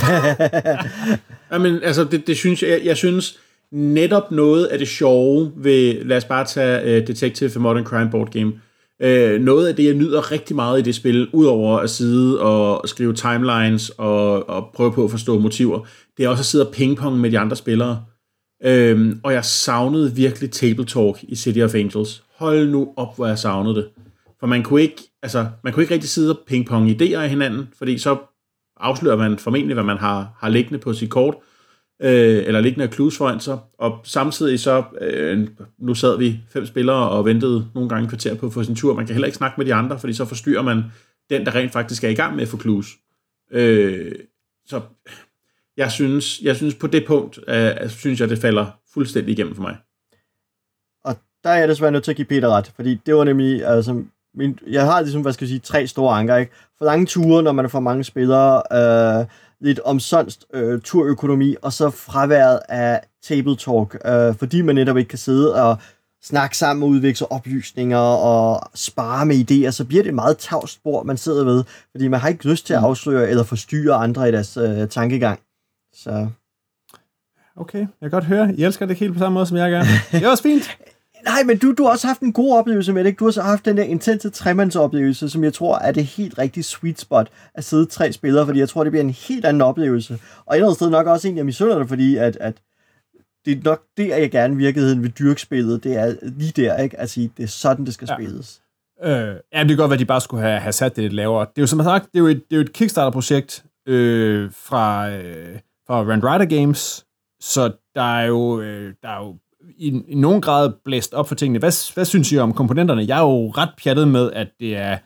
Jamen, 1.52 1.84
altså, 1.84 2.04
det, 2.04 2.28
det 2.28 2.38
synes 2.38 2.64
jeg, 2.64 2.70
jeg, 2.70 2.82
jeg 2.86 2.98
synes 2.98 3.40
netop 3.72 4.32
noget 4.32 4.66
af 4.66 4.80
det 4.80 4.88
sjove 4.88 5.52
ved, 5.56 6.04
lad 6.04 6.18
os 6.18 6.26
bare 6.26 6.46
tage 6.46 7.02
uh, 7.02 7.08
Detective 7.08 7.50
for 7.50 7.60
Modern 7.60 7.84
Crime 7.84 8.12
Board 8.12 8.32
Game, 8.32 8.54
Øh, 9.04 9.42
noget 9.42 9.68
af 9.68 9.76
det, 9.76 9.86
jeg 9.86 9.94
nyder 9.94 10.32
rigtig 10.32 10.56
meget 10.56 10.80
i 10.80 10.82
det 10.82 10.96
spil, 10.96 11.30
udover 11.34 11.80
at 11.80 11.90
sidde 11.90 12.42
og 12.42 12.90
skrive 12.90 13.14
timelines 13.14 13.90
og, 13.90 14.50
og 14.50 14.70
prøve 14.74 14.92
på 14.92 15.04
at 15.04 15.12
forstå 15.12 15.40
motiver, 15.40 15.80
det 16.18 16.26
er 16.26 16.30
også 16.30 16.42
at 16.42 16.46
sidde 16.46 16.68
og 16.68 16.74
pingpong 16.74 17.20
med 17.20 17.32
de 17.32 17.40
andre 17.40 17.56
spillere. 17.56 18.04
Øhm, 18.66 19.20
og 19.24 19.34
jeg 19.34 19.46
savnede 19.46 20.16
virkelig 20.16 20.52
Table 20.52 20.86
Talk 20.86 21.24
i 21.24 21.36
City 21.36 21.60
of 21.60 21.76
Angels. 21.76 22.24
Hold 22.36 22.70
nu 22.70 22.94
op, 22.98 23.16
hvor 23.16 23.28
jeg 23.28 23.38
savnede 23.38 23.76
det. 23.76 23.88
For 24.40 24.48
man 24.48 24.64
kunne 24.64 24.82
ikke, 24.82 25.02
altså, 25.22 25.46
man 25.64 25.74
kunne 25.74 25.84
ikke 25.84 25.94
rigtig 25.94 26.10
sidde 26.10 26.32
og 26.32 26.40
pingpong 26.48 26.90
idéer 26.90 27.18
af 27.18 27.30
hinanden, 27.30 27.68
fordi 27.78 27.98
så 27.98 28.18
afslører 28.78 29.18
man 29.18 29.38
formentlig, 29.38 29.74
hvad 29.74 29.84
man 29.84 29.98
har, 29.98 30.38
har 30.40 30.50
liggende 30.50 30.80
på 30.80 30.94
sit 30.94 31.10
kort, 31.10 31.36
øh, 32.02 32.44
eller 32.48 32.62
liggende 32.62 32.86
af 32.86 32.94
clues 32.94 33.18
foran 33.18 33.40
sig, 33.40 33.60
og 33.78 34.00
samtidig 34.04 34.60
så, 34.60 34.84
øh, 35.02 35.48
nu 35.78 35.96
sad 35.96 36.18
vi 36.18 36.40
fem 36.50 36.66
spillere 36.66 37.10
og 37.10 37.26
ventede 37.26 37.68
nogle 37.76 37.90
gange 37.90 38.10
kvarter 38.10 38.36
på 38.36 38.46
at 38.46 38.54
få 38.54 38.64
sin 38.64 38.76
tur, 38.76 38.96
man 38.96 39.06
kan 39.06 39.16
heller 39.16 39.26
ikke 39.26 39.38
snakke 39.38 39.56
med 39.58 39.66
de 39.66 39.74
andre, 39.74 40.00
fordi 40.00 40.14
så 40.14 40.26
forstyrrer 40.26 40.62
man 40.62 40.84
den, 41.30 41.46
der 41.46 41.56
rent 41.56 41.72
faktisk 41.72 42.04
er 42.04 42.10
i 42.10 42.14
gang 42.14 42.36
med 42.36 42.44
at 42.44 42.50
få 42.50 42.60
clues. 42.60 42.88
Øh, 43.52 44.16
så 44.66 44.82
jeg 45.78 45.92
synes, 45.92 46.42
jeg 46.42 46.56
synes 46.56 46.76
på 46.76 46.88
det 46.88 47.06
punkt, 47.08 47.40
øh, 47.48 47.90
synes 47.90 48.20
jeg, 48.20 48.30
det 48.30 48.40
falder 48.40 48.66
fuldstændig 48.94 49.32
igennem 49.32 49.56
for 49.56 49.62
mig. 49.62 49.78
Og 51.04 51.16
der 51.44 51.50
er 51.50 51.58
jeg 51.58 51.68
desværre 51.68 51.92
nødt 51.92 52.04
til 52.04 52.12
at 52.12 52.16
give 52.16 52.26
Peter 52.26 52.50
ret, 52.50 52.72
fordi 52.76 53.00
det 53.06 53.16
var 53.16 53.24
nemlig, 53.24 53.66
altså, 53.66 54.04
min, 54.36 54.60
jeg 54.68 54.86
har 54.86 55.02
ligesom, 55.02 55.22
hvad 55.22 55.34
skal 55.34 55.46
jeg 55.46 55.50
sige, 55.50 55.60
tre 55.60 55.88
store 55.88 56.20
anker, 56.20 56.36
ikke? 56.36 56.52
For 56.78 56.86
lange 56.86 57.06
ture, 57.06 57.44
når 57.44 57.52
man 57.52 57.66
er 57.66 57.70
for 57.70 57.80
mange 57.80 58.04
spillere, 58.04 58.62
øh, 58.72 59.26
lidt 59.62 59.80
omsonst 59.80 60.46
øh, 60.54 60.82
turøkonomi, 60.82 61.56
og 61.62 61.74
så 61.74 61.90
fraværet 61.90 62.60
af 62.70 63.02
table 63.24 63.56
talk, 63.56 63.98
øh, 64.06 64.36
fordi 64.36 64.62
man 64.62 64.76
netop 64.76 64.98
ikke 64.98 65.10
kan 65.10 65.20
sidde 65.20 65.64
og 65.64 65.78
snakke 66.24 66.58
sammen 66.58 66.84
og 66.84 66.90
udveksle 66.90 67.32
oplysninger 67.32 67.98
og 67.98 68.70
spare 68.76 69.26
med 69.26 69.52
idéer, 69.52 69.72
så 69.72 69.86
bliver 69.86 70.04
det 70.04 70.10
et 70.10 70.16
meget 70.16 70.38
tavst 70.38 70.74
spor, 70.74 71.04
man 71.04 71.18
sidder 71.18 71.44
ved, 71.44 71.64
fordi 71.92 72.08
man 72.08 72.20
har 72.20 72.30
ikke 72.30 72.50
lyst 72.50 72.66
til 72.66 72.74
at 72.74 72.80
afsløre 72.80 73.30
eller 73.30 73.44
forstyrre 73.44 73.96
andre 73.96 74.30
i 74.30 74.32
deres 74.32 74.58
øh, 74.58 74.88
tankegang. 74.90 75.40
Så 75.94 76.28
Okay, 77.56 77.80
jeg 77.80 77.88
kan 78.02 78.10
godt 78.10 78.24
høre. 78.24 78.56
I 78.56 78.64
elsker 78.64 78.86
det 78.86 78.98
helt 78.98 79.14
på 79.14 79.20
samme 79.20 79.34
måde, 79.34 79.46
som 79.46 79.58
jeg 79.58 79.72
gør. 79.72 79.84
Det 80.12 80.26
er 80.26 80.30
også 80.30 80.44
fint. 80.44 80.78
Nej, 81.26 81.44
men 81.44 81.58
du, 81.58 81.74
du 81.74 81.84
har 81.84 81.92
også 81.92 82.08
haft 82.08 82.22
en 82.22 82.34
god 82.34 82.58
oplevelse 82.58 82.94
med 82.94 83.04
det. 83.04 83.08
Ikke? 83.08 83.20
Du 83.20 83.26
har 83.26 83.32
så 83.32 83.42
haft 83.42 83.66
den 83.66 83.78
der 83.78 83.84
intense 83.84 84.30
tremandsoplevelse, 84.30 85.30
som 85.30 85.44
jeg 85.44 85.54
tror 85.54 85.78
er 85.78 85.92
det 85.92 86.06
helt 86.06 86.38
rigtige 86.38 86.64
sweet 86.64 87.00
spot 87.00 87.30
at 87.56 87.64
sidde 87.64 87.86
tre 87.86 88.14
spillere, 88.14 88.46
fordi 88.46 88.60
jeg 88.60 88.70
tror, 88.70 88.84
det 88.84 88.92
bliver 88.92 89.04
en 89.04 89.10
helt 89.10 89.46
anden 89.46 89.62
oplevelse. 89.62 90.14
Og 90.46 90.54
et 90.54 90.58
eller 90.58 90.68
andet 90.68 90.76
sted 90.76 90.90
nok 90.90 91.08
også 91.08 91.28
en, 91.28 91.38
jeg 91.38 91.46
misunder 91.46 91.80
det, 91.80 91.90
fordi 91.90 92.16
at, 92.16 92.38
at 92.42 92.62
det 93.46 93.58
er 93.58 93.62
nok 93.64 93.84
det, 93.98 94.08
jeg 94.08 94.32
gerne 94.32 94.54
i 94.54 94.58
virkeligheden 94.58 95.04
vil 95.04 95.12
dyrke 95.12 95.42
spillet. 95.42 95.84
Det 95.84 95.98
er 95.98 96.16
lige 96.22 96.52
der, 96.56 96.78
ikke? 96.78 97.00
At 97.00 97.10
sige, 97.10 97.32
det 97.38 97.44
er 97.44 97.48
sådan, 97.48 97.86
det 97.86 97.94
skal 97.94 98.08
ja. 98.10 98.16
spilles. 98.16 98.62
Øh, 99.04 99.36
ja, 99.54 99.60
det 99.60 99.68
kan 99.68 99.78
godt 99.78 99.90
være, 99.90 99.94
at 99.94 100.00
de 100.00 100.06
bare 100.06 100.22
skulle 100.22 100.44
have, 100.44 100.60
have 100.60 100.72
sat 100.72 100.96
det 100.96 101.04
lidt 101.04 101.14
lavere. 101.14 101.42
Det 101.42 101.58
er 101.58 101.62
jo 101.62 101.68
som 101.68 101.84
sagt, 101.84 102.06
det 102.06 102.16
er 102.16 102.20
jo 102.20 102.28
et, 102.28 102.44
det 102.50 102.56
er 102.56 102.56
jo 102.56 102.62
et 102.62 102.74
Kickstarter-projekt 102.74 103.66
øh, 103.88 104.52
fra, 104.52 105.10
øh, 105.10 105.60
fra 105.88 106.04
Rand 106.04 106.24
Rider 106.24 106.46
Games, 106.46 107.06
så 107.42 107.72
der 107.96 108.18
er 108.18 108.26
jo, 108.26 108.62
øh, 108.62 108.94
der 109.04 109.10
er 109.10 109.26
jo 109.26 109.38
i, 109.78 110.02
i 110.08 110.16
nogen 110.16 110.42
grad 110.42 110.72
blæst 110.86 111.14
op 111.14 111.28
for 111.28 111.36
tingene. 111.36 111.60
Hvad, 111.60 111.94
hvad 111.94 112.06
synes 112.06 112.32
I 112.32 112.38
om 112.38 112.54
komponenterne? 112.54 113.06
Jeg 113.08 113.18
er 113.18 113.22
jo 113.22 113.52
ret 113.52 113.70
pjattet 113.84 114.08
med, 114.08 114.32
at 114.32 114.48
det 114.60 114.78
er, 114.78 114.98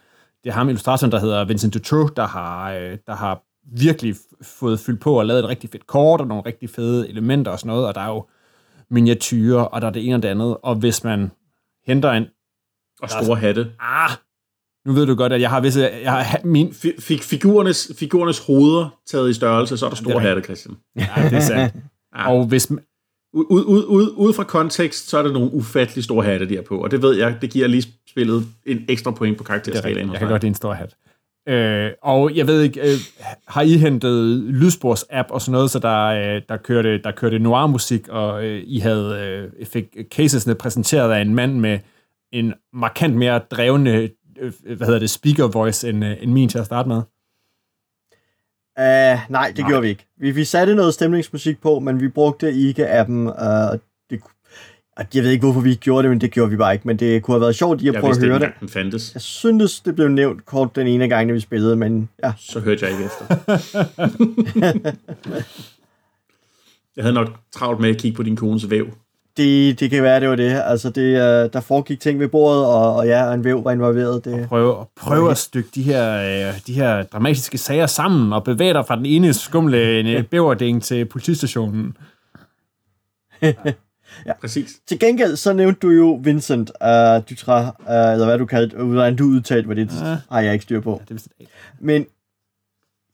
det 0.44 0.50
er 0.50 0.54
ham, 0.54 0.70
illustratoren, 0.70 1.12
der 1.12 1.20
hedder 1.20 1.46
Vincent 1.46 1.74
Dutroux, 1.74 2.12
der 2.16 2.28
har, 2.28 2.72
øh, 2.72 2.98
der 3.08 3.16
har 3.16 3.44
virkelig 3.82 4.16
fået 4.42 4.80
fyldt 4.80 5.02
på 5.02 5.20
og 5.20 5.26
lavet 5.26 5.40
et 5.40 5.50
rigtig 5.50 5.70
fedt 5.70 5.88
kort 5.88 6.22
og 6.22 6.28
nogle 6.28 6.44
rigtig 6.46 6.70
fede 6.70 7.10
elementer 7.10 7.52
og 7.52 7.60
sådan 7.60 7.68
noget, 7.68 7.88
og 7.88 7.96
der 7.96 8.02
er 8.02 8.08
jo 8.08 8.26
miniatyrer, 8.90 9.62
og 9.62 9.82
der 9.82 9.88
er 9.88 9.92
det 9.92 10.06
ene 10.06 10.16
og 10.16 10.24
det 10.24 10.30
andet, 10.30 10.58
og 10.64 10.76
hvis 10.76 11.04
man 11.04 11.32
henter 11.86 12.12
en... 12.12 12.26
Og 13.02 13.10
store 13.10 13.36
hatte. 13.36 13.72
Ah, 13.80 14.10
nu 14.86 14.94
ved 14.94 15.06
du 15.06 15.16
godt, 15.16 15.34
at 15.34 15.42
jeg 15.42 15.50
har 15.50 15.60
visse... 15.60 15.90
Jeg 16.04 16.12
har 16.12 16.40
min... 16.44 16.74
Fik 17.00 17.24
figurernes, 17.24 17.92
figurernes 18.00 18.46
hoveder 18.46 19.00
taget 19.06 19.30
i 19.30 19.34
størrelse, 19.34 19.78
så 19.78 19.86
er 19.86 19.90
der 19.90 19.96
store 19.96 20.20
hatte, 20.20 20.42
Christian. 20.42 20.76
Ja, 20.96 21.08
det 21.16 21.34
er 21.34 21.40
sandt. 21.40 21.76
Ja. 22.16 22.32
Og 22.32 22.46
hvis, 22.46 22.72
ud, 23.34 23.46
ud, 23.50 23.86
ud, 23.88 24.14
ud 24.16 24.34
fra 24.34 24.44
kontekst, 24.44 25.10
så 25.10 25.18
er 25.18 25.24
det 25.24 25.34
nogle 25.34 25.54
ufattelig 25.54 26.04
store 26.04 26.26
hatte, 26.26 26.50
de 26.50 26.58
er 26.58 26.62
på. 26.62 26.78
Og 26.84 26.92
det 26.92 27.02
ved 27.02 27.16
jeg, 27.16 27.38
det 27.42 27.50
giver 27.50 27.68
lige 27.68 27.84
spillet 28.10 28.44
en 28.66 28.86
ekstra 28.90 29.12
point 29.12 29.38
på 29.38 29.44
karakterskalaen. 29.44 30.12
Jeg 30.12 30.20
kan 30.20 30.28
godt, 30.28 30.42
det 30.42 30.48
er 30.48 30.52
en 30.52 30.56
stor 30.56 30.74
hat. 30.74 30.96
Øh, 31.50 31.92
og 32.02 32.36
jeg 32.36 32.48
ved 32.48 32.62
ikke, 32.62 32.82
øh, 32.82 32.98
har 33.48 33.62
I 33.62 33.78
hentet 33.78 34.44
lydspors-app 34.50 35.30
og 35.30 35.42
sådan 35.42 35.52
noget, 35.52 35.72
så 35.72 35.80
der, 35.80 36.06
øh, 36.06 36.42
der, 36.50 36.58
kørte, 36.58 36.98
der 36.98 37.12
kørte 37.12 37.40
noir-musik, 37.40 38.08
og 38.08 38.46
øh, 38.46 38.64
I 38.66 38.80
havde 38.80 39.50
øh, 39.60 39.66
fik 39.66 39.86
casesne 40.12 40.56
præsenteret 40.56 41.12
af 41.12 41.22
en 41.22 41.36
mand 41.36 41.60
med 41.60 41.80
en 42.32 42.54
markant 42.74 43.16
mere 43.16 43.40
drevne 43.52 44.10
øh, 44.40 44.54
hvad 44.76 44.88
hedder 44.88 45.00
det, 45.00 45.10
speaker 45.10 45.48
voice 45.48 45.90
end, 45.90 46.06
øh, 46.06 46.16
end 46.22 46.32
min 46.32 46.50
til 46.50 46.60
at 46.60 46.66
starte 46.66 46.90
med? 46.90 47.02
Uh, 48.78 48.84
nej, 48.84 49.48
det 49.48 49.58
nej. 49.58 49.70
gjorde 49.70 49.82
vi 49.82 49.90
ikke. 49.90 50.06
Vi, 50.18 50.32
vi 50.32 50.44
satte 50.44 50.76
noget 50.76 50.94
stemningsmusik 50.94 51.62
på, 51.62 51.80
men 51.80 52.02
vi 52.02 52.08
brugte 52.08 52.54
ikke 52.54 52.90
appen. 52.90 53.28
Uh, 53.28 53.34
det, 54.10 54.22
jeg 55.14 55.24
ved 55.24 55.32
ikke, 55.32 55.46
hvorfor 55.46 55.62
vi 55.62 55.76
gjorde 55.76 56.04
det, 56.04 56.10
men 56.10 56.22
det 56.22 56.32
gjorde 56.32 56.52
vi 56.52 56.58
bare 56.58 56.74
ikke. 56.74 56.88
Men 56.88 56.98
det 56.98 57.24
kunne 57.24 57.36
have 57.36 57.42
været 57.42 57.56
sjovt 57.56 57.80
lige 57.80 57.90
at 57.90 57.94
jeg 57.94 58.02
prøve 58.02 58.12
at 58.12 58.24
høre 58.24 58.40
det. 58.40 58.52
Den 58.60 58.70
fandtes. 58.70 59.12
Jeg 59.14 59.22
syntes, 59.22 59.80
det 59.80 59.96
blev 59.96 60.08
nævnt 60.08 60.46
kort 60.46 60.76
den 60.76 60.88
ene 60.88 61.08
gang, 61.08 61.28
når 61.28 61.34
vi 61.34 61.40
spillede, 61.40 61.76
men 61.76 62.10
ja. 62.24 62.34
Så 62.38 62.60
hørte 62.60 62.86
jeg 62.86 62.92
ikke 62.92 63.06
efter. 63.06 63.26
jeg 66.96 67.04
havde 67.04 67.14
nok 67.14 67.30
travlt 67.52 67.80
med 67.80 67.90
at 67.90 67.98
kigge 67.98 68.16
på 68.16 68.24
din 68.24 68.36
kones 68.36 68.70
væv. 68.70 68.88
Det, 69.38 69.80
det 69.80 69.90
kan 69.90 70.04
være, 70.04 70.20
det 70.20 70.30
var 70.30 70.36
det. 70.36 70.62
Altså, 70.66 70.90
det, 70.90 71.14
uh, 71.14 71.52
der 71.54 71.60
foregik 71.60 72.00
ting 72.00 72.20
ved 72.20 72.28
bordet, 72.28 72.66
og, 72.66 72.96
og 72.96 73.08
ja, 73.08 73.34
en 73.34 73.44
væv 73.44 73.64
var 73.64 73.72
involveret. 73.72 74.26
Det, 74.26 74.34
og 74.34 74.48
prøve, 74.48 74.76
og 74.76 74.90
prøve 74.96 75.32
at 75.32 75.38
stykke 75.38 75.70
de 75.76 75.84
her, 75.84 76.50
uh, 76.50 76.60
de 76.68 76.74
her 76.74 77.04
dramatiske 77.04 77.58
sager 77.58 77.86
sammen, 77.86 78.34
og 78.34 78.44
bevæge 78.44 78.74
dig 78.74 78.86
fra 78.88 78.96
den 78.96 79.06
ene 79.06 79.34
skumle 79.34 80.26
bæverding 80.32 80.84
til 80.84 81.06
politistationen. 81.06 81.98
ja. 83.42 84.34
Præcis. 84.42 84.72
Til 84.88 85.00
gengæld, 85.00 85.36
så 85.36 85.54
nævnte 85.54 85.80
du 85.80 85.90
jo 85.90 86.20
Vincent 86.24 86.72
uh, 86.82 87.24
Dutra, 87.30 87.62
uh, 87.62 88.14
eller 88.14 88.26
hvad 88.26 88.38
du 88.38 88.46
kaldte, 88.46 88.78
hvordan 88.78 89.16
du 89.16 89.24
udtalte, 89.24 89.66
hvad 89.66 89.76
det 89.76 89.90
ja. 90.02 90.18
har 90.32 90.42
jeg 90.42 90.54
ikke 90.54 90.64
styr 90.64 90.82
på. 90.82 91.02
Ja, 91.10 91.16
det 91.16 91.28
Men 91.80 92.06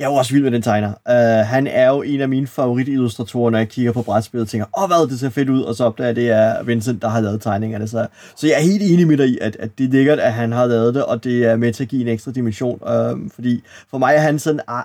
jeg 0.04 0.10
er 0.10 0.14
jo 0.14 0.18
også 0.18 0.34
vild 0.34 0.44
med 0.44 0.52
den 0.52 0.62
tegner. 0.62 0.88
Uh, 1.10 1.48
han 1.48 1.68
er 1.68 1.90
jo 1.90 2.02
en 2.02 2.22
af 2.22 2.30
mine 2.30 2.48
favoritillustratorer, 2.48 3.50
når 3.50 3.58
jeg 3.58 3.70
kigger 3.70 3.92
på 3.92 4.02
brætspillet 4.02 4.46
og 4.46 4.50
tænker, 4.50 4.66
åh, 4.78 4.84
oh, 4.84 4.90
hvad, 4.90 5.08
det 5.10 5.20
ser 5.20 5.30
fedt 5.30 5.50
ud, 5.50 5.62
og 5.62 5.76
så 5.76 5.84
opdager 5.86 6.08
jeg, 6.08 6.10
at 6.10 6.16
det 6.16 6.30
er 6.30 6.64
Vincent, 6.64 7.02
der 7.02 7.10
har 7.10 7.22
lavet 7.22 7.42
tegningerne. 7.42 7.88
Så, 7.88 8.08
så 8.36 8.48
jeg 8.48 8.56
er 8.56 8.62
helt 8.62 8.84
enig 8.84 9.08
med 9.08 9.18
dig 9.18 9.28
i, 9.28 9.38
at, 9.42 9.58
at 9.60 9.70
det 9.78 9.86
er 9.86 9.92
lækkert, 9.92 10.20
at 10.20 10.34
han 10.34 10.52
har 10.52 10.66
lavet 10.66 10.94
det, 10.94 11.06
og 11.06 11.24
det 11.24 11.46
er 11.46 11.56
med 11.56 11.74
til 11.74 11.84
at 11.84 11.90
give 11.90 12.02
en 12.02 12.08
ekstra 12.08 12.32
dimension. 12.32 12.80
Uh, 12.82 13.20
fordi 13.34 13.64
for 13.90 13.98
mig 13.98 14.16
er 14.16 14.20
han 14.20 14.40
sådan, 14.40 14.60
ah, 14.68 14.84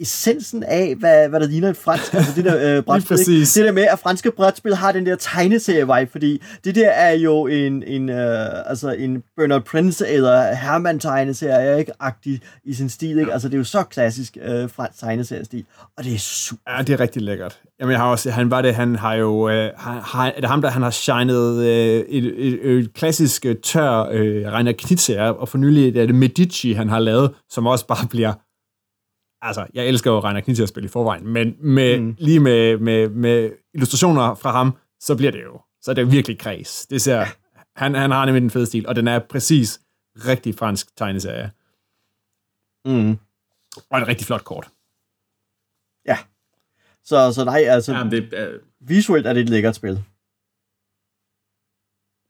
essensen 0.00 0.62
af, 0.62 0.94
hvad, 0.98 1.28
hvad 1.28 1.40
der 1.40 1.46
ligner 1.46 1.68
et 1.70 1.76
fransk, 1.76 2.14
altså 2.14 2.32
det 2.36 2.44
der 2.44 2.76
øh, 2.76 2.82
brætspil. 2.86 3.40
Det 3.40 3.54
der 3.54 3.72
med, 3.72 3.82
at 3.82 3.98
franske 3.98 4.30
brætspil 4.30 4.74
har 4.74 4.92
den 4.92 5.06
der 5.06 5.16
tegneserie-vibe, 5.16 6.12
fordi 6.12 6.42
det 6.64 6.74
der 6.74 6.88
er 6.88 7.12
jo 7.12 7.46
en, 7.46 7.82
en, 7.82 8.08
øh, 8.08 8.70
altså 8.70 8.90
en 8.90 9.22
Bernard 9.36 9.64
Prince 9.64 10.08
eller 10.08 10.54
Herman 10.54 10.98
tegneserie, 10.98 11.78
ikke? 11.78 11.92
Agtig 12.00 12.40
i 12.64 12.74
sin 12.74 12.88
stil, 12.88 13.18
ikke? 13.18 13.32
Altså 13.32 13.48
det 13.48 13.54
er 13.54 13.58
jo 13.58 13.64
så 13.64 13.82
klassisk 13.82 14.36
øh, 14.42 14.70
fransk 14.70 15.00
tegneseriestil, 15.00 15.64
og 15.98 16.04
det 16.04 16.14
er 16.14 16.18
super. 16.18 16.76
Ja, 16.76 16.82
det 16.82 16.92
er 16.92 17.00
rigtig 17.00 17.22
lækkert. 17.22 17.60
Jamen, 17.80 17.92
jeg 17.92 18.00
har 18.00 18.10
også, 18.10 18.30
han 18.30 18.50
var 18.50 18.62
det, 18.62 18.74
han 18.74 18.96
har 18.96 19.14
jo, 19.14 19.48
øh, 19.48 19.70
har, 19.76 20.26
er 20.26 20.40
det 20.40 20.48
ham, 20.48 20.62
der 20.62 20.70
han 20.70 20.82
har 20.82 20.90
shined 20.90 21.60
øh, 21.60 22.04
et, 22.08 22.24
et, 22.46 22.70
et, 22.70 22.94
klassisk 22.94 23.46
øh, 23.46 23.56
tør 23.56 24.08
øh, 24.10 24.52
Rainer 24.52 24.72
Knitzer, 24.72 25.22
og 25.22 25.48
for 25.48 25.58
nylig 25.58 25.96
er 25.96 26.06
det 26.06 26.14
Medici, 26.14 26.72
han 26.72 26.88
har 26.88 26.98
lavet, 26.98 27.30
som 27.50 27.66
også 27.66 27.86
bare 27.86 28.06
bliver 28.10 28.32
altså, 29.46 29.66
jeg 29.74 29.86
elsker 29.86 30.10
jo 30.10 30.20
Rainer 30.20 30.40
Knizia 30.40 30.62
at 30.62 30.68
spille 30.68 30.84
i 30.84 30.88
forvejen, 30.88 31.28
men 31.28 31.56
med, 31.60 32.00
mm. 32.00 32.16
lige 32.18 32.40
med, 32.40 32.78
med, 32.78 33.08
med 33.08 33.50
illustrationer 33.74 34.34
fra 34.34 34.50
ham, 34.52 34.76
så 35.00 35.16
bliver 35.16 35.32
det 35.32 35.42
jo, 35.42 35.60
så 35.82 35.90
er 35.90 35.94
det 35.94 36.02
jo 36.02 36.06
virkelig 36.06 36.38
kreds. 36.38 36.86
Det 36.86 37.02
ser, 37.02 37.26
han, 37.76 37.94
han 37.94 38.10
har 38.10 38.24
nemlig 38.24 38.42
den 38.42 38.50
fede 38.50 38.66
stil, 38.66 38.86
og 38.88 38.96
den 38.96 39.08
er 39.08 39.18
præcis 39.18 39.80
rigtig 40.16 40.54
fransk 40.54 40.96
tegneserie. 40.96 41.50
Mm. 42.84 43.18
Og 43.90 43.98
et 43.98 44.08
rigtig 44.08 44.26
flot 44.26 44.44
kort. 44.44 44.68
Ja. 46.06 46.18
Så, 47.04 47.32
så 47.32 47.44
nej, 47.44 47.64
altså, 47.66 47.92
Jamen, 47.92 48.12
det, 48.12 48.32
uh... 48.32 48.88
visuelt 48.88 49.26
er 49.26 49.32
det 49.32 49.40
et 49.40 49.48
lækkert 49.48 49.76
spil. 49.76 50.04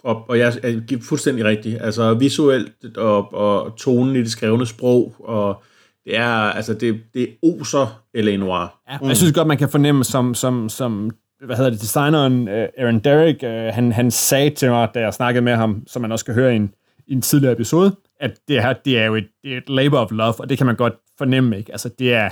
Og, 0.02 0.28
og 0.28 0.38
jeg 0.38 0.48
er 0.48 0.98
fuldstændig 1.02 1.44
rigtig. 1.44 1.80
Altså 1.80 2.14
visuelt 2.14 2.96
og, 2.96 3.34
og 3.34 3.76
tonen 3.76 4.16
i 4.16 4.18
det 4.18 4.30
skrevne 4.30 4.66
sprog, 4.66 5.14
og 5.18 5.62
det 6.06 6.16
er, 6.16 6.28
altså, 6.28 6.74
det, 6.74 7.00
det 7.14 7.36
oser 7.42 8.02
L.A. 8.14 8.36
Noir. 8.36 8.80
Ja, 8.90 8.98
mm. 8.98 9.08
Jeg 9.08 9.16
synes 9.16 9.32
godt, 9.32 9.48
man 9.48 9.58
kan 9.58 9.68
fornemme, 9.68 10.04
som, 10.04 10.34
som, 10.34 10.68
som 10.68 11.10
hvad 11.44 11.56
hedder 11.56 11.70
det, 11.70 11.80
designeren 11.80 12.48
uh, 12.48 12.54
Aaron 12.54 12.98
Derrick, 12.98 13.42
uh, 13.42 13.74
han, 13.74 13.92
han 13.92 14.10
sagde 14.10 14.50
til 14.50 14.70
mig, 14.70 14.88
da 14.94 15.00
jeg 15.00 15.14
snakkede 15.14 15.44
med 15.44 15.54
ham, 15.54 15.82
som 15.86 16.02
man 16.02 16.12
også 16.12 16.24
kan 16.24 16.34
høre 16.34 16.52
i 16.52 16.56
en, 16.56 16.74
i 17.06 17.12
en 17.12 17.22
tidligere 17.22 17.52
episode, 17.52 17.96
at 18.20 18.38
det 18.48 18.62
her, 18.62 18.72
det 18.72 18.98
er 18.98 19.04
jo 19.04 19.14
et, 19.14 19.28
det 19.42 19.52
er 19.52 19.56
et 19.56 19.68
labor 19.68 19.98
of 19.98 20.10
love, 20.10 20.34
og 20.38 20.48
det 20.48 20.58
kan 20.58 20.66
man 20.66 20.76
godt 20.76 20.94
fornemme, 21.18 21.58
ikke? 21.58 21.72
Altså, 21.72 21.90
det 21.98 22.14
er, 22.14 22.30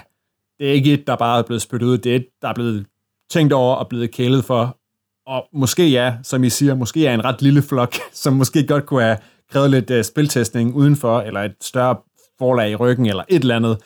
det 0.59 0.69
er 0.69 0.73
ikke 0.73 0.93
et, 0.93 1.07
der 1.07 1.17
bare 1.17 1.39
er 1.39 1.43
blevet 1.43 1.63
spyttet 1.63 1.87
ud, 1.87 1.99
det 1.99 2.13
er 2.13 2.17
et, 2.17 2.27
der 2.43 2.49
er 2.49 2.55
blevet 2.55 2.87
tænkt 3.31 3.53
over 3.53 3.75
og 3.75 3.89
blevet 3.89 4.11
kælet 4.11 4.45
for, 4.45 4.79
og 5.27 5.47
måske 5.53 5.89
ja, 5.89 6.15
som 6.23 6.45
I 6.45 6.51
siger, 6.51 6.75
måske 6.75 7.07
er 7.07 7.15
en 7.15 7.25
ret 7.25 7.43
lille 7.43 7.63
flok, 7.63 7.95
som 8.23 8.33
måske 8.33 8.67
godt 8.67 8.87
kunne 8.87 9.03
have 9.03 9.17
krævet 9.51 9.71
lidt 9.71 9.91
uh, 9.91 10.03
spiltestning 10.03 10.75
udenfor, 10.75 11.21
eller 11.21 11.41
et 11.41 11.55
større 11.61 11.97
forlag 12.39 12.71
i 12.71 12.75
ryggen 12.75 13.07
eller 13.07 13.25
et 13.29 13.41
eller 13.41 13.57
andet. 13.57 13.79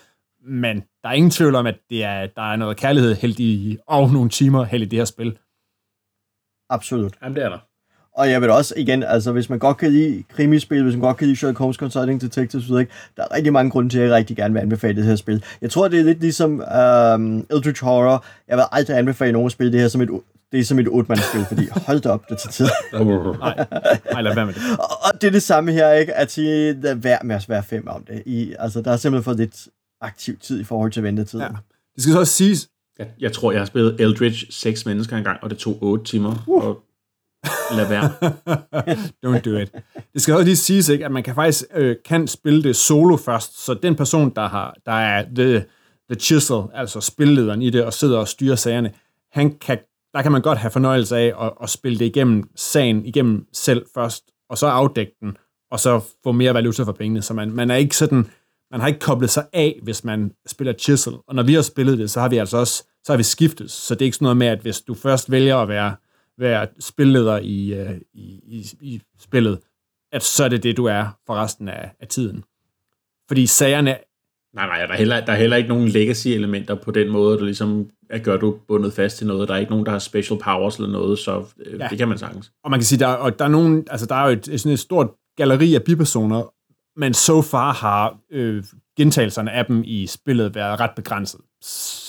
Men 0.45 0.77
der 1.03 1.09
er 1.09 1.13
ingen 1.13 1.31
tvivl 1.31 1.55
om, 1.55 1.67
at 1.67 1.77
det 1.91 2.05
er, 2.05 2.27
der 2.27 2.53
er 2.53 2.57
noget 2.57 2.77
kærlighed 2.77 3.15
helt 3.15 3.41
i, 3.41 3.79
og 3.87 4.11
nogle 4.11 4.31
timer 4.31 4.65
helt 4.65 4.83
i 4.83 4.87
det 4.87 4.99
her 4.99 5.05
spil. 5.05 5.39
Absolut. 6.71 7.15
Jamen, 7.23 7.37
det 7.37 7.45
er 7.45 7.49
der. 7.49 7.59
Og 8.13 8.31
jeg 8.31 8.41
vil 8.41 8.51
også 8.51 8.75
igen, 8.77 9.03
altså 9.03 9.33
hvis 9.33 9.51
man 9.51 9.59
godt 9.59 9.77
kan 9.77 9.93
lide 9.93 10.23
krimispil, 10.29 10.83
hvis 10.83 10.95
man 10.95 11.01
godt 11.01 11.17
kan 11.17 11.27
lide 11.27 11.37
Sherlock 11.37 11.59
Holmes 11.59 11.77
Consulting 11.77 12.21
Detectives, 12.21 12.71
ved 12.71 12.81
ikke, 12.81 12.93
der 13.17 13.23
er 13.23 13.35
rigtig 13.35 13.53
mange 13.53 13.71
grunde 13.71 13.91
til, 13.91 13.99
at 13.99 14.05
jeg 14.09 14.15
rigtig 14.15 14.37
gerne 14.37 14.55
vil 14.55 14.61
anbefale 14.61 14.97
det 14.97 15.05
her 15.05 15.17
spil. 15.17 15.45
Jeg 15.61 15.71
tror, 15.71 15.89
det 15.89 16.01
er 16.01 16.05
lidt 16.05 16.21
ligesom 16.21 16.51
um, 16.51 17.47
Eldritch 17.51 17.85
Horror. 17.85 18.25
Jeg 18.49 18.57
vil 18.57 18.65
aldrig 18.73 18.99
anbefale 18.99 19.33
nogen 19.33 19.47
at 19.47 19.53
spille 19.53 19.73
det 19.73 19.81
her 19.81 19.89
som 19.89 20.01
et 20.01 20.11
det 20.53 20.61
er 20.61 20.65
som 20.65 20.79
et 20.79 20.89
otte-mandsspil, 20.89 21.45
fordi 21.49 21.69
hold 21.87 22.01
da 22.01 22.09
op, 22.09 22.29
det 22.29 22.39
tager 22.39 22.53
tid. 22.53 22.67
Nej, 23.39 23.67
nej 24.13 24.23
lad 24.23 24.35
være 24.35 24.47
med 24.47 24.55
det. 24.55 24.63
og, 24.79 24.89
og 25.05 25.21
det 25.21 25.27
er 25.27 25.31
det 25.31 25.43
samme 25.43 25.73
her, 25.73 25.93
ikke? 25.93 26.15
At 26.15 26.31
sige, 26.31 26.81
lad 26.81 26.95
være 26.95 27.19
med 27.25 27.37
at 27.37 27.49
være 27.49 27.63
fem 27.63 27.89
om 27.89 28.05
det. 28.05 28.23
I, 28.27 28.55
altså, 28.59 28.83
der 28.83 28.93
er 28.93 28.97
simpelthen 28.97 29.25
for 29.25 29.33
lidt 29.33 29.69
aktiv 30.01 30.39
tid 30.39 30.61
i 30.61 30.65
forhold 30.65 30.93
til 30.93 31.03
ventetiden. 31.03 31.47
Ja. 31.47 31.57
Det 31.95 32.03
skal 32.03 32.13
så 32.13 32.21
også 32.21 32.33
siges... 32.33 32.69
Jeg, 32.99 33.07
jeg 33.21 33.33
tror, 33.33 33.53
jeg 33.53 33.61
har 33.61 33.67
spillet 33.67 34.01
Eldritch 34.01 34.47
seks 34.51 34.87
mennesker 34.87 35.17
engang, 35.17 35.39
og 35.43 35.51
det 35.51 35.59
tog 35.59 35.83
otte 35.83 36.05
timer. 36.05 36.45
Uh. 36.47 36.65
Og 36.65 36.85
lad 37.77 37.89
være. 37.89 38.13
Don't 39.27 39.41
do 39.41 39.57
it. 39.57 39.73
Det 40.13 40.23
skal 40.23 40.35
også 40.35 40.45
lige 40.45 40.57
siges, 40.57 40.89
ikke, 40.89 41.05
at 41.05 41.13
man 41.13 41.23
kan 41.23 41.35
faktisk 41.35 41.65
øh, 41.75 41.97
kan 42.05 42.27
spille 42.27 42.63
det 42.63 42.77
solo 42.77 43.17
først, 43.17 43.65
så 43.65 43.75
den 43.75 43.97
person, 43.97 44.35
der, 44.35 44.49
har, 44.49 44.77
der 44.87 44.93
er 44.93 45.25
the, 45.35 45.65
the 46.11 46.21
chisel, 46.21 46.63
altså 46.75 47.01
spillederen 47.01 47.63
i 47.63 47.71
det, 47.71 47.85
og 47.85 47.93
sidder 47.93 48.19
og 48.19 48.29
styrer 48.29 48.57
sagerne, 48.57 48.93
han 49.33 49.59
kan 49.59 49.79
der 50.15 50.23
kan 50.23 50.33
man 50.33 50.43
godt 50.43 50.59
have 50.59 50.71
fornøjelse 50.71 51.17
af 51.17 51.47
at, 51.47 51.53
at 51.63 51.71
spille 51.71 51.99
det 51.99 52.05
igennem 52.05 52.51
sagen, 52.57 53.07
igennem 53.07 53.47
selv 53.53 53.87
først, 53.95 54.25
og 54.51 54.59
så 54.59 54.67
afdække 54.67 55.13
den, 55.21 55.37
og 55.71 55.81
så 55.81 56.01
få 56.23 56.33
mere 56.33 56.55
valuta 56.55 56.83
for 56.83 56.93
pengene. 56.93 57.23
Så 57.23 57.35
man, 57.35 57.51
man 57.51 57.71
er 57.71 57.75
ikke 57.75 57.97
sådan, 57.97 58.27
man 58.71 58.81
har 58.81 58.89
ikke 58.89 59.01
koblet 59.01 59.31
sig 59.31 59.47
af, 59.53 59.81
hvis 59.83 60.05
man 60.05 60.33
spiller 60.47 60.73
Chisel. 60.73 61.13
Og 61.27 61.35
når 61.35 61.43
vi 61.43 61.55
har 61.55 61.63
spillet 61.63 61.99
det, 61.99 62.11
så 62.11 62.21
har 62.21 62.29
vi 62.29 62.37
altså 62.37 62.57
også, 62.57 62.85
så 63.05 63.13
har 63.13 63.17
vi 63.17 63.23
skiftet. 63.23 63.71
Så 63.71 63.95
det 63.95 64.03
er 64.03 64.07
ikke 64.07 64.17
sådan 64.17 64.25
noget 64.25 64.37
med, 64.37 64.47
at 64.47 64.61
hvis 64.61 64.81
du 64.81 64.95
først 64.95 65.31
vælger 65.31 65.57
at 65.57 65.69
være, 65.69 65.97
være 66.39 66.67
spilleder 66.81 67.39
i, 67.39 67.75
øh, 67.75 68.01
i, 68.15 68.41
i, 68.47 68.67
i 68.81 69.01
spillet, 69.21 69.59
at 70.13 70.23
så 70.23 70.45
er 70.45 70.49
det 70.49 70.63
det, 70.63 70.77
du 70.77 70.85
er 70.85 71.19
for 71.27 71.35
resten 71.35 71.69
af, 71.69 71.91
af 72.01 72.09
tiden. 72.09 72.45
Fordi 73.29 73.47
sagerne 73.47 73.97
Nej, 74.55 74.67
nej, 74.67 74.87
der 74.87 74.93
er 74.93 74.99
heller, 74.99 75.25
der 75.25 75.33
er 75.33 75.37
heller 75.37 75.57
ikke 75.57 75.69
nogen 75.69 75.89
legacy-elementer 75.89 76.75
på 76.75 76.91
den 76.91 77.09
måde, 77.09 77.39
der 77.39 77.45
ligesom 77.45 77.91
at 78.11 78.23
gør 78.23 78.37
du 78.37 78.57
bundet 78.69 78.93
fast 78.93 79.19
til 79.19 79.27
noget. 79.27 79.49
Der 79.49 79.55
er 79.55 79.59
ikke 79.59 79.71
nogen, 79.71 79.87
der 79.87 79.93
har 79.93 79.99
special 79.99 80.41
powers 80.41 80.77
eller 80.77 80.91
noget, 80.91 81.19
så 81.19 81.45
øh, 81.67 81.81
ja. 81.81 81.89
det 81.91 81.99
kan 81.99 82.09
man 82.09 82.19
sagtens. 82.19 82.53
Og 82.65 82.71
man 82.71 82.81
kan 82.81 82.85
sige, 82.85 82.99
der, 82.99 83.07
og 83.07 83.39
der 83.39 83.45
er 83.45 83.49
nogen, 83.49 83.87
altså 83.91 84.07
der 84.07 84.15
er 84.15 84.27
jo 84.27 84.33
et, 84.33 84.61
sådan 84.61 84.73
et 84.73 84.79
stort 84.79 85.11
galleri 85.37 85.75
af 85.75 85.83
bipersoner, 85.83 86.53
men 86.99 87.15
so 87.15 87.43
far 87.43 87.73
har 87.73 88.19
øh, 88.33 88.65
gentagelserne 88.97 89.53
af 89.53 89.67
dem 89.67 89.83
i 89.87 90.07
spillet 90.07 90.55
været 90.55 90.81
ret 90.81 90.91
begrænset. 90.97 91.41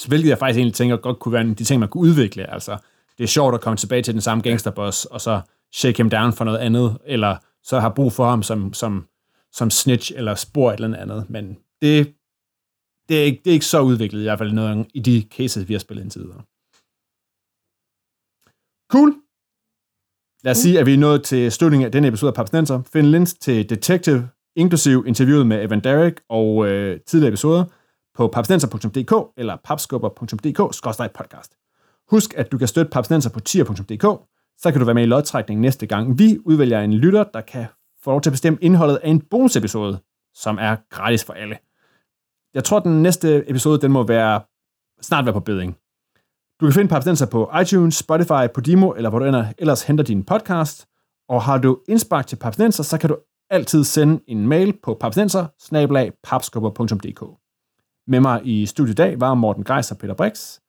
Hvilket 0.07 0.29
jeg 0.29 0.37
faktisk 0.37 0.57
egentlig 0.57 0.75
tænker 0.75 0.97
godt 0.97 1.19
kunne 1.19 1.33
være 1.33 1.43
de 1.43 1.63
ting, 1.63 1.79
man 1.79 1.89
kunne 1.89 2.01
udvikle. 2.01 2.53
Altså, 2.53 2.77
det 3.17 3.23
er 3.23 3.27
sjovt 3.27 3.55
at 3.55 3.61
komme 3.61 3.77
tilbage 3.77 4.01
til 4.01 4.13
den 4.13 4.21
samme 4.21 4.41
gangsterboss, 4.41 5.05
og 5.05 5.21
så 5.21 5.41
shake 5.73 5.97
him 5.97 6.09
down 6.09 6.33
for 6.33 6.45
noget 6.45 6.57
andet, 6.57 6.97
eller 7.05 7.35
så 7.63 7.79
har 7.79 7.89
brug 7.89 8.13
for 8.13 8.29
ham 8.29 8.43
som, 8.43 8.73
som, 8.73 9.05
som 9.51 9.69
snitch 9.69 10.11
eller 10.15 10.35
spor 10.35 10.71
eller 10.71 10.97
andet. 10.97 11.25
Men 11.29 11.57
det 11.81 12.13
det 13.09 13.19
er, 13.19 13.23
ikke, 13.23 13.41
det 13.45 13.51
er 13.51 13.53
ikke 13.53 13.65
så 13.65 13.81
udviklet, 13.81 14.19
i 14.19 14.23
hvert 14.23 14.37
fald 14.37 14.51
noget 14.51 14.87
i 14.93 14.99
de 14.99 15.23
cases, 15.31 15.67
vi 15.67 15.73
har 15.73 15.79
spillet 15.79 16.03
indtil 16.03 16.21
videre. 16.21 16.41
Cool. 18.91 19.15
Lad 20.43 20.51
os 20.51 20.57
sige, 20.57 20.79
at 20.79 20.85
vi 20.85 20.93
er 20.93 20.97
nået 20.97 21.23
til 21.23 21.51
slutningen 21.51 21.85
af 21.85 21.91
denne 21.91 22.07
episode 22.07 22.29
af 22.29 22.35
Papsnenser. 22.35 22.81
Find 22.93 23.07
links 23.07 23.33
til 23.33 23.69
Detective, 23.69 24.29
inklusiv 24.55 25.03
interviewet 25.07 25.47
med 25.47 25.63
Evan 25.63 25.79
Derrick 25.79 26.21
og 26.29 26.67
øh, 26.67 26.99
tidligere 27.07 27.29
episoder 27.29 27.65
på 28.15 28.27
papsnenser.dk 28.27 29.13
eller 29.37 29.57
papskubber.dk-podcast. 29.63 31.55
Husk, 32.09 32.33
at 32.37 32.51
du 32.51 32.57
kan 32.57 32.67
støtte 32.67 32.89
Papsnenser 32.89 33.29
på 33.29 33.39
tier.dk, 33.39 34.05
så 34.57 34.71
kan 34.71 34.79
du 34.79 34.85
være 34.85 34.93
med 34.93 35.03
i 35.03 35.05
lodtrækningen 35.05 35.61
næste 35.61 35.87
gang. 35.87 36.19
Vi 36.19 36.37
udvælger 36.45 36.81
en 36.81 36.93
lytter, 36.93 37.23
der 37.23 37.41
kan 37.41 37.65
få 38.03 38.11
lov 38.11 38.21
til 38.21 38.29
at 38.29 38.33
bestemme 38.33 38.59
indholdet 38.61 38.95
af 38.95 39.09
en 39.09 39.21
bonusepisode, 39.21 39.99
som 40.33 40.57
er 40.61 40.75
gratis 40.89 41.23
for 41.23 41.33
alle. 41.33 41.57
Jeg 42.53 42.63
tror, 42.63 42.79
den 42.79 43.03
næste 43.03 43.49
episode, 43.49 43.81
den 43.81 43.91
må 43.91 44.03
være 44.03 44.41
snart 45.01 45.25
være 45.25 45.33
på 45.33 45.39
beding. 45.39 45.77
Du 46.61 46.65
kan 46.65 46.73
finde 46.73 46.89
Papstenser 46.89 47.25
på 47.25 47.51
iTunes, 47.61 47.95
Spotify, 47.95 48.47
Podimo, 48.53 48.91
eller 48.91 49.09
hvor 49.09 49.19
du 49.19 49.25
ellers 49.57 49.83
henter 49.83 50.03
din 50.03 50.23
podcast. 50.23 50.87
Og 51.29 51.41
har 51.41 51.57
du 51.57 51.79
indspark 51.87 52.27
til 52.27 52.35
Papstenser, 52.35 52.83
så 52.83 52.97
kan 52.97 53.09
du 53.09 53.17
altid 53.49 53.83
sende 53.83 54.23
en 54.27 54.47
mail 54.47 54.73
på 54.83 54.97
papstenser 55.01 55.45
Med 58.07 58.19
mig 58.19 58.41
i 58.43 58.65
studiet 58.65 58.93
i 58.93 58.95
dag 58.95 59.19
var 59.19 59.33
Morten 59.33 59.63
Greis 59.63 59.91
og 59.91 59.97
Peter 59.97 60.13
Brix. 60.13 60.59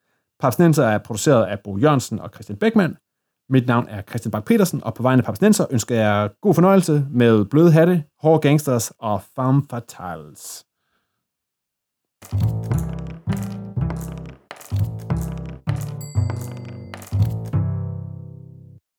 Papstenser 0.41 0.85
er 0.85 0.99
produceret 0.99 1.45
af 1.45 1.61
Bo 1.65 1.79
Jørgensen 1.79 2.21
og 2.21 2.31
Christian 2.35 2.59
Beckmann. 2.59 2.97
Mit 3.49 3.67
navn 3.67 3.87
er 3.89 4.03
Christian 4.03 4.31
Bak 4.31 4.45
petersen 4.45 4.85
og 4.85 4.95
på 4.95 5.03
vegne 5.03 5.21
af 5.21 5.27
Papstenser 5.27 5.67
ønsker 5.71 5.95
jeg 5.95 6.31
god 6.41 6.55
fornøjelse 6.55 7.07
med 7.11 7.45
bløde 7.45 7.73
hatte, 7.73 8.05
hårde 8.23 8.41
gangsters 8.49 8.93
og 8.99 9.23
Femme 9.37 9.63
fatales. 9.71 10.65
Thank 12.23 12.91
you 12.91 13.00